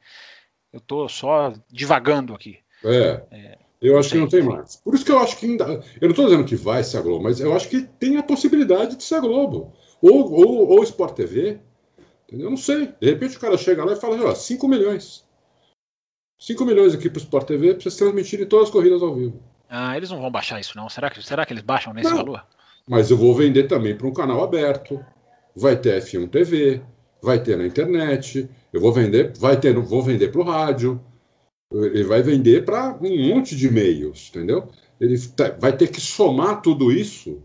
[0.72, 2.58] Eu tô só divagando aqui.
[2.84, 3.22] É.
[3.30, 4.76] é eu acho que não tem mais.
[4.76, 5.64] Por isso que eu acho que ainda.
[5.64, 8.22] Eu não estou dizendo que vai ser a Globo, mas eu acho que tem a
[8.22, 9.72] possibilidade de ser a Globo.
[10.00, 11.60] Ou, ou, ou Sport TV.
[12.26, 12.46] Entendeu?
[12.46, 12.92] Eu não sei.
[13.00, 15.24] De repente o cara chega lá e fala: ó, 5 milhões.
[16.38, 19.40] 5 milhões aqui para o Sport TV para vocês transmitirem todas as corridas ao vivo.
[19.68, 20.88] Ah, eles não vão baixar isso, não.
[20.88, 22.46] Será que, será que eles baixam nesse não, valor?
[22.88, 25.04] Mas eu vou vender também para um canal aberto
[25.54, 26.82] vai ter F1 TV,
[27.22, 31.00] vai ter na internet, eu vou vender, vai ter, vou vender para o rádio,
[31.72, 34.68] ele vai vender para um monte de meios, entendeu?
[35.00, 35.16] Ele
[35.58, 37.42] vai ter que somar tudo isso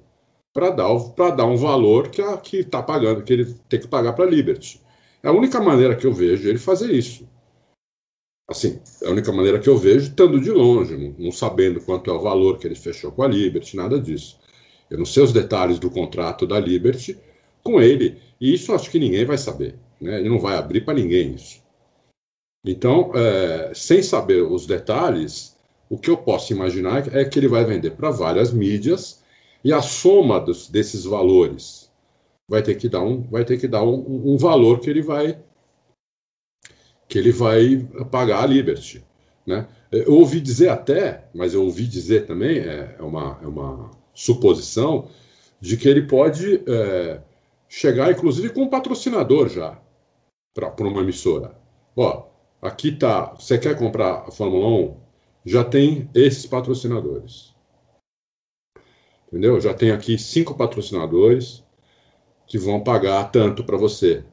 [0.54, 0.88] para dar,
[1.36, 4.30] dar um valor que a, que está pagando, que ele tem que pagar para a
[4.30, 4.82] Liberty.
[5.22, 7.28] É a única maneira que eu vejo ele fazer isso.
[8.50, 12.10] Assim, é a única maneira que eu vejo, estando de longe, não, não sabendo quanto
[12.10, 14.40] é o valor que ele fechou com a Liberty, nada disso.
[14.90, 17.20] Eu não sei os detalhes do contrato da Liberty,
[17.68, 18.18] com ele.
[18.40, 19.76] E isso acho que ninguém vai saber.
[20.00, 20.20] Né?
[20.20, 21.62] Ele não vai abrir para ninguém isso.
[22.66, 25.58] Então, é, sem saber os detalhes,
[25.90, 29.22] o que eu posso imaginar é que ele vai vender para várias mídias
[29.64, 31.92] e a soma dos, desses valores
[32.50, 35.38] vai ter que dar um, vai ter que dar um, um valor que ele vai
[37.10, 39.04] que ele vai pagar a Liberty.
[39.46, 39.66] Né?
[39.92, 45.08] Eu ouvi dizer até, mas eu ouvi dizer também, é, é uma, é uma suposição,
[45.60, 47.22] de que ele pode é,
[47.68, 49.80] chegar, inclusive, com um patrocinador já
[50.54, 51.56] para uma emissora.
[51.96, 52.28] Ó,
[52.62, 53.34] aqui tá.
[53.36, 54.98] Você quer comprar a Fórmula 1?
[55.46, 57.56] Já tem esses patrocinadores.
[59.28, 59.60] Entendeu?
[59.60, 61.64] Já tem aqui cinco patrocinadores
[62.46, 64.24] que vão pagar tanto para você.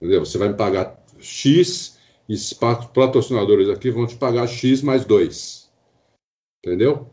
[0.00, 0.24] Entendeu?
[0.24, 1.98] Você vai me pagar X
[2.28, 5.70] e os patrocinadores aqui vão te pagar X mais 2.
[6.64, 7.08] Entendeu?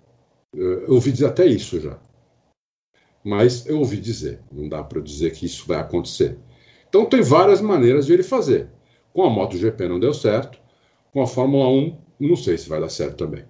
[0.53, 1.99] Eu ouvi dizer até isso já.
[3.26, 6.38] Mas eu ouvi dizer, não dá para dizer que isso vai acontecer.
[6.88, 8.69] Então tem várias maneiras de ele fazer.
[9.11, 10.60] Com a MotoGP não deu certo,
[11.11, 13.43] com a Fórmula 1 não sei se vai dar certo também.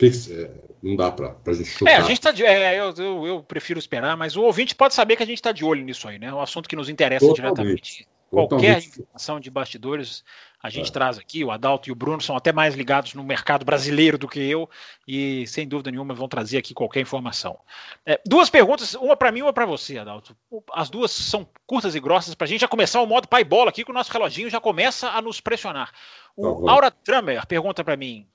[0.00, 0.50] É,
[0.82, 1.90] não dá para a gente chutar.
[1.90, 4.94] É, a gente tá de, é, eu, eu, eu, prefiro esperar, mas o ouvinte pode
[4.94, 6.28] saber que a gente está de olho nisso aí, né?
[6.28, 7.54] É um assunto que nos interessa Totalmente.
[7.54, 8.08] diretamente.
[8.30, 10.24] Qualquer informação de bastidores
[10.62, 10.92] a gente é.
[10.92, 11.44] traz aqui.
[11.44, 14.70] O Adalto e o Bruno são até mais ligados no mercado brasileiro do que eu
[15.06, 17.58] e, sem dúvida nenhuma, vão trazer aqui qualquer informação.
[18.06, 20.36] É, duas perguntas, uma para mim e uma para você, Adalto.
[20.72, 23.70] As duas são curtas e grossas para a gente já começar o modo pai bola
[23.70, 25.90] aqui, que o nosso reloginho já começa a nos pressionar.
[26.36, 28.26] O Aura Tramer pergunta para mim: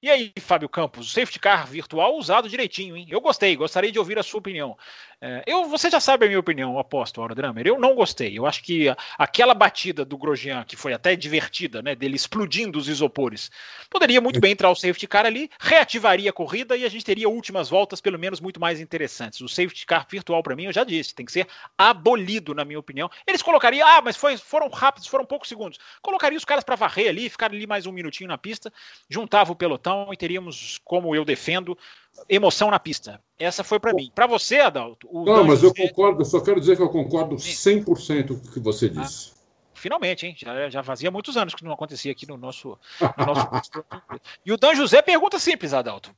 [0.00, 3.04] e aí, Fábio Campos, o safety car virtual usado direitinho, hein?
[3.10, 4.76] Eu gostei, gostaria de ouvir a sua opinião.
[5.20, 7.66] É, eu, você já sabe a minha opinião, aposto, Aura Dramer.
[7.66, 8.38] Eu não gostei.
[8.38, 8.86] Eu acho que
[9.18, 11.96] aquela batida do Grosjean, que foi até divertida, né?
[11.96, 13.50] Dele explodindo os isopores,
[13.90, 17.28] poderia muito bem entrar o safety car ali, reativaria a corrida e a gente teria
[17.28, 19.40] últimas voltas, pelo menos, muito mais interessantes.
[19.40, 22.78] O safety car virtual, para mim, eu já disse, tem que ser abolido, na minha
[22.78, 23.10] opinião.
[23.26, 25.76] Eles colocariam, ah, mas foi, foram rápidos, foram poucos segundos.
[26.00, 28.72] Colocaria os caras para varrer ali, ficar ali mais um minutinho na pista,
[29.10, 31.76] juntava o pelotão e teríamos, como eu defendo,
[32.28, 33.20] emoção na pista.
[33.38, 34.10] Essa foi para mim.
[34.14, 35.08] Para você, Adalto.
[35.12, 38.60] Não, mas eu concordo, eu só quero dizer que eu concordo 100% com o que
[38.60, 39.32] você ah, disse.
[39.32, 39.38] Ah,
[39.74, 40.34] finalmente, hein?
[40.36, 42.78] Já, já fazia muitos anos que não acontecia aqui no nosso.
[43.16, 43.84] No nosso...
[44.44, 46.14] e o Dan José pergunta simples, Adalto.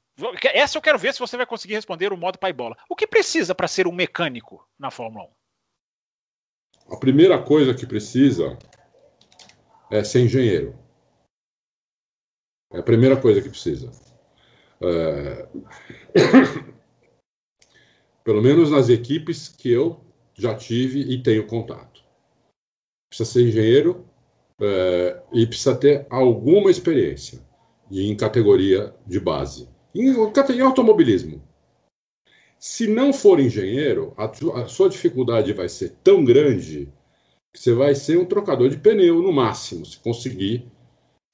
[0.54, 2.76] Essa eu quero ver se você vai conseguir responder o modo pai bola.
[2.88, 6.94] O que precisa para ser um mecânico na Fórmula 1?
[6.94, 8.58] A primeira coisa que precisa
[9.90, 10.79] é ser engenheiro.
[12.72, 13.90] É a primeira coisa que precisa.
[14.80, 15.48] É...
[18.22, 20.00] Pelo menos nas equipes que eu
[20.34, 22.02] já tive e tenho contato.
[23.08, 24.06] Precisa ser engenheiro
[24.60, 25.22] é...
[25.32, 27.40] e precisa ter alguma experiência
[27.90, 29.68] em categoria de base.
[29.94, 31.42] Em, em automobilismo.
[32.56, 34.26] Se não for engenheiro, a,
[34.60, 36.92] a sua dificuldade vai ser tão grande
[37.52, 40.70] que você vai ser um trocador de pneu no máximo, se conseguir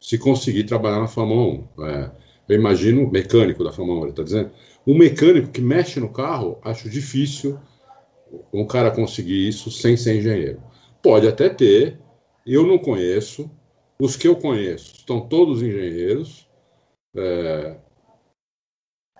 [0.00, 1.84] se conseguir trabalhar na Fórmula 1.
[1.84, 2.10] É,
[2.48, 4.50] eu imagino mecânico da Fórmula 1, ele está dizendo.
[4.86, 7.58] Um mecânico que mexe no carro, acho difícil
[8.52, 10.62] um cara conseguir isso sem ser engenheiro.
[11.02, 11.98] Pode até ter,
[12.46, 13.50] eu não conheço.
[13.98, 16.46] Os que eu conheço estão todos engenheiros,
[17.16, 17.76] é,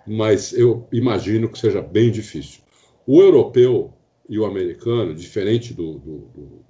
[0.05, 2.61] mas eu imagino que seja bem difícil.
[3.05, 3.93] O europeu
[4.29, 6.65] e o americano, diferente do, do, do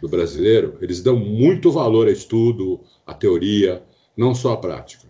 [0.00, 2.80] do brasileiro, eles dão muito valor a estudo,
[3.10, 3.82] a teoria,
[4.16, 5.08] não só a prática.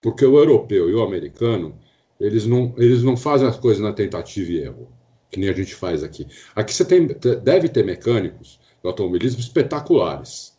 [0.00, 1.78] Porque o europeu e o americano,
[2.20, 4.88] eles não, eles não fazem as coisas na tentativa e erro,
[5.30, 6.26] que nem a gente faz aqui.
[6.54, 7.06] Aqui você tem,
[7.42, 10.56] deve ter mecânicos do automobilismo espetaculares,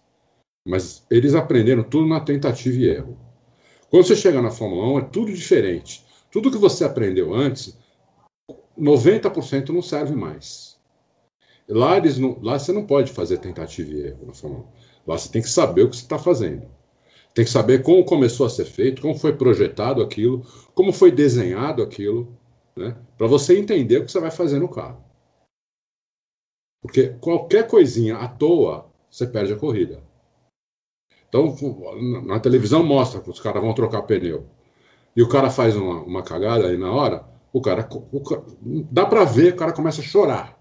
[0.67, 3.17] mas eles aprenderam tudo na tentativa e erro.
[3.89, 6.05] Quando você chega na Fórmula 1, é tudo diferente.
[6.31, 7.77] Tudo que você aprendeu antes,
[8.77, 10.77] 90% não serve mais.
[11.67, 14.67] Lá, eles não, lá você não pode fazer tentativa e erro na Fórmula 1.
[15.07, 16.67] Lá você tem que saber o que você está fazendo.
[17.39, 20.45] Tem que saber como começou a ser feito, como foi projetado aquilo,
[20.75, 22.37] como foi desenhado aquilo,
[22.75, 22.97] né?
[23.17, 25.01] para você entender o que você vai fazer no carro.
[26.81, 30.03] Porque qualquer coisinha à toa, você perde a corrida.
[31.29, 31.55] Então,
[32.25, 34.45] na televisão mostra que os caras vão trocar pneu.
[35.15, 39.23] E o cara faz uma, uma cagada aí na hora, o cara, o, dá para
[39.23, 40.59] ver, o cara começa a chorar.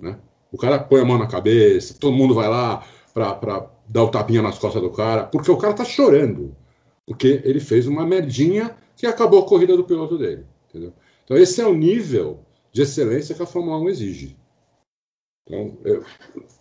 [0.00, 0.18] Né?
[0.50, 4.42] O cara põe a mão na cabeça, todo mundo vai lá para dar o tapinha
[4.42, 6.54] nas costas do cara, porque o cara tá chorando.
[7.06, 10.46] Porque ele fez uma merdinha que acabou a corrida do piloto dele.
[10.68, 10.92] Entendeu?
[11.24, 14.36] Então, esse é o nível de excelência que a Fórmula 1 exige.
[15.44, 16.04] Então, eu,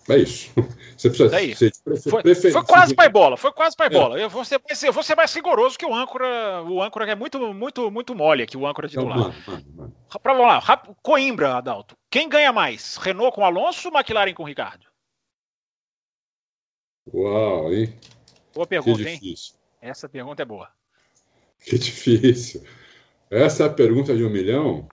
[0.10, 0.52] é isso.
[0.98, 1.72] Você precisa é isso.
[2.10, 2.52] Foi, prefer...
[2.52, 3.90] foi quase pai bola, foi quase pai é.
[3.92, 4.20] bola.
[4.20, 6.64] Eu vou, ser, eu vou ser mais rigoroso que o âncora.
[6.64, 9.18] O âncora é muito, muito, muito mole aqui, o âncora titular.
[9.18, 9.94] Então, mano, mano, mano.
[10.24, 11.96] vamos lá, Coimbra, Adalto.
[12.10, 12.98] Quem ganha mais?
[12.98, 14.91] Renault com Alonso ou McLaren com Ricardo?
[17.08, 17.94] Uau, hein?
[18.54, 19.20] Boa pergunta, hein?
[19.82, 20.70] Essa pergunta é boa.
[21.64, 22.64] Que difícil.
[23.30, 24.88] Essa é a pergunta de um milhão?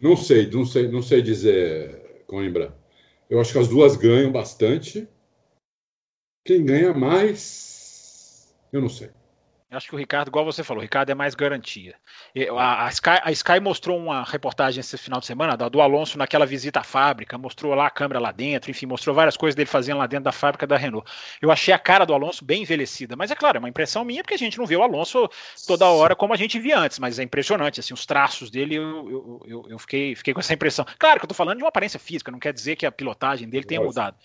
[0.00, 2.76] Não sei, não sei, não sei dizer, Coimbra.
[3.28, 5.08] Eu acho que as duas ganham bastante.
[6.44, 9.10] Quem ganha mais, eu não sei.
[9.70, 11.94] Acho que o Ricardo, igual você falou, o Ricardo é mais garantia.
[12.56, 16.46] A, a, Sky, a Sky mostrou uma reportagem esse final de semana do Alonso naquela
[16.46, 19.98] visita à fábrica, mostrou lá a câmera lá dentro, enfim, mostrou várias coisas dele fazendo
[19.98, 21.06] lá dentro da fábrica da Renault.
[21.42, 24.22] Eu achei a cara do Alonso bem envelhecida, mas é claro, é uma impressão minha,
[24.22, 25.28] porque a gente não vê o Alonso
[25.66, 29.10] toda hora como a gente via antes, mas é impressionante, assim, os traços dele, eu,
[29.10, 30.86] eu, eu, eu fiquei, fiquei com essa impressão.
[30.98, 33.46] Claro que eu tô falando de uma aparência física, não quer dizer que a pilotagem
[33.46, 34.16] dele tenha mudado.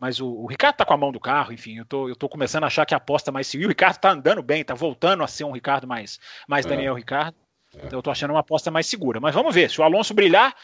[0.00, 2.26] Mas o, o, Ricardo tá com a mão do carro, enfim, eu tô, eu tô
[2.26, 3.66] começando a achar que a aposta mais civil.
[3.66, 6.18] O Ricardo tá andando bem, tá voltando a ser um Ricardo mais,
[6.48, 6.70] mais é.
[6.70, 7.36] Daniel Ricardo.
[7.76, 7.86] É.
[7.86, 9.20] Então eu tô achando uma aposta mais segura.
[9.20, 10.56] Mas vamos ver, se o Alonso brilhar,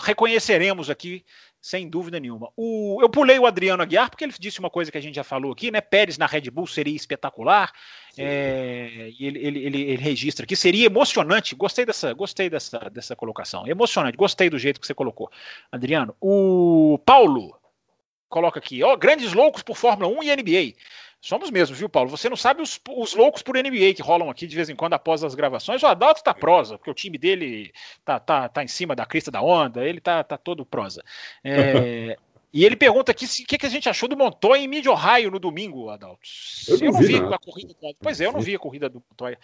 [0.00, 1.24] reconheceremos aqui,
[1.60, 2.50] sem dúvida nenhuma.
[2.56, 5.22] O, eu pulei o Adriano Aguiar, porque ele disse uma coisa que a gente já
[5.22, 5.80] falou aqui, né?
[5.80, 7.72] Pérez na Red Bull seria espetacular.
[8.18, 11.54] É, e ele, ele, ele, ele, registra aqui, seria emocionante.
[11.54, 13.64] Gostei dessa, gostei dessa, dessa colocação.
[13.64, 15.30] Emocionante, gostei do jeito que você colocou,
[15.70, 16.16] Adriano.
[16.20, 17.61] O Paulo
[18.32, 20.78] coloca aqui, ó, grandes loucos por Fórmula 1 e NBA.
[21.20, 22.10] Somos mesmo, viu, Paulo?
[22.10, 24.94] Você não sabe os, os, loucos por NBA que rolam aqui de vez em quando
[24.94, 25.80] após as gravações.
[25.80, 27.72] O Adalto tá prosa, porque o time dele
[28.04, 31.00] tá, tá, tá em cima da crista da onda, ele tá, tá todo prosa.
[31.44, 32.16] É,
[32.52, 35.30] e ele pergunta aqui o que, que, a gente achou do Montoya em Mid Ohio
[35.30, 36.22] no domingo, Adalto.
[36.66, 37.74] Eu não, eu não vi, vi a corrida.
[38.00, 39.38] Pois é, eu não vi a corrida do Montoya.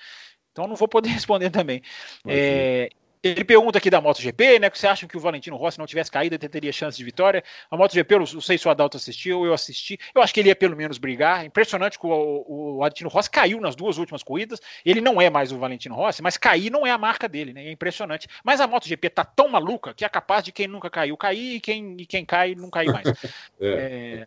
[0.51, 1.81] Então não vou poder responder também.
[2.27, 2.91] É,
[3.23, 4.71] ele pergunta aqui da MotoGP, né?
[4.71, 7.43] Que você acha que o Valentino Rossi não tivesse caído e teria chance de vitória?
[7.71, 9.99] A MotoGP, eu não sei se o Adalto assistiu, eu assisti.
[10.15, 11.45] Eu acho que ele ia pelo menos brigar.
[11.45, 14.61] Impressionante que o, o, o Valentino Rossi caiu nas duas últimas corridas.
[14.85, 17.67] Ele não é mais o Valentino Rossi, mas cair não é a marca dele, né?
[17.67, 18.29] É impressionante.
[18.45, 21.61] Mas a MotoGP tá tão maluca que é capaz de quem nunca caiu cair e
[21.61, 23.07] quem, e quem cai não cair mais.
[23.61, 24.27] é,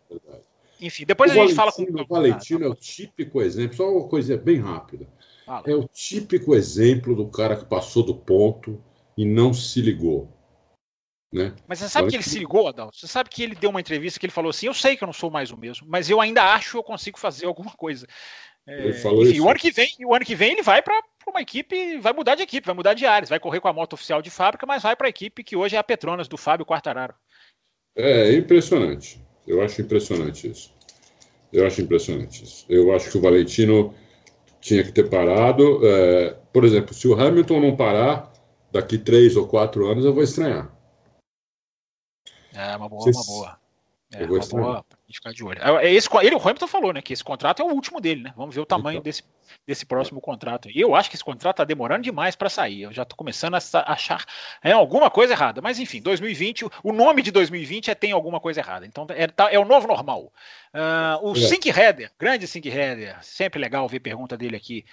[0.80, 3.88] Enfim, depois o a gente Valentino, fala com o Valentino é o típico exemplo, só
[3.88, 5.06] uma coisa bem rápida.
[5.44, 5.64] Fala.
[5.66, 8.82] É o típico exemplo do cara que passou do ponto
[9.16, 10.28] e não se ligou.
[11.32, 11.54] Né?
[11.66, 12.96] Mas você sabe que ele se ligou, Adalto?
[12.96, 15.06] Você sabe que ele deu uma entrevista que ele falou assim: Eu sei que eu
[15.06, 18.06] não sou mais o mesmo, mas eu ainda acho que eu consigo fazer alguma coisa.
[18.66, 21.98] É, enfim, o ano que vem, o ano que vem ele vai para uma equipe,
[21.98, 24.30] vai mudar de equipe, vai mudar de áreas, vai correr com a moto oficial de
[24.30, 27.14] fábrica, mas vai para a equipe que hoje é a Petronas do Fábio Quartararo.
[27.96, 29.20] É, é impressionante.
[29.46, 30.72] Eu acho impressionante isso.
[31.52, 32.64] Eu acho impressionante isso.
[32.68, 33.94] Eu acho que o Valentino
[34.62, 35.86] tinha que ter parado.
[35.86, 38.32] É, por exemplo, se o Hamilton não parar,
[38.70, 40.72] daqui três ou quatro anos eu vou estranhar.
[42.54, 43.58] É uma boa, uma boa.
[44.12, 45.60] É, uma boa pra ficar de olho.
[45.62, 48.22] É, é esse, ele, o Hamilton falou, né, que esse contrato é o último dele,
[48.22, 48.32] né?
[48.36, 49.04] Vamos ver o tamanho então.
[49.04, 49.22] desse,
[49.66, 50.68] desse próximo contrato.
[50.70, 52.82] E eu acho que esse contrato tá demorando demais para sair.
[52.82, 54.24] Eu já tô começando a achar
[54.62, 55.60] é, alguma coisa errada.
[55.60, 58.86] Mas enfim, 2020, o nome de 2020 é tem alguma coisa errada.
[58.86, 60.32] Então é, tá, é o novo normal.
[60.74, 61.40] Uh, o é.
[61.40, 64.84] Sink Header, grande Sink Header, sempre legal ver pergunta dele aqui.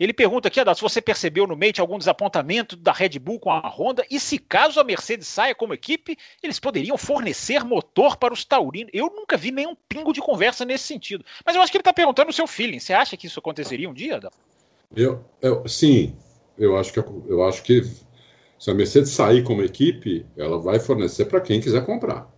[0.00, 3.50] Ele pergunta aqui, Adalto, se você percebeu no Mate algum desapontamento da Red Bull com
[3.50, 8.34] a Honda e se caso a Mercedes saia como equipe, eles poderiam fornecer motor para
[8.34, 8.90] os taurinos.
[8.92, 11.24] Eu nunca vi nenhum pingo de conversa nesse sentido.
[11.44, 12.80] Mas eu acho que ele está perguntando o seu feeling.
[12.80, 14.36] Você acha que isso aconteceria um dia, Adalto?
[14.94, 16.16] Eu, eu, sim,
[16.58, 17.82] eu acho, que, eu acho que
[18.58, 22.28] se a Mercedes sair como equipe, ela vai fornecer para quem quiser comprar.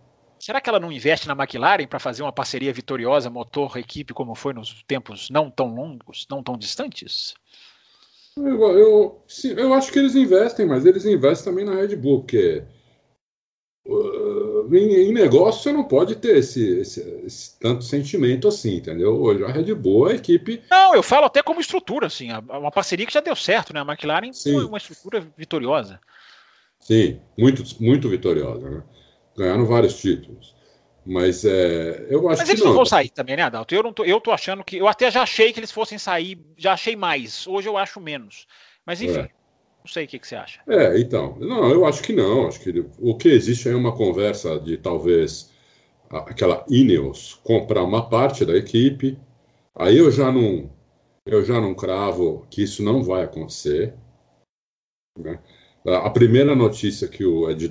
[0.45, 4.53] Será que ela não investe na McLaren para fazer uma parceria vitoriosa motor-equipe como foi
[4.53, 7.33] nos tempos não tão longos, não tão distantes?
[8.37, 12.19] Eu, eu, sim, eu acho que eles investem, mas eles investem também na Red Bull,
[12.19, 12.63] porque
[13.87, 19.19] uh, em, em, negócio você não pode ter esse, esse, esse, tanto sentimento assim, entendeu?
[19.19, 20.61] Hoje a Red Bull é a equipe.
[20.69, 23.79] Não, eu falo até como estrutura, assim, uma parceria que já deu certo, né?
[23.81, 25.99] A McLaren foi uma estrutura vitoriosa.
[26.79, 28.83] Sim, muito, muito vitoriosa, né?
[29.37, 30.55] Ganharam vários títulos.
[31.05, 32.69] Mas é, eu acho Mas eles não.
[32.69, 33.75] não vão sair também, né, Adalto?
[33.75, 34.77] Eu, não tô, eu tô achando que.
[34.77, 37.45] Eu até já achei que eles fossem sair, já achei mais.
[37.45, 38.47] Hoje eu acho menos.
[38.83, 39.29] Mas enfim, é.
[39.83, 40.61] não sei o que, que você acha.
[40.67, 41.37] É, então.
[41.39, 42.47] Não, eu acho que não.
[42.47, 45.51] Acho que o que existe é uma conversa de talvez
[46.09, 49.17] aquela Ineos comprar uma parte da equipe.
[49.75, 50.71] Aí eu já não.
[51.23, 53.93] Eu já não cravo que isso não vai acontecer.
[55.17, 55.39] Né?
[55.85, 57.69] A primeira notícia que o Ed,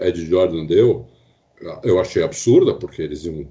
[0.00, 1.08] Ed Jordan deu
[1.82, 3.46] eu achei absurda, porque eles iam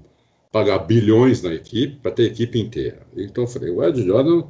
[0.50, 3.06] pagar bilhões na equipe para ter a equipe inteira.
[3.16, 4.48] Então eu falei, o Ed Jordan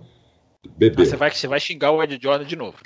[0.76, 1.04] bebeu.
[1.04, 2.78] Ah, você, vai, você vai xingar o Ed Jordan de novo.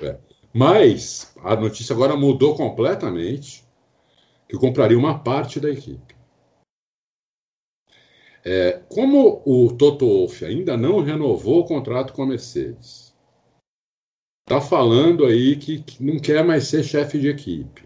[0.00, 0.16] É.
[0.52, 3.64] Mas a notícia agora mudou completamente,
[4.48, 6.16] que compraria uma parte da equipe.
[8.44, 13.07] É, como o Toto Wolff ainda não renovou o contrato com a Mercedes,
[14.48, 17.82] está falando aí que, que não quer mais ser chefe de equipe.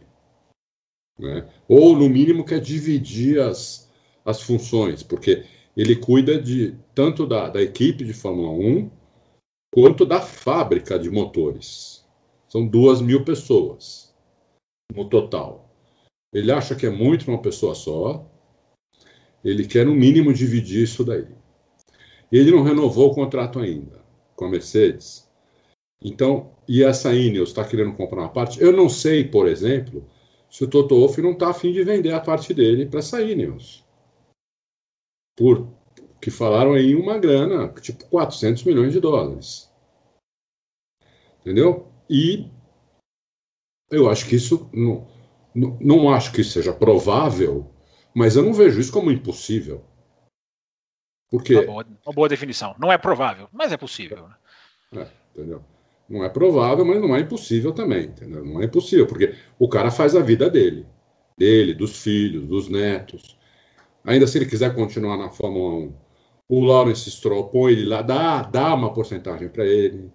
[1.19, 1.49] Né?
[1.69, 3.91] Ou, no mínimo, quer dividir as,
[4.25, 5.45] as funções, porque
[5.77, 8.91] ele cuida de tanto da, da equipe de Fórmula 1
[9.75, 12.07] quanto da fábrica de motores.
[12.49, 14.15] São duas mil pessoas
[14.95, 15.69] no total.
[16.33, 18.25] Ele acha que é muito uma pessoa só.
[19.45, 21.27] Ele quer, no mínimo, dividir isso daí.
[22.31, 24.01] Ele não renovou o contrato ainda.
[24.37, 25.29] com a Mercedes.
[26.03, 28.61] Então, e essa Ineos está querendo comprar uma parte.
[28.61, 30.09] Eu não sei, por exemplo,
[30.51, 33.85] se o Toto Wolff não está afim de vender a parte dele para essa Ineos.
[35.37, 35.69] Por
[36.21, 39.69] que falaram aí uma grana, tipo 400 milhões de dólares.
[41.41, 41.91] Entendeu?
[42.09, 42.49] E
[43.91, 45.09] eu acho que isso não,
[45.53, 47.69] não, não acho que seja provável,
[48.15, 49.85] mas eu não vejo isso como impossível.
[51.29, 52.77] Porque uma boa, uma boa definição.
[52.79, 54.29] Não é provável, mas é possível.
[54.93, 55.03] Né?
[55.03, 55.65] É, entendeu?
[56.13, 58.45] Não é provável, mas não é impossível também, entendeu?
[58.45, 60.87] Não é impossível, porque o cara faz a vida dele,
[61.39, 63.39] dele, dos filhos, dos netos.
[64.05, 65.95] Ainda se ele quiser continuar na Fórmula 1,
[66.51, 70.13] o Lawrence Stroll põe ele lá, dá, dá uma porcentagem para ele,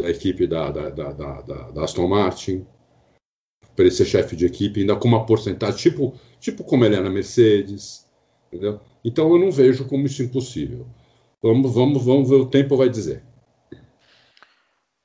[0.00, 2.66] da equipe da, da, da, da, Aston Martin,
[3.76, 7.00] para ele ser chefe de equipe, ainda com uma porcentagem, tipo, tipo como ele é
[7.00, 8.08] na Mercedes,
[8.46, 8.80] entendeu?
[9.04, 10.86] Então eu não vejo como isso impossível.
[11.42, 13.22] Vamos, vamos, vamos ver, o tempo vai dizer.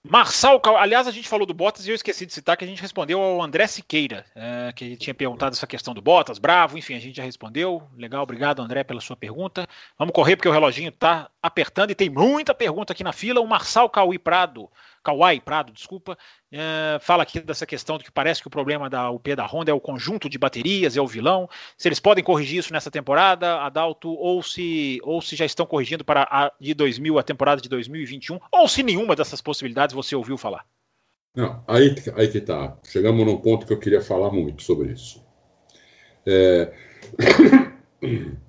[0.02, 2.82] Marçal, aliás, a gente falou do Bottas e eu esqueci de citar que a gente
[2.82, 7.00] respondeu ao André Siqueira, é, que tinha perguntado essa questão do Bottas, bravo, enfim, a
[7.00, 7.84] gente já respondeu.
[7.98, 9.68] Legal, obrigado, André, pela sua pergunta.
[9.98, 13.42] Vamos correr porque o reloginho está apertando e tem muita pergunta aqui na fila.
[13.42, 14.70] O Marçal Cauí Prado
[15.04, 16.18] Kawai Prado, desculpa,
[16.52, 19.72] é, fala aqui dessa questão de que parece que o problema da UP da Honda
[19.72, 21.50] é o conjunto de baterias, é o vilão.
[21.78, 26.04] Se eles podem corrigir isso nessa temporada, Adalto, ou se, ou se já estão corrigindo
[26.04, 30.38] para a de 2000, a temporada de 2021, ou se nenhuma dessas possibilidades você ouviu
[30.38, 30.66] falar.
[31.36, 32.78] Não, aí, aí que tá.
[32.84, 35.24] Chegamos num ponto que eu queria falar muito sobre isso.
[36.26, 36.74] É...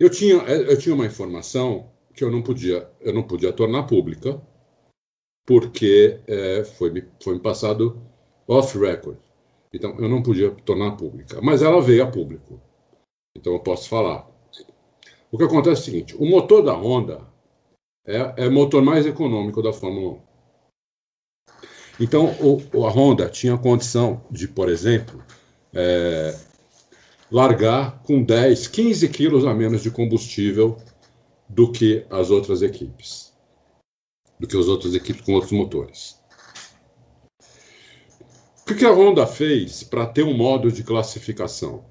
[0.00, 4.42] Eu, tinha, eu tinha uma informação que eu não podia, eu não podia tornar pública,
[5.46, 8.00] porque é, foi, foi me passado
[8.46, 9.18] off-record.
[9.72, 11.40] Então, eu não podia tornar pública.
[11.40, 12.60] Mas ela veio a público.
[13.36, 14.28] Então, eu posso falar.
[15.30, 17.26] O que acontece é o seguinte: o motor da Honda
[18.06, 20.20] é, é o motor mais econômico da Fórmula 1.
[22.00, 25.22] Então, o, a Honda tinha condição de, por exemplo,
[25.72, 26.36] é,
[27.30, 30.76] largar com 10, 15 quilos a menos de combustível
[31.48, 33.31] do que as outras equipes
[34.42, 36.20] do que as outras equipes com outros motores.
[38.68, 41.84] O que a Honda fez para ter um modo de classificação?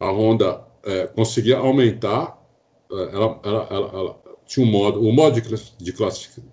[0.00, 2.36] A Honda é, conseguia aumentar,
[2.90, 5.92] é, ela, ela, ela, ela, tinha um modo, o modo de,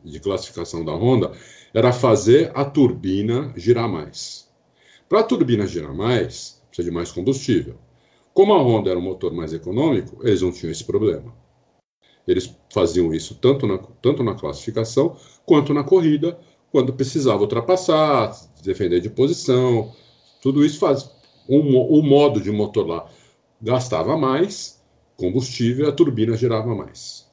[0.06, 1.32] de classificação da Honda
[1.74, 4.48] era fazer a turbina girar mais.
[5.10, 7.80] Para a turbina girar mais, precisa de mais combustível.
[8.32, 11.34] Como a Honda era um motor mais econômico, eles não tinham esse problema.
[12.28, 16.40] Eles faziam isso tanto na, tanto na classificação quanto na corrida,
[16.72, 18.34] quando precisava ultrapassar,
[18.64, 19.94] defender de posição.
[20.42, 21.10] Tudo isso faz.
[21.48, 21.58] O,
[22.00, 23.10] o modo de motor lá
[23.62, 24.82] gastava mais
[25.18, 27.32] combustível a turbina girava mais.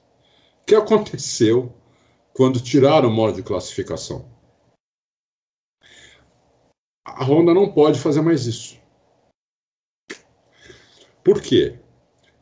[0.62, 1.72] O que aconteceu
[2.32, 4.28] quando tiraram o modo de classificação?
[7.04, 8.78] A Honda não pode fazer mais isso.
[11.24, 11.78] Por quê?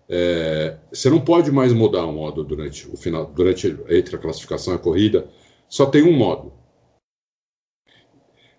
[0.08, 4.72] É, você não pode mais mudar o modo durante o final, durante entre a classificação
[4.72, 5.28] e a corrida.
[5.68, 6.52] Só tem um modo.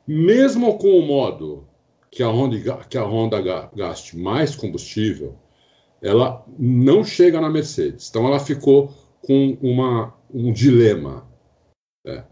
[0.08, 1.68] Mesmo com o modo
[2.12, 3.42] que a Honda, que a Honda
[3.76, 5.36] gaste mais combustível,
[6.02, 8.10] ela não chega na Mercedes.
[8.10, 11.28] Então ela ficou com uma, um dilema.
[12.06, 12.24] É,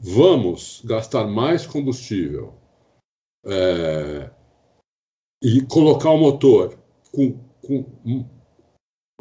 [0.00, 2.54] vamos gastar mais combustível
[3.44, 4.30] é,
[5.42, 6.78] e colocar o motor
[7.12, 7.32] com,
[7.66, 7.84] com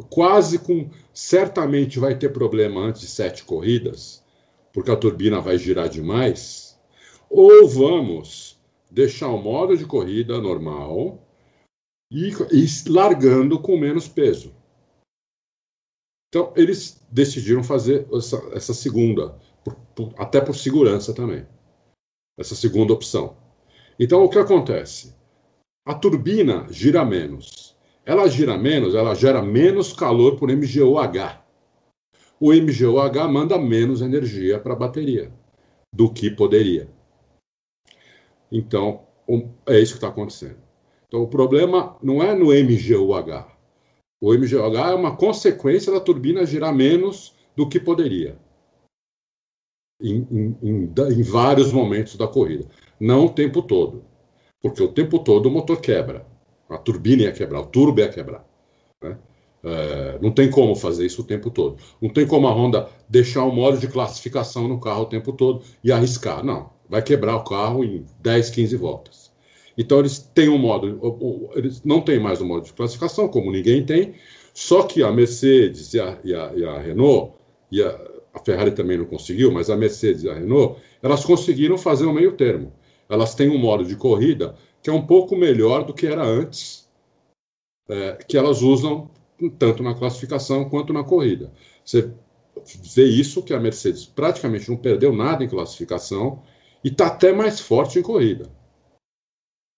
[0.04, 4.24] quase com certamente vai ter problema antes de sete corridas,
[4.72, 6.80] porque a turbina vai girar demais,
[7.30, 8.60] ou vamos
[8.92, 11.20] deixar o modo de corrida normal
[12.12, 14.56] e, e largando com menos peso.
[16.30, 21.48] Então, eles decidiram fazer essa, essa segunda, por, por, até por segurança também,
[22.38, 23.36] essa segunda opção.
[24.00, 25.16] Então, o que acontece?
[25.86, 27.67] A turbina gira menos
[28.08, 31.44] ela gira menos, ela gera menos calor por MGOH.
[32.40, 35.30] O MGOH manda menos energia para a bateria
[35.94, 36.90] do que poderia.
[38.50, 39.06] Então,
[39.66, 40.56] é isso que está acontecendo.
[41.06, 43.46] Então, o problema não é no MGOH.
[44.22, 48.40] O MGOH é uma consequência da turbina girar menos do que poderia.
[50.02, 52.70] Em, em, em, em, vários momentos da corrida.
[52.98, 54.06] Não o tempo todo.
[54.62, 56.37] Porque o tempo todo o motor quebra.
[56.70, 58.46] A turbina ia quebrar, o turbo ia quebrar.
[59.02, 59.18] Né?
[59.64, 61.78] É, não tem como fazer isso o tempo todo.
[62.02, 65.64] Não tem como a Honda deixar um modo de classificação no carro o tempo todo
[65.84, 66.44] e arriscar.
[66.44, 69.32] Não, vai quebrar o carro em 10, 15 voltas.
[69.78, 73.86] Então eles têm um modo, eles não têm mais um modo de classificação, como ninguém
[73.86, 74.16] tem,
[74.54, 77.34] só que a Mercedes e a, e a, e a Renault
[77.72, 77.96] e a,
[78.34, 82.14] a Ferrari também não conseguiu, mas a Mercedes e a Renault, elas conseguiram fazer um
[82.14, 82.74] meio termo.
[83.08, 86.88] Elas têm um modo de corrida que é um pouco melhor do que era antes,
[87.90, 89.10] é, que elas usam
[89.58, 91.52] tanto na classificação quanto na corrida.
[91.84, 92.12] Você
[92.96, 96.42] vê isso que a Mercedes praticamente não perdeu nada em classificação
[96.84, 98.50] e está até mais forte em corrida.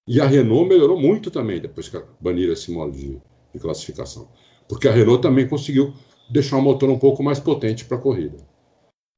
[0.07, 3.21] E a Renault melhorou muito também depois que baniram esse modo de,
[3.53, 4.27] de classificação.
[4.67, 5.93] Porque a Renault também conseguiu
[6.29, 8.37] deixar o motor um pouco mais potente para a corrida.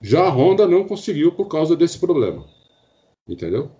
[0.02, 2.45] Já a Honda não conseguiu por causa desse problema.
[3.28, 3.72] Entendeu?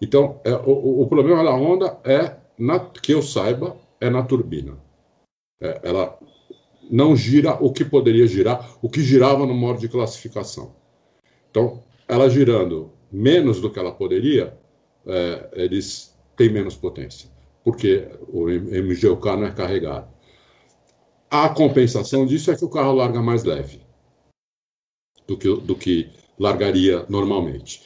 [0.00, 4.78] Então, é, o, o, problema da Honda é, na, que eu saiba, é na turbina.
[5.60, 6.18] É, ela
[6.90, 10.74] não gira o que poderia girar, o que girava no modo de classificação.
[11.50, 14.56] Então, ela girando menos do que ela poderia,
[15.06, 17.28] é, eles têm menos potência,
[17.64, 20.08] porque o MGUK não é carregado.
[21.30, 23.80] A compensação disso é que o carro larga mais leve
[25.26, 27.82] do que, do que largaria normalmente.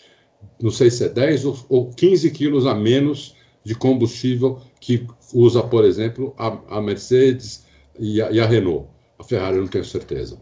[0.63, 5.85] Não sei se é 10 ou 15 quilos a menos de combustível que usa, por
[5.85, 7.67] exemplo, a, a Mercedes
[7.99, 8.89] e a, e a Renault.
[9.19, 10.41] A Ferrari eu não tenho certeza.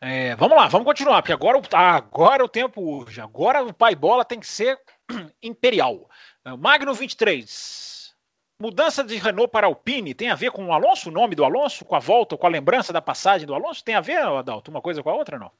[0.00, 3.20] É, vamos lá, vamos continuar, porque agora, agora o tempo urge.
[3.20, 4.76] Agora o pai bola tem que ser
[5.40, 6.10] imperial.
[6.44, 8.12] É, Magno 23.
[8.60, 11.84] Mudança de Renault para Alpine tem a ver com o Alonso, o nome do Alonso,
[11.84, 13.84] com a volta, com a lembrança da passagem do Alonso?
[13.84, 15.52] Tem a ver, Adalto, uma coisa com a outra, não?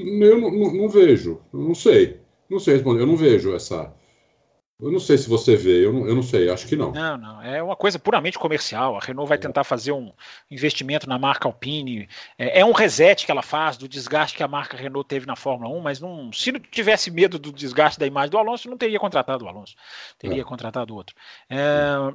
[0.00, 2.20] Eu não, não, não vejo, não sei.
[2.48, 3.94] Não sei responder, eu não vejo essa,
[4.80, 6.90] eu não sei se você vê, eu não, eu não sei, acho que não.
[6.90, 8.96] Não, não, é uma coisa puramente comercial.
[8.96, 9.40] A Renault vai é.
[9.40, 10.10] tentar fazer um
[10.50, 12.08] investimento na marca Alpine.
[12.38, 15.36] É, é, um reset que ela faz do desgaste que a marca Renault teve na
[15.36, 18.78] Fórmula 1, mas não, se não tivesse medo do desgaste da imagem do Alonso, não
[18.78, 19.74] teria contratado o Alonso,
[20.18, 20.44] teria é.
[20.44, 21.14] contratado outro.
[21.50, 21.58] É,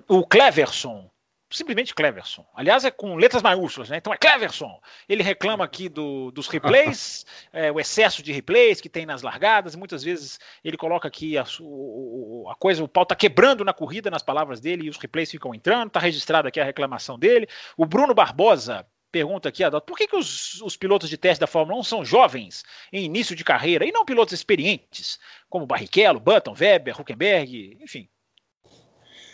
[0.08, 1.08] o Cleverson,
[1.50, 2.46] simplesmente Cleverson.
[2.54, 3.98] Aliás, é com letras maiúsculas, né?
[3.98, 4.80] Então é Cleverson.
[5.08, 9.76] Ele reclama aqui do, dos replays, é, o excesso de replays que tem nas largadas.
[9.76, 14.10] Muitas vezes ele coloca aqui a, o, a coisa, o pau tá quebrando na corrida,
[14.10, 15.92] nas palavras dele, e os replays ficam entrando.
[15.92, 17.48] Tá registrado aqui a reclamação dele.
[17.78, 21.48] O Bruno Barbosa pergunta aqui, Adalto, por que, que os, os, pilotos de teste da
[21.48, 25.18] Fórmula 1 são jovens em início de carreira e não pilotos experientes,
[25.50, 28.10] como Barrichello, Button, Weber, Huckenberg, enfim?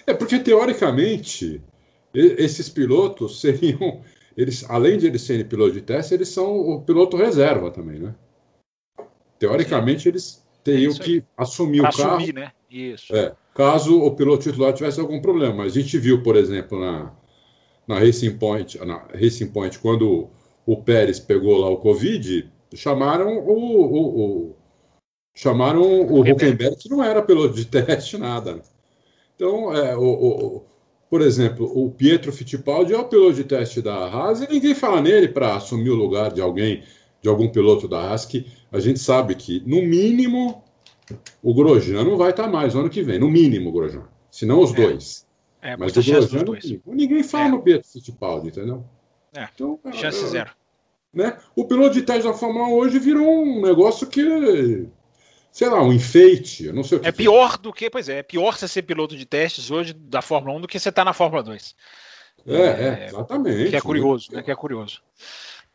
[0.06, 1.60] É porque, teoricamente,
[2.14, 4.02] esses pilotos seriam,
[4.36, 8.16] eles, além de eles serem pilotos de teste, eles são o piloto reserva também, né?
[9.40, 12.16] Teoricamente, eles teriam é que assumir pra o carro.
[12.18, 12.52] Assumir, né?
[12.70, 13.16] Isso.
[13.16, 15.56] É, caso o piloto titular tivesse algum problema.
[15.56, 17.12] Mas a gente viu, por exemplo, na,
[17.88, 20.30] na Racing Point, na Racing Point, quando
[20.66, 24.56] o Pérez pegou lá o Covid, chamaram o, o, o
[25.34, 28.62] chamaram o Huckenberg, que não era piloto de teste, nada.
[29.36, 30.66] Então, é, o, o,
[31.12, 35.02] por exemplo, o Pietro Fittipaldi é o piloto de teste da Haas e ninguém fala
[35.02, 36.86] nele para assumir o lugar de alguém,
[37.22, 40.64] de algum piloto da Haas, que a gente sabe que, no mínimo,
[41.44, 43.20] o Grosjean não vai estar tá mais no ano que vem.
[43.20, 44.08] No mínimo, o Grosjean.
[44.30, 44.76] Se não os é.
[44.78, 45.28] dois.
[45.62, 46.46] É, Mas o Grosjean,
[46.86, 47.52] ninguém fala é.
[47.52, 48.86] no Pietro Fittipaldi, entendeu?
[49.36, 50.52] É, então, chance é, zero.
[51.14, 51.38] Né?
[51.54, 54.88] O piloto de teste da Fórmula 1 hoje virou um negócio que
[55.52, 57.08] sei lá, um enfeite, eu não sei o que.
[57.08, 60.22] É pior do que, pois é, é pior você ser piloto de testes hoje da
[60.22, 61.76] Fórmula 1 do que você estar tá na Fórmula 2.
[62.48, 63.70] É, é, exatamente.
[63.70, 64.42] Que é curioso, né?
[64.42, 65.02] Que é curioso.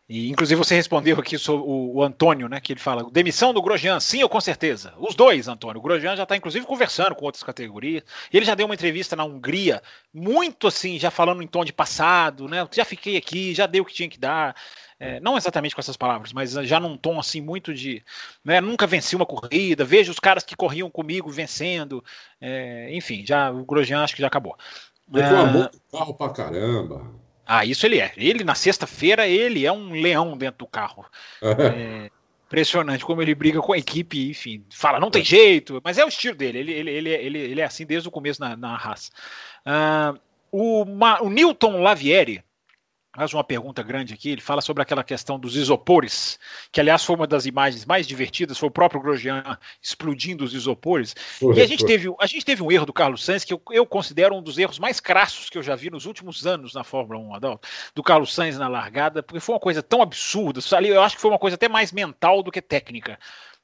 [0.08, 2.60] E, inclusive, você respondeu aqui sobre o, o, Antônio, né?
[2.60, 4.94] Que ele fala: demissão do Grosjean, sim ou com certeza?
[4.98, 5.80] Os dois, Antônio.
[5.80, 8.04] O Grosjean já está, inclusive, conversando com outras categorias.
[8.32, 9.82] Ele já deu uma entrevista na Hungria,
[10.14, 12.66] muito assim, já falando em tom de passado, né?
[12.72, 14.54] Já fiquei aqui, já dei o que tinha que dar.
[14.98, 18.02] É, não exatamente com essas palavras, mas já num tom assim muito de.
[18.44, 22.02] Né, nunca venci uma corrida, vejo os caras que corriam comigo vencendo.
[22.40, 24.56] É, enfim, já o Grosjean acho que já acabou.
[25.12, 27.10] Reclamou é, do carro pra caramba.
[27.46, 28.12] Ah, isso ele é.
[28.16, 31.04] Ele, na sexta-feira, ele é um leão dentro do carro.
[31.42, 32.10] É,
[32.46, 36.08] impressionante como ele briga com a equipe, enfim, fala, não tem jeito, mas é o
[36.08, 36.58] estilo dele.
[36.60, 39.10] Ele, ele, ele, ele, ele é assim desde o começo na, na raça.
[39.66, 40.18] Uh,
[40.52, 40.84] o,
[41.22, 42.44] o Newton Lavieri
[43.16, 44.30] mais uma pergunta grande aqui.
[44.30, 46.38] Ele fala sobre aquela questão dos isopores,
[46.70, 51.14] que aliás foi uma das imagens mais divertidas, foi o próprio Grosjean explodindo os isopores.
[51.54, 53.86] e a gente, teve, a gente teve um erro do Carlos Sainz, que eu, eu,
[53.86, 57.18] considero um dos erros mais crassos que eu já vi nos últimos anos na Fórmula
[57.18, 60.60] 1, Adalto, do Carlos Sainz na largada, porque foi uma coisa tão absurda.
[60.76, 63.18] Ali eu acho que foi uma coisa até mais mental do que técnica.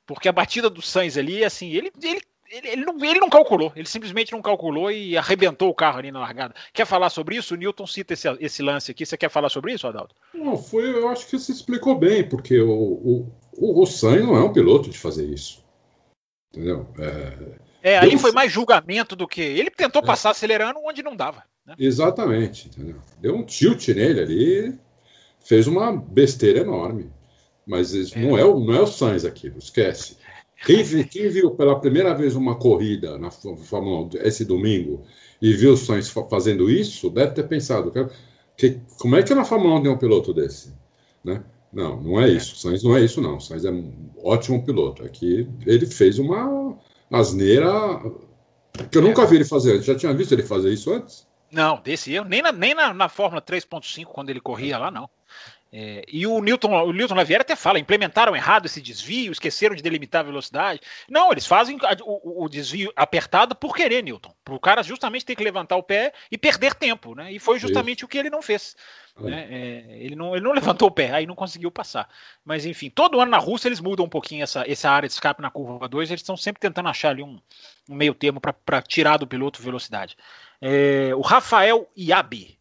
[0.06, 2.20] Porque a batida do Sainz ali, assim, ele, ele
[2.52, 6.12] ele, ele, não, ele não calculou, ele simplesmente não calculou e arrebentou o carro ali
[6.12, 6.54] na largada.
[6.72, 7.54] Quer falar sobre isso?
[7.54, 9.06] O Newton cita esse, esse lance aqui.
[9.06, 10.14] Você quer falar sobre isso, Adalto?
[10.34, 14.36] Não, foi, eu acho que se explicou bem, porque o, o, o, o Sainz não
[14.36, 15.64] é um piloto de fazer isso.
[16.50, 16.86] Entendeu?
[17.82, 19.40] É, é ali foi mais julgamento do que.
[19.40, 20.04] Ele tentou é.
[20.04, 21.42] passar acelerando onde não dava.
[21.64, 21.74] Né?
[21.78, 22.68] Exatamente.
[22.68, 22.96] Entendeu?
[23.18, 24.78] Deu um tilt nele ali.
[25.40, 27.10] fez uma besteira enorme.
[27.66, 28.18] Mas é.
[28.18, 30.18] não, é o, não é o Sainz aquilo, esquece.
[30.64, 30.82] Quem,
[31.28, 35.02] viu pela primeira vez uma corrida na Fórmula 1 esse domingo
[35.40, 37.92] e viu o Sainz fazendo isso, deve ter pensado,
[38.56, 40.72] que, como é que na Fórmula 1 tem um piloto desse?
[41.24, 41.42] Né?
[41.72, 42.54] Não, não é isso.
[42.54, 43.36] O Sainz não é isso, não.
[43.36, 45.04] O Sainz é um ótimo piloto.
[45.04, 46.76] Aqui ele fez uma
[47.10, 47.72] asneira
[48.90, 49.82] que eu nunca vi ele fazer.
[49.82, 51.26] Já tinha visto ele fazer isso antes?
[51.50, 52.26] Não, desse erro.
[52.26, 55.08] Nem na, nem na, na Fórmula 3.5, quando ele corria lá, não.
[55.74, 59.82] É, e o Newton, o Newton Laviera até fala, implementaram errado esse desvio, esqueceram de
[59.82, 60.80] delimitar a velocidade.
[61.08, 64.34] Não, eles fazem o, o desvio apertado por querer, Newton.
[64.44, 67.32] Para o cara justamente ter que levantar o pé e perder tempo, né?
[67.32, 68.04] E foi justamente Isso.
[68.04, 68.76] o que ele não fez.
[69.16, 69.22] É.
[69.22, 69.48] Né?
[69.50, 72.06] É, ele, não, ele não levantou o pé, aí não conseguiu passar.
[72.44, 75.40] Mas enfim, todo ano na Rússia eles mudam um pouquinho essa, essa área de escape
[75.40, 77.40] na curva 2, eles estão sempre tentando achar ali um,
[77.88, 80.18] um meio termo para tirar do piloto velocidade.
[80.60, 82.58] É, o Rafael Iabi.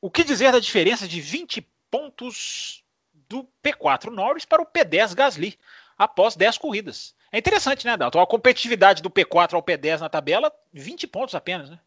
[0.00, 2.84] O que dizer da diferença de 20 pontos
[3.28, 5.58] do P4 Norris para o P10 Gasly
[5.96, 7.14] após 10 corridas?
[7.32, 8.20] É interessante, né, Dalton?
[8.20, 11.78] A competitividade do P4 ao P10 na tabela, 20 pontos apenas, né?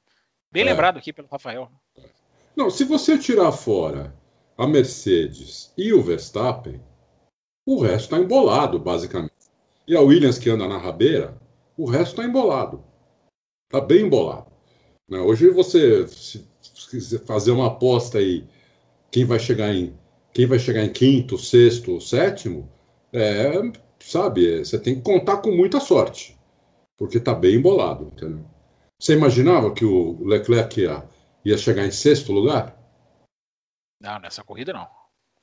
[0.52, 0.66] Bem é.
[0.66, 1.72] lembrado aqui pelo Rafael.
[2.56, 4.14] Não, se você tirar fora
[4.58, 6.82] a Mercedes e o Verstappen,
[7.66, 9.32] o resto está embolado, basicamente.
[9.88, 11.40] E a Williams que anda na rabeira,
[11.78, 12.84] o resto está embolado.
[13.68, 14.52] Está bem embolado.
[15.08, 15.20] Né?
[15.20, 16.51] Hoje você, se
[17.26, 18.46] fazer uma aposta aí,
[19.12, 19.94] quem vai chegar em
[20.34, 22.70] quem vai chegar em quinto, sexto, sétimo,
[23.12, 23.52] é,
[24.00, 26.38] sabe, você tem que contar com muita sorte,
[26.98, 28.46] porque está bem embolado, entendeu?
[28.98, 31.04] Você imaginava que o Leclerc ia,
[31.44, 32.78] ia chegar em sexto lugar?
[34.00, 34.88] Não, nessa corrida não.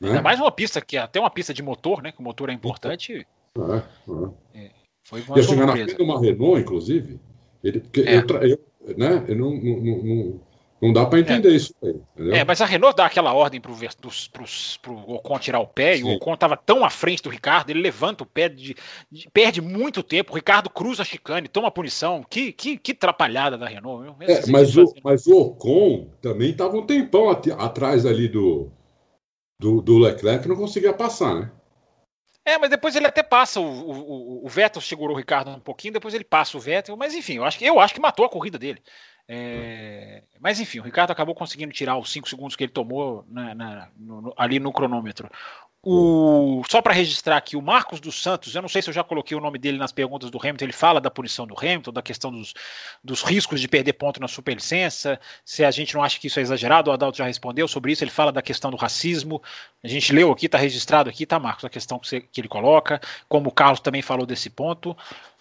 [0.00, 0.06] É?
[0.06, 2.12] Ainda mais uma pista que até uma pista de motor, né?
[2.12, 3.26] Que o motor é importante.
[3.56, 4.66] É, é.
[4.66, 4.70] é
[5.04, 7.20] foi uma ia chegar na frente de uma Renault, inclusive.
[7.62, 8.18] Ele, porque é.
[8.18, 9.24] eu, eu, né?
[9.34, 10.40] Não, não, não,
[10.80, 11.56] não dá para entender é.
[11.56, 11.94] isso aí.
[12.14, 12.34] Entendeu?
[12.34, 16.00] É, mas a Renault dá aquela ordem para o Ocon tirar o pé, Sim.
[16.00, 18.76] e o Ocon estava tão à frente do Ricardo, ele levanta o pé, de,
[19.10, 22.24] de, perde muito tempo, o Ricardo cruza a chicane, toma punição.
[22.28, 24.14] Que, que, que atrapalhada da Renault.
[24.20, 28.70] É, mas, o, mas o Ocon também estava um tempão at, atrás ali do,
[29.60, 31.50] do, do Leclerc que não conseguia passar, né?
[32.44, 33.60] É, mas depois ele até passa.
[33.60, 37.14] O, o, o Vettel segurou o Ricardo um pouquinho, depois ele passa o Vettel, mas
[37.14, 38.82] enfim, eu acho eu acho que matou a corrida dele.
[39.30, 43.54] É, mas enfim, o Ricardo acabou conseguindo tirar os 5 segundos que ele tomou na,
[43.54, 45.30] na, no, ali no cronômetro.
[45.80, 49.04] O, só para registrar aqui, o Marcos dos Santos, eu não sei se eu já
[49.04, 52.02] coloquei o nome dele nas perguntas do Hamilton, ele fala da punição do Hamilton, da
[52.02, 52.52] questão dos,
[53.04, 56.42] dos riscos de perder ponto na superlicença, se a gente não acha que isso é
[56.42, 59.40] exagerado, o Adalto já respondeu sobre isso, ele fala da questão do racismo,
[59.82, 62.48] a gente leu aqui, está registrado aqui, tá, Marcos, a questão que, você, que ele
[62.48, 64.96] coloca, como o Carlos também falou desse ponto.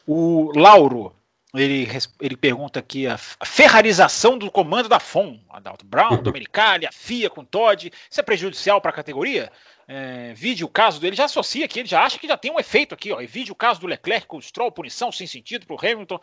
[0.05, 1.14] O Lauro,
[1.59, 1.88] ele,
[2.21, 7.43] ele pergunta aqui a ferrarização do comando da FOM, Adalto Brown, Domenicali, a FIA com
[7.43, 9.51] Todd, isso é prejudicial para a categoria?
[9.88, 12.59] É, vide o caso dele, já associa aqui, ele já acha que já tem um
[12.59, 13.21] efeito aqui, ó.
[13.21, 16.19] E vide o caso do Leclerc com o Stroll, punição sem sentido para o Hamilton.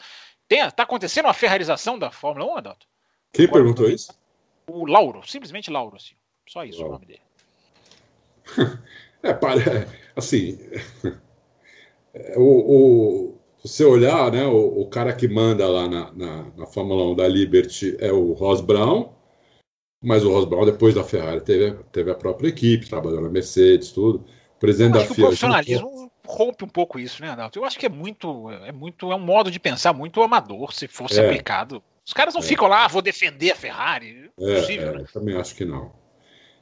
[0.47, 2.86] Tem, tá acontecendo uma ferrarização da Fórmula 1, Adalto?
[3.32, 4.12] Quem Pode perguntou isso?
[4.66, 6.15] O Lauro, simplesmente Lauro, assim.
[6.47, 6.90] Só isso Lauro.
[6.90, 7.23] o nome dele.
[9.23, 9.55] é, para,
[10.15, 10.59] assim,
[12.12, 16.66] é, o, o, você olhar, né, o, o cara que manda lá na, na, na,
[16.66, 19.11] Fórmula 1 da Liberty é o Ross Brown,
[20.03, 23.91] mas o Ross Brown, depois da Ferrari, teve, teve a própria equipe, trabalhou na Mercedes,
[23.91, 24.23] tudo.
[24.57, 25.12] O presidente da FIA.
[25.12, 27.59] O profissionalismo rompe um pouco isso, né, Adalto?
[27.59, 30.86] Eu acho que é muito, é muito, é um modo de pensar muito amador, se
[30.86, 31.24] fosse é.
[31.24, 31.82] aplicado.
[32.07, 32.45] Os caras não é.
[32.45, 34.31] ficam lá, ah, vou defender a Ferrari.
[34.39, 35.01] É, possível, é, né?
[35.01, 35.91] Eu também acho que não.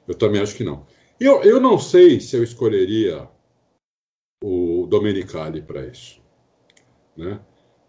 [0.07, 0.87] Eu também acho que não.
[1.19, 3.29] Eu, eu não sei se eu escolheria
[4.43, 6.22] o Domenicali para isso.
[7.17, 7.39] Né?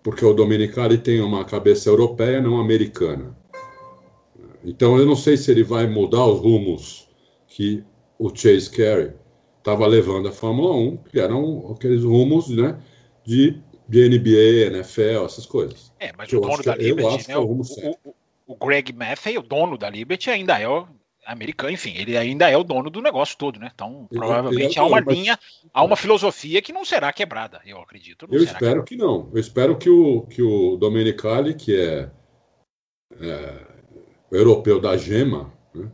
[0.02, 3.36] Porque o Domenicali tem uma cabeça europeia, não americana.
[4.64, 7.10] Então eu não sei se ele vai mudar os rumos
[7.48, 7.84] que
[8.18, 9.12] o Chase Carey
[9.58, 12.78] estava levando a Fórmula 1, que eram aqueles rumos né,
[13.26, 15.92] de, de NBA, NFL, essas coisas.
[16.00, 18.16] É, mas o dono da Liberty, né, é o, o,
[18.48, 20.86] o, Greg Maffei, o dono da Liberty, ainda é o
[21.26, 23.72] americano, enfim, ele ainda é o dono do negócio todo, né?
[23.74, 25.72] Então, ele, provavelmente ele é há uma dono, linha, mas...
[25.74, 28.28] há uma filosofia que não será quebrada, eu acredito.
[28.32, 28.96] eu espero que...
[28.96, 29.02] que...
[29.02, 29.30] não.
[29.34, 32.10] Eu espero que o, que o Domenicali, que é,
[33.20, 33.68] é
[34.32, 35.90] europeu da Gema, né?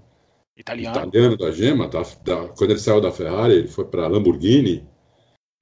[0.57, 0.97] italiano.
[0.97, 4.87] italiano da Gema, da, da, quando ele saiu da Ferrari, ele foi para Lamborghini.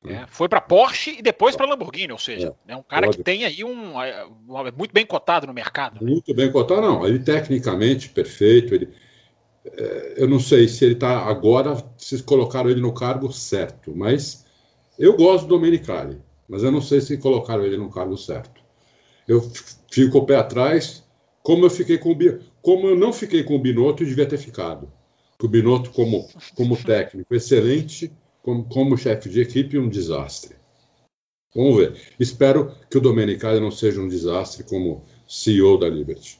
[0.03, 0.23] Né?
[0.23, 3.17] É, foi para Porsche e depois para Lamborghini, ou seja, é, é um cara pode...
[3.17, 5.95] que tem aí um, é, um, muito bem cotado no mercado.
[5.95, 6.11] Né?
[6.11, 7.05] Muito bem cotado, não.
[7.05, 8.73] Ele tecnicamente perfeito.
[8.73, 9.06] Ele, é,
[10.15, 14.45] eu não sei se ele está agora, se colocaram ele no cargo certo, mas
[14.97, 18.61] eu gosto do Domenicali, mas eu não sei se colocaram ele no cargo certo.
[19.27, 19.41] Eu
[19.91, 21.03] fico o pé atrás,
[21.43, 22.15] como eu fiquei com
[22.61, 24.91] como eu não fiquei com o Binotto, eu devia ter ficado.
[25.41, 28.11] O Binotto, como, como técnico, excelente,
[28.41, 30.55] como, como chefe de equipe, um desastre.
[31.55, 32.01] Vamos ver.
[32.19, 36.39] Espero que o Domenicali não seja um desastre como CEO da Liberty.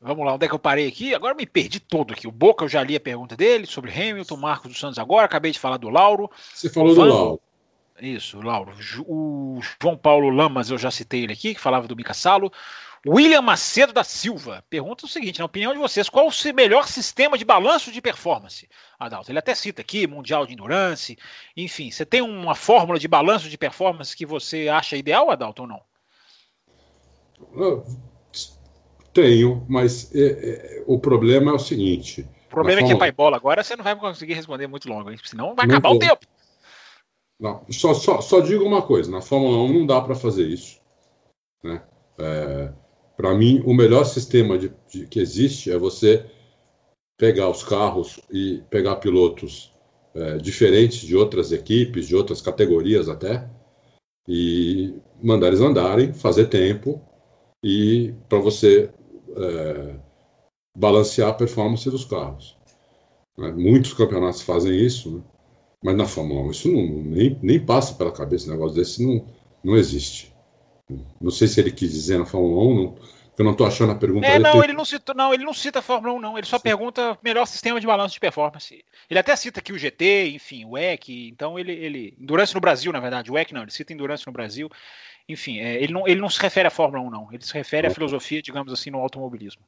[0.00, 1.12] Vamos lá, onde é que eu parei aqui?
[1.12, 2.28] Agora me perdi todo aqui.
[2.28, 5.50] O Boca, eu já li a pergunta dele sobre Hamilton, Marcos dos Santos agora, acabei
[5.50, 6.30] de falar do Lauro.
[6.54, 7.40] Você falou do Lauro.
[8.00, 8.72] Isso, Lauro.
[9.06, 12.52] O João Paulo Lamas, eu já citei ele aqui, que falava do Mica Salo.
[13.06, 17.36] William Macedo da Silva pergunta o seguinte: na opinião de vocês, qual o melhor sistema
[17.36, 18.68] de balanço de performance?
[18.98, 21.16] Adalto, ele até cita aqui, Mundial de Endurance,
[21.56, 25.68] enfim, você tem uma fórmula de balanço de performance que você acha ideal, Adalto, ou
[25.68, 25.82] não?
[29.18, 32.24] Tenho, mas é, é, o problema é o seguinte.
[32.46, 35.10] O problema é que é pai bola agora, você não vai conseguir responder muito longo,
[35.26, 36.24] senão vai acabar o tempo.
[37.40, 40.80] Não, só, só, só digo uma coisa: na Fórmula 1 não dá para fazer isso.
[41.64, 41.82] Né?
[42.16, 42.72] É,
[43.16, 46.24] para mim, o melhor sistema de, de, que existe é você
[47.16, 49.74] pegar os carros e pegar pilotos
[50.14, 53.50] é, diferentes de outras equipes, de outras categorias até,
[54.28, 57.02] e mandar eles andarem, fazer tempo,
[57.64, 58.92] e para você
[59.36, 59.96] é,
[60.76, 62.56] balancear a performance dos carros.
[63.36, 63.50] Né?
[63.52, 65.22] Muitos campeonatos fazem isso, né?
[65.82, 69.24] mas na Fórmula 1 isso não, nem, nem passa pela cabeça, um negócio desse não,
[69.62, 70.34] não existe.
[71.20, 72.96] Não sei se ele quis dizer na Fórmula 1, não,
[73.38, 74.26] eu não estou achando a pergunta.
[74.26, 76.38] É, não, ele não cita, não, ele não cita a Fórmula 1, não.
[76.38, 76.62] Ele só Sim.
[76.62, 78.84] pergunta melhor sistema de balanço de performance.
[79.08, 82.14] Ele até cita aqui o GT, enfim, o EC, então ele, ele.
[82.20, 83.30] Endurance no Brasil, na verdade.
[83.30, 84.68] O EC não, ele cita Endurance no Brasil.
[85.28, 87.32] Enfim, é, ele, não, ele não se refere à Fórmula 1, não.
[87.32, 89.62] Ele se refere à filosofia, digamos assim, no automobilismo.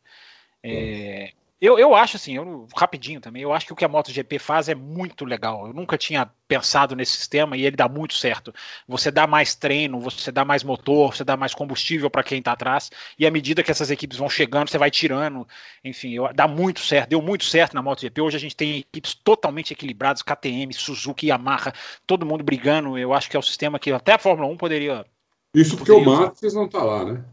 [0.63, 4.39] É, eu, eu acho assim, eu, rapidinho também, eu acho que o que a MotoGP
[4.39, 5.67] faz é muito legal.
[5.67, 8.53] Eu nunca tinha pensado nesse sistema e ele dá muito certo.
[8.89, 12.53] Você dá mais treino, você dá mais motor, você dá mais combustível para quem está
[12.53, 15.47] atrás, e à medida que essas equipes vão chegando, você vai tirando.
[15.85, 18.23] Enfim, eu, dá muito certo, deu muito certo na MotoGP.
[18.23, 21.75] Hoje a gente tem equipes totalmente equilibradas, KTM, Suzuki, Yamaha,
[22.07, 22.97] todo mundo brigando.
[22.97, 25.05] Eu acho que é o sistema que até a Fórmula 1 poderia.
[25.55, 27.25] Isso porque poderia o Marques não está lá, né?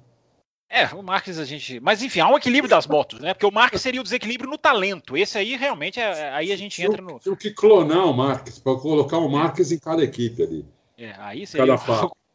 [0.70, 1.80] É, o Marques a gente.
[1.80, 3.34] Mas enfim, há um equilíbrio das motos, né?
[3.34, 5.16] Porque o Marques seria o desequilíbrio no talento.
[5.16, 6.30] Esse aí realmente é.
[6.32, 7.20] Aí a gente entra no.
[7.20, 10.66] Tem que clonar o Marques, para colocar o Marques em cada equipe ali.
[10.98, 11.78] É, aí seria.
[11.78, 12.10] Cada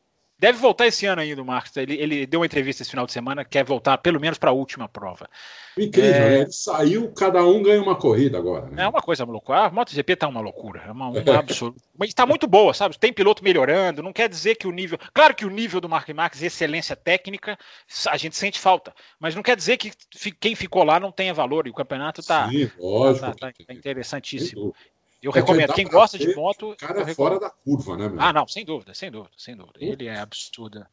[0.42, 1.76] Deve voltar esse ano ainda o Marcos.
[1.76, 4.52] Ele, ele deu uma entrevista esse final de semana, quer voltar pelo menos para a
[4.52, 5.30] última prova.
[5.78, 6.30] Incrível, é...
[6.30, 6.40] né?
[6.40, 8.66] Ele saiu, cada um ganha uma corrida agora.
[8.66, 8.82] Né?
[8.82, 9.54] É uma coisa maluca.
[9.54, 11.76] A MotoGP tá uma loucura, é uma, um absurdo.
[11.96, 12.98] Mas está muito boa, sabe?
[12.98, 14.98] Tem piloto melhorando, não quer dizer que o nível.
[15.14, 17.56] Claro que o nível do Mark Marques, excelência técnica,
[18.10, 18.92] a gente sente falta.
[19.20, 19.92] Mas não quer dizer que
[20.40, 21.68] quem ficou lá não tenha valor.
[21.68, 22.50] E o campeonato está.
[23.20, 24.74] Tá, tá, tá interessantíssimo.
[25.22, 25.72] Eu é recomendo.
[25.72, 26.74] Quem gosta de moto.
[26.76, 28.20] cara é fora da curva, né, meu?
[28.20, 29.78] Ah, não, sem dúvida, sem dúvida, sem dúvida.
[29.80, 30.84] Ele é absurdo.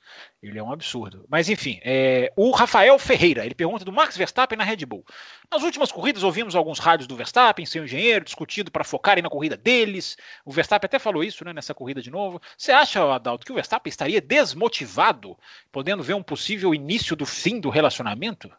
[0.42, 1.26] Ele é um absurdo.
[1.28, 2.32] Mas, enfim, é...
[2.36, 5.04] o Rafael Ferreira, ele pergunta do Max Verstappen na Red Bull.
[5.52, 9.58] Nas últimas corridas, ouvimos alguns rádios do Verstappen, seu engenheiro, discutido para focarem na corrida
[9.58, 10.16] deles.
[10.46, 12.40] O Verstappen até falou isso, né, nessa corrida de novo.
[12.56, 15.36] Você acha, Adalto, que o Verstappen estaria desmotivado,
[15.72, 18.52] podendo ver um possível início do fim do relacionamento?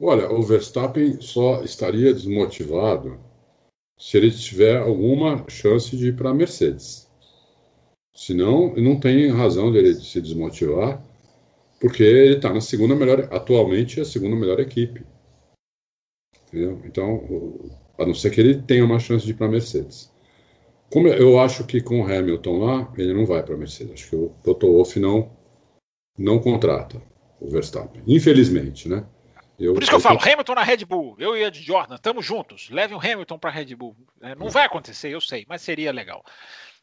[0.00, 3.18] Olha, o Verstappen só estaria desmotivado
[3.98, 7.10] se ele tiver alguma chance de ir para a Mercedes.
[8.14, 11.02] Senão, não tem razão dele se desmotivar,
[11.80, 15.04] porque ele está na segunda melhor, atualmente a segunda melhor equipe.
[16.46, 16.80] Entendeu?
[16.84, 20.12] Então, a não ser que ele tenha uma chance de ir para a Mercedes.
[20.90, 23.94] Como eu acho que com o Hamilton lá, ele não vai para a Mercedes.
[23.94, 25.30] Acho que o Toto Wolff não,
[26.18, 27.02] não contrata
[27.40, 28.02] o Verstappen.
[28.06, 29.04] Infelizmente, né?
[29.58, 31.94] Eu, Por isso que eu, eu falo, Hamilton na Red Bull, eu e Ed Jordan,
[31.94, 33.96] estamos juntos, leve o Hamilton para a Red Bull.
[34.20, 36.22] É, não vai acontecer, eu sei, mas seria legal.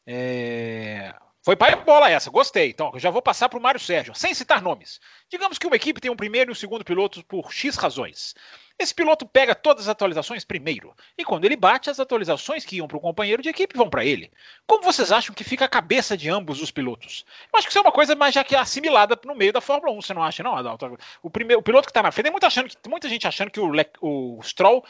[0.07, 1.13] É...
[1.43, 2.69] Foi para a bola essa, gostei.
[2.69, 4.99] Então, eu já vou passar para o Mário Sérgio, sem citar nomes.
[5.29, 8.33] Digamos que uma equipe tem um primeiro e um segundo piloto por X razões.
[8.77, 12.87] Esse piloto pega todas as atualizações primeiro, e quando ele bate, as atualizações que iam
[12.87, 14.31] para o companheiro de equipe vão para ele.
[14.65, 17.23] Como vocês acham que fica a cabeça de ambos os pilotos?
[17.51, 19.93] Eu acho que isso é uma coisa mais já que assimilada no meio da Fórmula
[19.93, 20.97] 1, você não acha, não, Adalto?
[21.21, 23.51] O, primeiro, o piloto que está na frente, tem muita, achando que, muita gente achando
[23.51, 24.83] que o, Le, o Stroll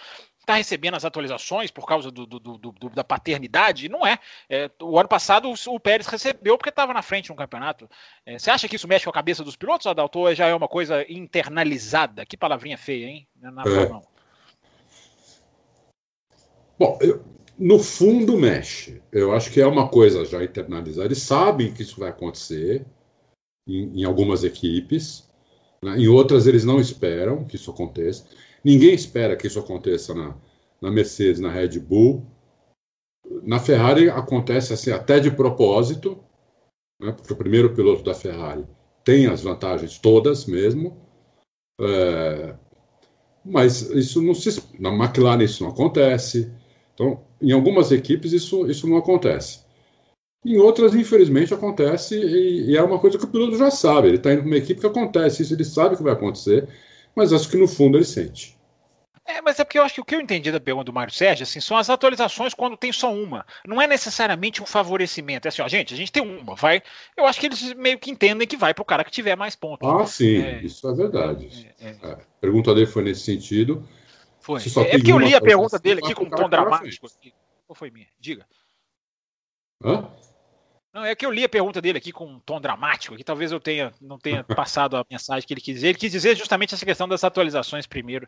[0.43, 3.89] está recebendo as atualizações por causa do, do, do, da paternidade.
[3.89, 4.19] Não é.
[4.49, 4.69] é.
[4.81, 7.89] O ano passado o, Pérez recebeu porque estava na frente no campeonato.
[8.25, 10.53] É, você acha que isso mexe com a cabeça dos pilotos, Adalto, ou já é
[10.53, 12.25] uma coisa internalizada?
[12.25, 13.27] Que palavrinha feia, hein?
[13.41, 14.01] Na é.
[16.77, 17.23] Bom, eu,
[17.57, 19.01] no fundo mexe.
[19.11, 21.07] Eu acho que é uma coisa já internalizada.
[21.07, 22.85] Eles sabem que isso vai acontecer
[23.65, 25.29] em, em algumas equipes.
[25.81, 25.99] Né?
[25.99, 28.25] Em outras eles não esperam que isso aconteça.
[28.63, 30.35] Ninguém espera que isso aconteça na,
[30.81, 32.25] na Mercedes, na Red Bull.
[33.43, 36.23] Na Ferrari acontece assim até de propósito,
[37.01, 38.65] né, porque o primeiro piloto da Ferrari
[39.03, 40.97] tem as vantagens todas mesmo.
[41.81, 42.55] É,
[43.45, 44.61] Mas isso não se.
[44.79, 46.51] Na McLaren isso não acontece.
[46.93, 49.61] Então, em algumas equipes isso, isso não acontece.
[50.45, 54.09] Em outras, infelizmente, acontece e, e é uma coisa que o piloto já sabe.
[54.09, 56.67] Ele está indo para uma equipe que acontece isso, ele sabe que vai acontecer,
[57.15, 58.57] mas acho que no fundo ele sente.
[59.25, 61.13] É, mas é porque eu acho que o que eu entendi da pergunta do Mário
[61.13, 63.45] Sérgio, assim, são as atualizações quando tem só uma.
[63.65, 65.47] Não é necessariamente um favorecimento.
[65.47, 66.83] É assim, ó, gente, a gente tem uma, vai.
[67.15, 69.55] Eu acho que eles meio que entendem que vai para o cara que tiver mais
[69.55, 69.87] pontos.
[69.87, 71.73] Ah, sim, é, isso é verdade.
[71.79, 72.11] É, é.
[72.11, 73.87] a pergunta dele foi nesse sentido.
[74.41, 74.59] Foi.
[74.59, 77.07] É porque eu li a pergunta dele aqui com um tom dramático.
[77.65, 78.07] Ou foi minha?
[78.19, 78.45] Diga.
[79.81, 80.09] Hã?
[80.93, 83.51] Não, é que eu li a pergunta dele aqui com um tom dramático, que talvez
[83.51, 85.87] eu tenha não tenha passado a mensagem que ele quis dizer.
[85.87, 88.27] Ele quis dizer justamente essa questão das atualizações primeiro.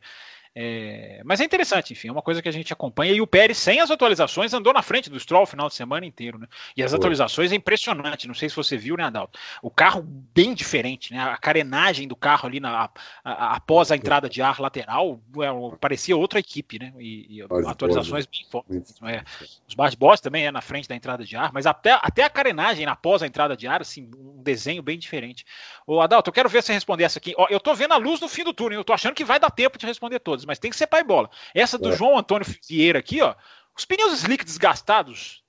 [0.57, 3.11] É, mas é interessante, enfim, é uma coisa que a gente acompanha.
[3.11, 6.05] E o Pérez, sem as atualizações, andou na frente do Stroll o final de semana
[6.05, 6.47] inteiro, né?
[6.77, 6.97] E as Foi.
[6.97, 8.25] atualizações é impressionante.
[8.25, 9.37] Não sei se você viu, né, Adalto?
[9.61, 11.19] O carro bem diferente, né?
[11.19, 12.89] A carenagem do carro ali na, a,
[13.23, 16.93] a, após a entrada de ar lateral é, parecia outra equipe, né?
[16.97, 18.95] E, e atualizações bem fortes.
[19.03, 19.23] É.
[19.67, 22.54] Os Boss também é na frente da entrada de ar, mas até, até a carenagem
[22.87, 25.45] após a entrada de ar, assim, um desenho bem diferente.
[25.85, 27.33] Ô, Adalto, eu quero ver você responder essa aqui.
[27.37, 29.39] Ó, eu tô vendo a luz no fim do túnel, eu tô achando que vai
[29.39, 31.29] dar tempo de responder todas mas tem que ser pai bola.
[31.53, 31.91] Essa do é.
[31.95, 33.35] João Antônio Vieira aqui, ó.
[33.77, 35.43] Os pneus slick desgastados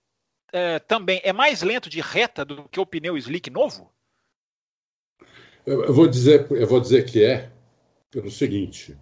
[0.52, 3.92] é, também é mais lento de reta do que o pneu slick novo?
[5.64, 7.50] Eu, eu vou dizer, eu vou dizer que é
[8.10, 8.96] pelo seguinte: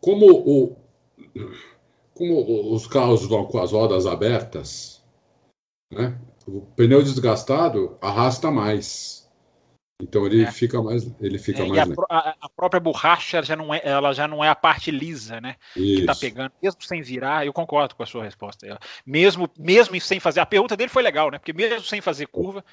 [0.00, 0.76] como o
[2.14, 4.99] como os carros vão com as rodas abertas,
[5.90, 6.18] né?
[6.46, 9.20] O pneu desgastado arrasta mais.
[10.02, 10.50] Então ele é.
[10.50, 11.90] fica mais, ele fica é, mais.
[12.08, 15.56] A, a, própria borracha já não é, ela já não é a parte lisa, né?
[15.76, 16.00] Isso.
[16.00, 17.44] Que tá pegando, mesmo sem virar.
[17.44, 18.78] Eu concordo com a sua resposta.
[19.04, 21.38] Mesmo, mesmo sem fazer, a pergunta dele foi legal, né?
[21.38, 22.64] Porque mesmo sem fazer curva,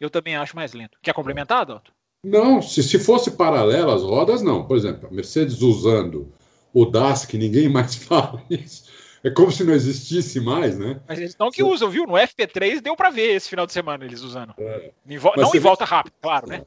[0.00, 0.96] eu também acho mais lento.
[1.02, 1.92] Quer complementar, Adalto?
[2.24, 4.64] Não, se, se fosse paralelo as rodas, não.
[4.64, 6.32] Por exemplo, a Mercedes usando
[6.72, 8.85] o DAS, que ninguém mais fala isso.
[9.24, 11.00] É como se não existisse mais, né?
[11.08, 12.06] Mas eles não que usam, viu?
[12.06, 14.54] No FP3 deu para ver esse final de semana eles usando.
[14.58, 14.90] É.
[15.08, 15.32] Em vo...
[15.36, 15.90] Não em volta vê...
[15.90, 16.64] rápida, claro, né?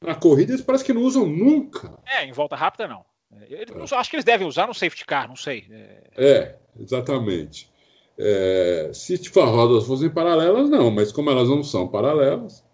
[0.00, 1.98] Na corrida eles parece que não usam nunca.
[2.06, 3.04] É, em volta rápida não.
[3.40, 3.64] é.
[3.94, 5.66] Acho que eles devem usar no safety car, não sei.
[5.70, 7.70] É, é exatamente.
[8.18, 12.64] É, se tipo, as rodas fossem paralelas, não, mas como elas não são paralelas,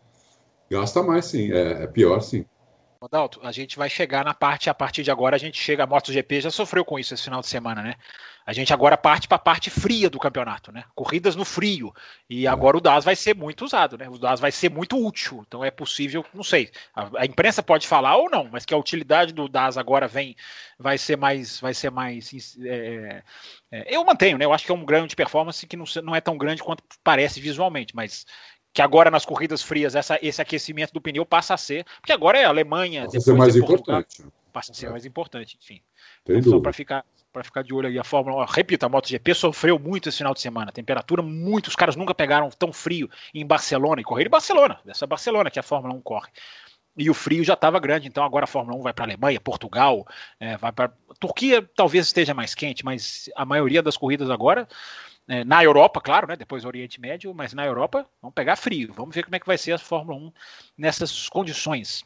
[0.70, 2.44] gasta mais sim, é, é pior sim.
[3.04, 5.86] Adalto, a gente vai chegar na parte, a partir de agora, a gente chega, a
[5.86, 7.96] MotoGP já sofreu com isso esse final de semana, né?
[8.44, 10.84] A gente agora parte para a parte fria do campeonato, né?
[10.94, 11.94] Corridas no frio.
[12.28, 14.08] E agora o DAS vai ser muito usado, né?
[14.08, 15.44] O DAS vai ser muito útil.
[15.46, 16.70] Então é possível, não sei.
[16.94, 20.36] A, a imprensa pode falar ou não, mas que a utilidade do DAS agora vem,
[20.78, 22.56] vai ser mais, vai ser mais.
[22.64, 23.22] É,
[23.70, 24.44] é, eu mantenho, né?
[24.44, 27.40] Eu acho que é um grande performance que não, não é tão grande quanto parece
[27.40, 28.26] visualmente, mas
[28.73, 32.39] que agora nas corridas frias essa, esse aquecimento do pneu passa a ser, porque agora
[32.39, 34.32] é Alemanha, passa a ser mais Portugal, importante.
[34.53, 34.90] Passa a ser é.
[34.90, 35.81] mais importante, enfim.
[36.27, 37.99] Então, só para ficar para ficar de olho aí.
[37.99, 40.70] A Fórmula 1, repito, a MotoGP sofreu muito esse final de semana.
[40.70, 45.07] Temperatura muito, os caras nunca pegaram tão frio em Barcelona e correram em Barcelona, dessa
[45.07, 46.28] Barcelona que a Fórmula 1 corre.
[46.94, 50.07] E o frio já estava grande, então agora a Fórmula 1 vai para Alemanha, Portugal,
[50.39, 54.69] é, vai para Turquia, talvez esteja mais quente, mas a maioria das corridas agora
[55.28, 58.93] é, na Europa, claro, né, depois Oriente Médio, mas na Europa vamos pegar frio.
[58.93, 60.32] Vamos ver como é que vai ser a Fórmula 1
[60.77, 62.05] nessas condições.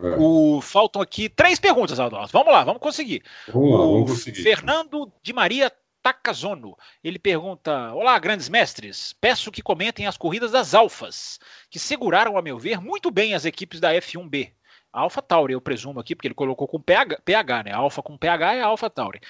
[0.00, 0.16] É.
[0.18, 2.30] O, faltam aqui três perguntas, Aldós.
[2.30, 3.22] Vamos lá, vamos conseguir.
[3.48, 4.42] Vamos lá, vamos conseguir.
[4.42, 5.72] Fernando de Maria
[6.02, 6.76] Takazono.
[7.02, 9.14] Ele pergunta: Olá, grandes mestres.
[9.20, 11.38] Peço que comentem as corridas das Alfas,
[11.70, 14.52] que seguraram, a meu ver, muito bem as equipes da F1B.
[14.92, 17.72] Alpha Tauri, eu presumo aqui, porque ele colocou com PH, PH né?
[17.72, 19.20] Alpha com PH é Alpha Tauri.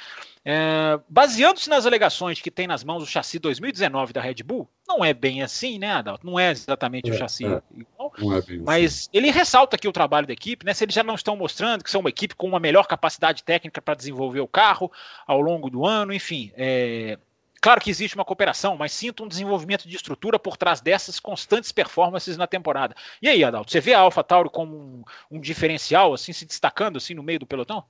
[0.45, 5.05] É, Baseando-se nas alegações que tem nas mãos o chassi 2019 da Red Bull, não
[5.05, 6.27] é bem assim, né, Adalto?
[6.27, 7.63] Não é exatamente é, o chassi é.
[7.77, 8.13] igual.
[8.37, 9.11] É bem mas assim.
[9.13, 10.75] ele ressalta aqui o trabalho da equipe, né?
[10.75, 13.81] Se eles já não estão mostrando que são uma equipe com uma melhor capacidade técnica
[13.81, 14.91] para desenvolver o carro
[15.27, 16.51] ao longo do ano, enfim.
[16.57, 17.19] É,
[17.63, 21.71] Claro que existe uma cooperação, mas sinto um desenvolvimento de estrutura por trás dessas constantes
[21.71, 22.93] performances na temporada.
[23.23, 27.15] E aí, Adalto, você vê a AlphaTauri como um, um, diferencial, assim, se destacando assim
[27.15, 27.85] no meio do pelotão?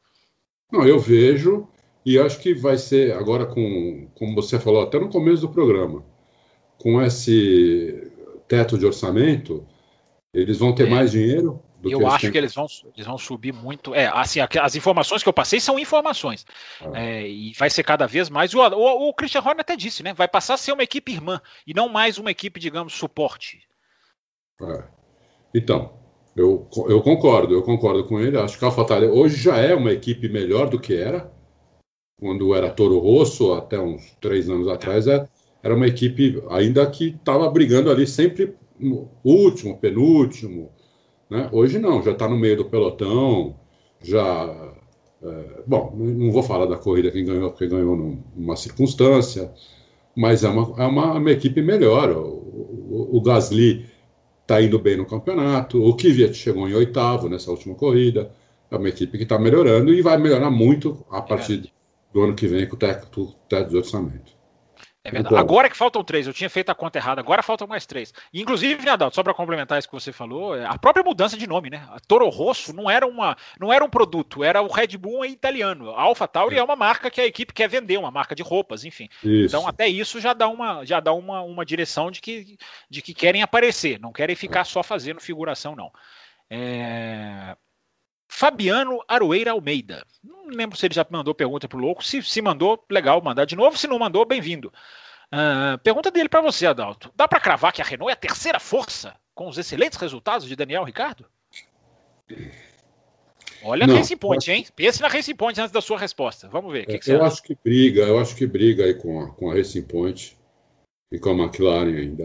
[0.70, 1.66] Não, eu vejo
[2.04, 6.04] e acho que vai ser agora com, como você falou até no começo do programa,
[6.76, 8.12] com esse
[8.46, 9.66] teto de orçamento,
[10.34, 10.90] eles vão ter é.
[10.90, 13.94] mais dinheiro, eu acho que eles vão, eles vão subir muito.
[13.94, 16.46] É, assim, as informações que eu passei são informações.
[16.80, 16.90] Ah.
[16.94, 18.54] É, e vai ser cada vez mais.
[18.54, 20.14] O, o, o Christian Horner até disse, né?
[20.14, 23.62] Vai passar a ser uma equipe irmã e não mais uma equipe, digamos, suporte.
[24.60, 24.84] É.
[25.54, 25.92] Então,
[26.36, 28.38] eu, eu concordo, eu concordo com ele.
[28.38, 31.30] Acho que a AlphaTauri hoje já é uma equipe melhor do que era.
[32.18, 35.28] Quando era Toro Rosso, até uns três anos atrás, é,
[35.62, 38.54] era uma equipe ainda que estava brigando ali sempre
[39.24, 40.70] último, penúltimo,
[41.32, 41.48] né?
[41.52, 43.56] Hoje não, já está no meio do pelotão,
[44.02, 44.74] já
[45.22, 47.96] É, bom, não vou falar da corrida quem ganhou, porque ganhou
[48.36, 49.52] numa circunstância,
[50.16, 52.10] mas é uma, é uma, uma equipe melhor.
[52.10, 52.18] O,
[52.90, 53.86] o, o Gasly
[54.42, 58.32] está indo bem no campeonato, o Kvyat chegou em oitavo nessa última corrida.
[58.70, 61.70] É uma equipe que está melhorando e vai melhorar muito a partir é
[62.12, 64.32] do ano que vem com o teto, teto de orçamento.
[65.04, 65.34] É verdade.
[65.34, 68.14] Agora que faltam três, eu tinha feito a conta errada, agora faltam mais três.
[68.32, 71.70] Inclusive, Adalto, só para complementar isso que você falou, é, a própria mudança de nome,
[71.70, 71.84] né?
[71.90, 75.90] A Toro Rosso não era, uma, não era um produto, era o Red Bull italiano.
[75.90, 76.58] A Alpha Tauri é.
[76.60, 79.08] é uma marca que a equipe quer vender, uma marca de roupas, enfim.
[79.24, 79.46] Isso.
[79.46, 82.56] Então, até isso já dá uma, já dá uma, uma direção de que,
[82.88, 85.90] de que querem aparecer, não querem ficar só fazendo figuração, não.
[86.48, 87.56] É...
[88.34, 90.06] Fabiano Aroeira Almeida.
[90.24, 92.02] Não lembro se ele já mandou pergunta para o Louco.
[92.02, 93.76] Se, se mandou, legal mandar de novo.
[93.76, 94.72] Se não mandou, bem-vindo.
[95.30, 97.12] Uh, pergunta dele para você, Adalto.
[97.14, 100.56] Dá para cravar que a Renault é a terceira força com os excelentes resultados de
[100.56, 101.26] Daniel Ricardo?
[103.62, 104.66] Olha não, a Racing Point, hein?
[104.74, 106.48] Pense na Racing Point antes da sua resposta.
[106.48, 106.88] Vamos ver.
[106.88, 109.50] É, que que eu acho que briga, eu acho que briga aí com a, com
[109.50, 110.38] a Racing Point
[111.12, 112.24] e com a McLaren ainda.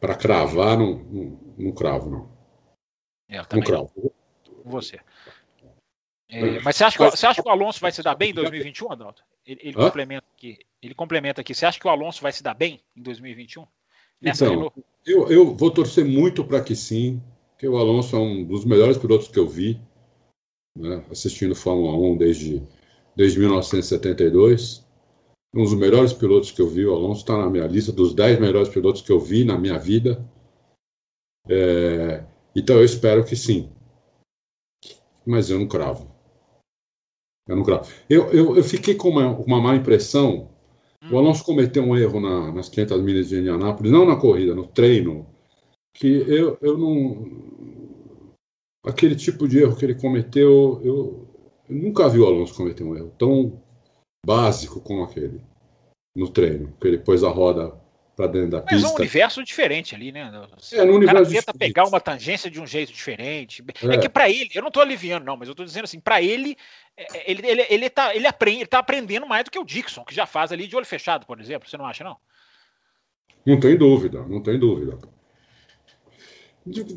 [0.00, 2.28] Para cravar, não, não, não, cravo, não.
[3.28, 4.12] É, eu também não cravo.
[4.64, 4.98] Você.
[6.30, 8.34] É, mas você acha, que, você acha que o Alonso vai se dar bem em
[8.34, 9.22] 2021, Adalto?
[9.46, 10.58] Ele, ele complementa aqui.
[10.82, 11.54] Ele complementa aqui.
[11.54, 13.66] Você acha que o Alonso vai se dar bem em 2021?
[14.20, 14.72] Nessa então,
[15.06, 18.98] eu, eu vou torcer muito para que sim, porque o Alonso é um dos melhores
[18.98, 19.80] pilotos que eu vi,
[20.76, 22.62] né, assistindo Fórmula 1 desde,
[23.16, 24.86] desde 1972.
[25.54, 28.38] Um dos melhores pilotos que eu vi, o Alonso está na minha lista dos 10
[28.38, 30.22] melhores pilotos que eu vi na minha vida.
[31.48, 32.22] É,
[32.54, 33.72] então eu espero que sim.
[35.24, 36.17] Mas eu não cravo.
[37.48, 37.88] Eu não cravo.
[38.08, 40.50] Eu, eu, eu fiquei com uma, uma má impressão.
[41.02, 41.14] Hum.
[41.14, 44.66] O Alonso cometeu um erro na, nas 500 milhas de Indianápolis, não na corrida, no
[44.66, 45.26] treino,
[45.94, 47.48] que eu, eu não.
[48.84, 51.26] Aquele tipo de erro que ele cometeu, eu,
[51.68, 53.60] eu nunca vi o Alonso cometer um erro tão
[54.24, 55.40] básico como aquele
[56.14, 57.77] no treino, que ele pôs a roda
[58.18, 58.74] para dentro da Mas pista.
[58.74, 60.28] Mas é um universo diferente ali, né?
[60.72, 63.64] É, no o cara tenta pegar uma tangência de um jeito diferente.
[63.80, 66.00] É, é que para ele, eu não estou aliviando, não, mas eu estou dizendo assim,
[66.00, 66.56] para ele,
[66.96, 69.64] é, é, ele, ele, ele, tá, ele, aprende, ele tá aprendendo mais do que o
[69.64, 71.68] Dixon, que já faz ali de olho fechado, por exemplo.
[71.68, 72.16] Você não acha, não?
[73.46, 74.98] Não tem dúvida, não tem dúvida.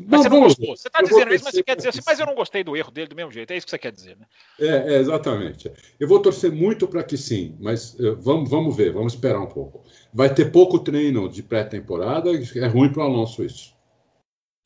[0.06, 0.76] Mas você não gostou.
[0.76, 2.90] Você está dizendo isso, mas você quer dizer assim, mas eu não gostei do erro
[2.90, 3.50] dele do mesmo jeito.
[3.50, 4.26] É isso que você quer dizer, né?
[4.60, 5.72] É, é exatamente.
[5.98, 9.48] Eu vou torcer muito para que sim, mas uh, vamos, vamos ver, vamos esperar um
[9.48, 9.84] pouco.
[10.12, 13.74] Vai ter pouco treino de pré-temporada, é ruim para o Alonso isso.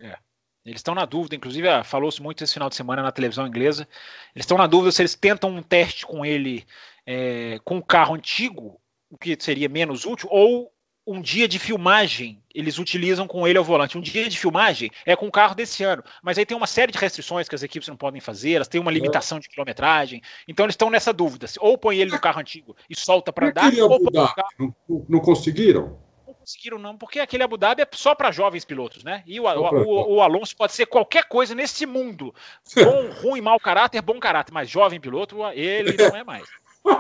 [0.01, 0.17] É.
[0.65, 3.87] Eles estão na dúvida, inclusive ah, falou-se muito esse final de semana na televisão inglesa.
[4.35, 6.65] Eles estão na dúvida se eles tentam um teste com ele
[7.07, 10.73] é, com o carro antigo, o que seria menos útil, ou
[11.07, 13.99] um dia de filmagem eles utilizam com ele ao volante.
[13.99, 16.91] Um dia de filmagem é com o carro desse ano, mas aí tem uma série
[16.91, 20.65] de restrições que as equipes não podem fazer, elas têm uma limitação de quilometragem, então
[20.65, 21.47] eles estão nessa dúvida.
[21.61, 24.49] Ou põe ele no carro antigo e solta para dar, ou põe no carro...
[24.59, 25.99] não, não conseguiram?
[26.27, 29.23] Não conseguiram, não, porque aquele Abu Dhabi é só para jovens pilotos, né?
[29.27, 32.35] E o, o, o, Alonso pode ser qualquer coisa nesse mundo.
[32.75, 36.49] Bom, ruim, mau caráter, bom caráter, mas jovem piloto, ele não é mais.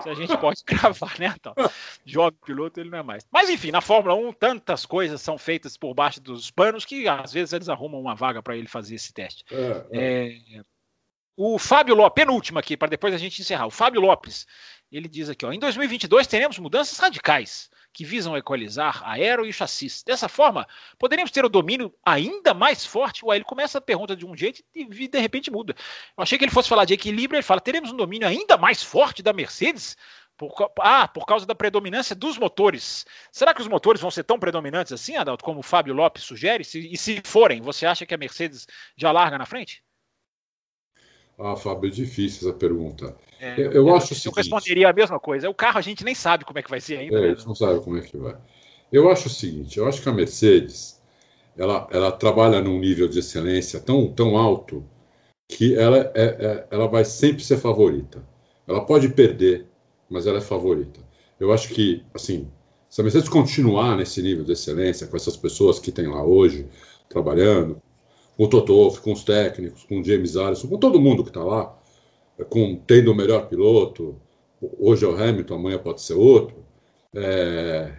[0.02, 1.54] Se a gente pode cravar, né, então?
[2.04, 3.26] Joga piloto, ele não é mais.
[3.30, 7.32] Mas enfim, na Fórmula 1, tantas coisas são feitas por baixo dos panos que às
[7.32, 9.44] vezes eles arrumam uma vaga para ele fazer esse teste.
[9.50, 10.58] É, é.
[10.58, 10.62] É,
[11.36, 13.66] o Fábio Lopes, penúltimo aqui, para depois a gente encerrar.
[13.66, 14.46] O Fábio Lopes,
[14.90, 20.02] ele diz aqui: ó, em 2022 teremos mudanças radicais que visam equalizar aero e chassis.
[20.02, 20.68] Dessa forma,
[20.98, 23.24] poderíamos ter o domínio ainda mais forte.
[23.24, 25.74] Ué, ele começa a pergunta de um jeito e de repente muda.
[26.14, 28.82] Eu achei que ele fosse falar de equilíbrio, ele fala: teremos um domínio ainda mais
[28.82, 29.96] forte da Mercedes?
[30.36, 33.06] Por, ah, por causa da predominância dos motores.
[33.32, 36.64] Será que os motores vão ser tão predominantes assim, Adalto, como o Fábio Lopes sugere?
[36.64, 39.82] Se, e se forem, você acha que a Mercedes já larga na frente?
[41.38, 43.14] Ah, Fábio, é difícil essa pergunta.
[43.38, 45.50] É, eu, eu, acho eu seguinte, responderia a mesma coisa.
[45.50, 47.16] O carro a gente nem sabe como é que vai ser ainda.
[47.16, 47.26] É, né?
[47.26, 48.36] a gente não sabe como é que vai.
[48.90, 50.96] Eu acho o seguinte, eu acho que a Mercedes
[51.56, 54.84] ela, ela trabalha num nível de excelência tão, tão alto
[55.48, 58.22] que ela, é, é, ela vai sempre ser favorita.
[58.66, 59.66] Ela pode perder,
[60.08, 61.00] mas ela é favorita.
[61.38, 62.50] Eu acho que, assim,
[62.88, 66.66] se a Mercedes continuar nesse nível de excelência, com essas pessoas que tem lá hoje,
[67.08, 67.80] trabalhando,
[68.36, 71.42] com o Toto, com os técnicos, com o James Allison, com todo mundo que está
[71.42, 71.76] lá,
[72.50, 74.20] com tendo o melhor piloto,
[74.78, 76.64] hoje é o Hamilton, amanhã pode ser outro,
[77.14, 77.92] é,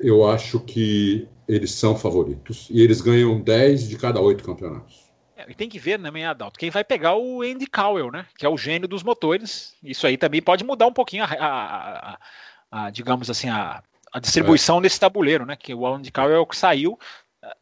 [0.00, 2.68] eu acho que eles são favoritos.
[2.70, 5.08] E eles ganham 10 de cada 8 campeonatos.
[5.36, 8.26] É, e tem que ver, né, Adalto, quem vai pegar o Andy Cowell, né?
[8.36, 9.74] Que é o gênio dos motores.
[9.82, 12.18] Isso aí também pode mudar um pouquinho a, a, a,
[12.70, 13.82] a digamos assim, a,
[14.20, 14.82] distribuição é.
[14.82, 15.56] desse tabuleiro, né?
[15.56, 16.98] Que o Andy Cowell é o que saiu.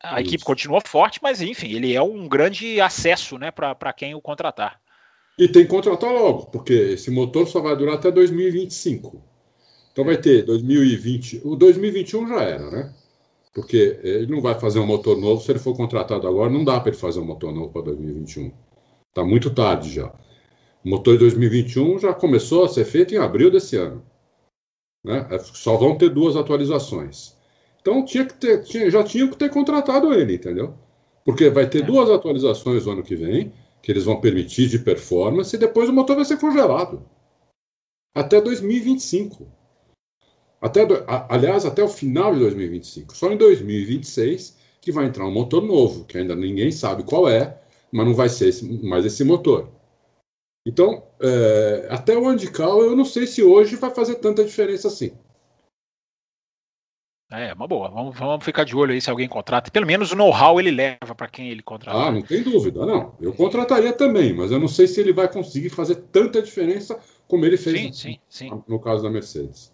[0.03, 0.29] A Isso.
[0.29, 4.81] equipe continua forte, mas enfim, ele é um grande acesso né, para quem o contratar.
[5.39, 9.23] E tem que contratar logo, porque esse motor só vai durar até 2025.
[9.93, 11.43] Então vai ter 2020.
[11.45, 12.95] O 2021 já era, né?
[13.55, 16.51] Porque ele não vai fazer um motor novo se ele for contratado agora.
[16.51, 18.53] Não dá para ele fazer um motor novo para 2021.
[19.09, 20.09] Está muito tarde já.
[20.85, 24.05] O motor de 2021 já começou a ser feito em abril desse ano.
[25.05, 25.27] Né?
[25.31, 27.36] É, só vão ter duas atualizações.
[27.87, 30.75] Então tinha que ter, tinha, já tinha que ter contratado ele, entendeu?
[31.25, 31.87] Porque vai ter é.
[31.87, 35.93] duas atualizações no ano que vem, que eles vão permitir de performance, e depois o
[35.93, 37.09] motor vai ser congelado.
[38.13, 39.47] Até 2025.
[40.61, 40.81] Até,
[41.29, 43.17] aliás, até o final de 2025.
[43.17, 47.57] Só em 2026 que vai entrar um motor novo, que ainda ninguém sabe qual é,
[47.93, 49.69] mas não vai ser esse, mais esse motor.
[50.67, 55.13] Então, é, até o Andical, eu não sei se hoje vai fazer tanta diferença assim.
[57.31, 57.89] É, uma boa.
[57.89, 59.71] Vamos, vamos ficar de olho aí se alguém contrata.
[59.71, 61.99] Pelo menos o know-how ele leva para quem ele contrata.
[61.99, 63.15] Ah, não tem dúvida, não.
[63.21, 67.45] Eu contrataria também, mas eu não sei se ele vai conseguir fazer tanta diferença como
[67.45, 68.63] ele fez sim, sim, sim.
[68.69, 69.73] no caso da Mercedes.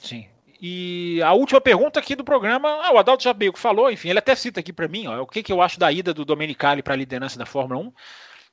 [0.00, 0.26] Sim.
[0.60, 4.08] E a última pergunta aqui do programa, ah, o Adalto já meio que falou, enfim,
[4.08, 6.24] ele até cita aqui para mim, ó, o que, que eu acho da ida do
[6.24, 7.92] Domenicali para a liderança da Fórmula 1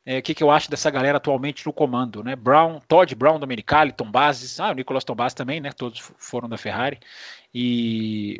[0.05, 2.35] é, o que, que eu acho dessa galera atualmente no comando, né?
[2.35, 5.71] Brown, Todd Brown, Domenicali, Tom Bases, ah, o Nicolas Tom Bases também, né?
[5.71, 6.99] Todos foram da Ferrari.
[7.53, 8.37] E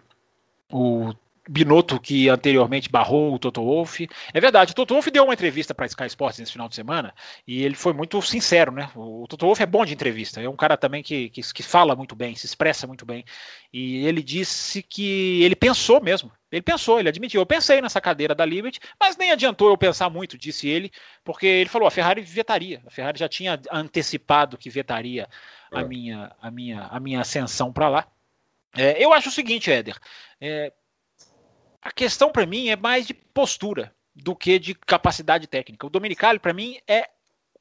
[0.72, 1.14] o
[1.48, 4.08] Binotto, que anteriormente barrou o Toto Wolff.
[4.34, 7.14] É verdade, o Toto Wolff deu uma entrevista para Sky Sports nesse final de semana
[7.46, 8.90] e ele foi muito sincero, né?
[8.96, 11.98] O Toto Wolff é bom de entrevista, é um cara também que, que, que, fala
[11.98, 13.26] muito bem, se expressa muito bem.
[13.74, 16.32] E ele disse que ele pensou mesmo.
[16.50, 17.42] Ele pensou, ele admitiu.
[17.42, 20.92] Eu pensei nessa cadeira da Liberty, mas nem adiantou eu pensar muito, disse ele,
[21.26, 22.82] porque ele falou: a Ferrari vetaria.
[22.86, 25.28] A Ferrari já tinha antecipado que vetaria
[25.72, 25.80] é.
[25.80, 28.08] a, minha, a, minha, a minha ascensão para lá.
[28.76, 29.98] É, eu acho o seguinte, Éder.
[30.42, 30.72] É,
[31.82, 35.86] a questão para mim é mais de postura do que de capacidade técnica.
[35.86, 37.10] O Dominicali, para mim, é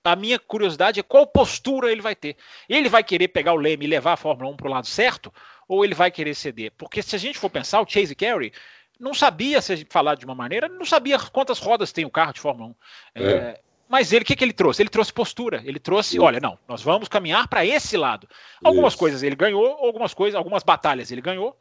[0.05, 2.37] a minha curiosidade é qual postura ele vai ter.
[2.69, 5.33] Ele vai querer pegar o leme e levar a Fórmula 1 para o lado certo,
[5.69, 6.73] ou ele vai querer ceder?
[6.77, 8.53] Porque se a gente for pensar, o Chase Carey
[8.99, 12.11] não sabia, se a gente falar de uma maneira, não sabia quantas rodas tem o
[12.11, 13.23] carro de Fórmula 1.
[13.23, 13.61] É.
[13.93, 14.81] Mas ele, o que, que ele trouxe?
[14.81, 15.61] Ele trouxe postura.
[15.67, 16.25] Ele trouxe, Isso.
[16.25, 18.27] olha, não, nós vamos caminhar para esse lado.
[18.65, 18.99] Algumas Isso.
[18.99, 21.55] coisas ele ganhou, algumas coisas, algumas batalhas ele ganhou,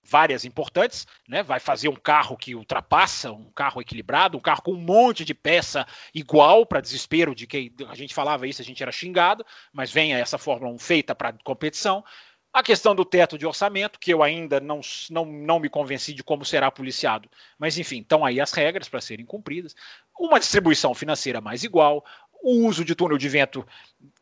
[0.00, 1.42] várias importantes, né?
[1.42, 5.34] Vai fazer um carro que ultrapassa, um carro equilibrado, um carro com um monte de
[5.34, 5.84] peça
[6.14, 10.14] igual para desespero de quem a gente falava isso, a gente era xingado, mas vem
[10.14, 12.04] essa Fórmula 1 feita para competição.
[12.52, 16.22] A questão do teto de orçamento, que eu ainda não, não, não me convenci de
[16.22, 17.26] como será policiado,
[17.58, 19.74] mas enfim, estão aí as regras para serem cumpridas.
[20.18, 22.04] Uma distribuição financeira mais igual,
[22.42, 23.66] o uso de túnel de vento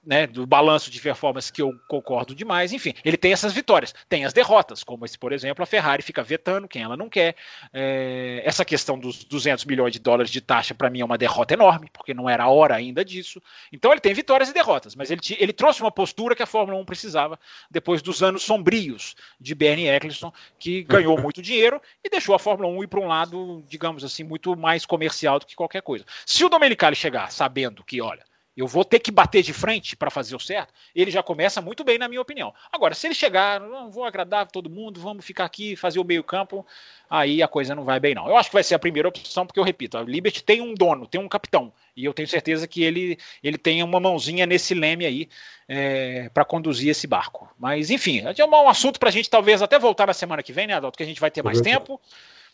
[0.04, 2.72] né, do balanço de performance que eu concordo demais.
[2.72, 6.22] Enfim, ele tem essas vitórias, tem as derrotas, como esse, por exemplo, a Ferrari fica
[6.22, 7.36] vetando quem ela não quer.
[7.72, 11.54] É, essa questão dos 200 milhões de dólares de taxa, para mim, é uma derrota
[11.54, 13.42] enorme, porque não era a hora ainda disso.
[13.72, 16.78] Então, ele tem vitórias e derrotas, mas ele, ele trouxe uma postura que a Fórmula
[16.80, 17.38] 1 precisava
[17.70, 22.68] depois dos anos sombrios de Bernie Eccleston, que ganhou muito dinheiro e deixou a Fórmula
[22.68, 26.04] 1 ir para um lado, digamos assim, muito mais comercial do que qualquer coisa.
[26.24, 28.24] Se o Domenicali chegar sabendo que, olha,
[28.60, 31.82] eu vou ter que bater de frente para fazer o certo, ele já começa muito
[31.82, 32.52] bem, na minha opinião.
[32.70, 36.66] Agora, se ele chegar, não vou agradar todo mundo, vamos ficar aqui, fazer o meio-campo,
[37.08, 38.28] aí a coisa não vai bem, não.
[38.28, 40.74] Eu acho que vai ser a primeira opção, porque eu repito, a Liberty tem um
[40.74, 44.74] dono, tem um capitão, e eu tenho certeza que ele, ele tem uma mãozinha nesse
[44.74, 45.28] leme aí
[45.66, 47.48] é, para conduzir esse barco.
[47.58, 50.66] Mas, enfim, é um assunto para a gente talvez até voltar na semana que vem,
[50.66, 50.96] né, Adalto?
[50.96, 52.00] Que a gente vai ter mais tempo.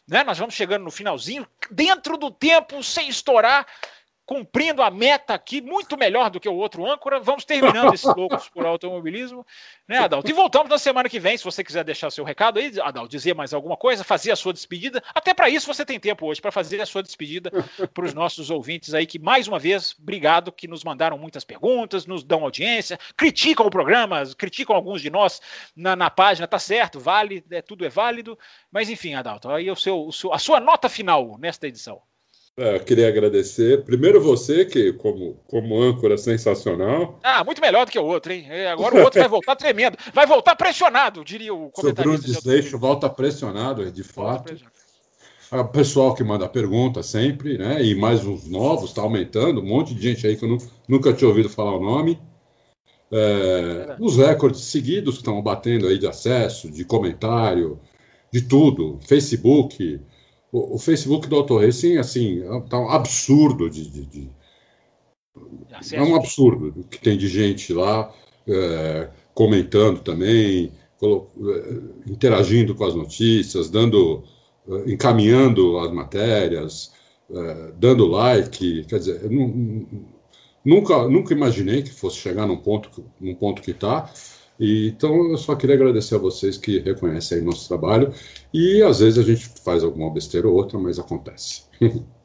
[0.06, 0.22] Né?
[0.22, 3.66] Nós vamos chegando no finalzinho, dentro do tempo, sem estourar
[4.26, 7.20] cumprindo a meta aqui muito melhor do que o outro âncora.
[7.20, 9.46] Vamos terminando esse Loucos por Automobilismo,
[9.86, 10.28] né, Adalto?
[10.28, 13.34] E voltamos na semana que vem, se você quiser deixar seu recado aí, Adalto, dizer
[13.34, 15.02] mais alguma coisa, fazer a sua despedida.
[15.14, 17.52] Até para isso você tem tempo hoje, para fazer a sua despedida
[17.94, 22.04] para os nossos ouvintes aí, que mais uma vez, obrigado, que nos mandaram muitas perguntas,
[22.04, 25.40] nos dão audiência, criticam o programa, criticam alguns de nós
[25.76, 28.36] na, na página, tá certo, vale, é, tudo é válido.
[28.72, 32.02] Mas enfim, Adalto, aí o seu, o seu, a sua nota final nesta edição.
[32.58, 33.84] É, queria agradecer.
[33.84, 37.20] Primeiro você, que como, como âncora sensacional.
[37.22, 38.46] Ah, muito melhor do que o outro, hein?
[38.48, 39.98] É, agora o outro vai voltar tremendo.
[40.14, 42.02] Vai voltar pressionado, diria o comentarista.
[42.02, 44.56] Seu Bruno Desleixo volta pressionado, de fato.
[45.52, 47.84] O pessoal que manda pergunta sempre, né?
[47.84, 49.60] E mais uns novos, está aumentando.
[49.60, 50.58] Um monte de gente aí que eu
[50.88, 52.18] nunca tinha ouvido falar o nome.
[53.12, 57.78] É, os recordes seguidos que estão batendo aí de acesso, de comentário,
[58.32, 58.98] de tudo.
[59.06, 60.00] Facebook,
[60.56, 64.30] o, o Facebook do Auto Racing, assim, tá um absurdo de, de, de
[65.92, 68.10] é um absurdo que tem de gente lá
[68.48, 70.72] é, comentando também,
[71.02, 74.24] é, interagindo com as notícias, dando,
[74.66, 76.92] é, encaminhando as matérias,
[77.30, 79.86] é, dando like, quer dizer, não,
[80.64, 84.10] nunca, nunca imaginei que fosse chegar num ponto, num ponto que está.
[84.58, 88.12] Então, eu só queria agradecer a vocês que reconhecem aí nosso trabalho.
[88.52, 91.64] E às vezes a gente faz alguma besteira ou outra, mas acontece.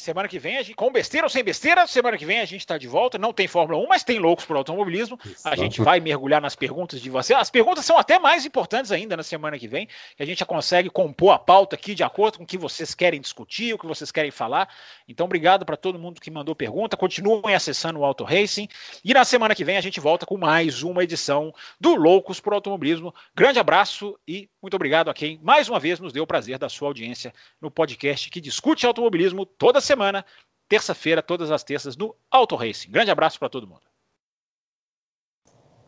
[0.00, 2.46] E semana que vem, a gente, com besteira ou sem besteira, semana que vem a
[2.46, 3.18] gente está de volta.
[3.18, 5.20] Não tem Fórmula 1, mas tem loucos por automobilismo.
[5.44, 7.34] A gente vai mergulhar nas perguntas de você.
[7.34, 9.86] As perguntas são até mais importantes ainda na semana que vem,
[10.16, 12.94] que a gente já consegue compor a pauta aqui de acordo com o que vocês
[12.94, 14.70] querem discutir, o que vocês querem falar.
[15.06, 16.96] Então, obrigado para todo mundo que mandou pergunta.
[16.96, 18.68] Continuem acessando o Auto Racing.
[19.04, 22.54] E na semana que vem a gente volta com mais uma edição do Loucos por
[22.54, 23.14] Automobilismo.
[23.34, 26.70] Grande abraço e muito obrigado a quem mais uma vez nos deu o prazer da
[26.70, 30.24] sua audiência no podcast que discute automobilismo toda semana,
[30.68, 32.90] terça-feira, todas as terças, no Auto Racing.
[32.90, 33.89] Grande abraço para todo mundo.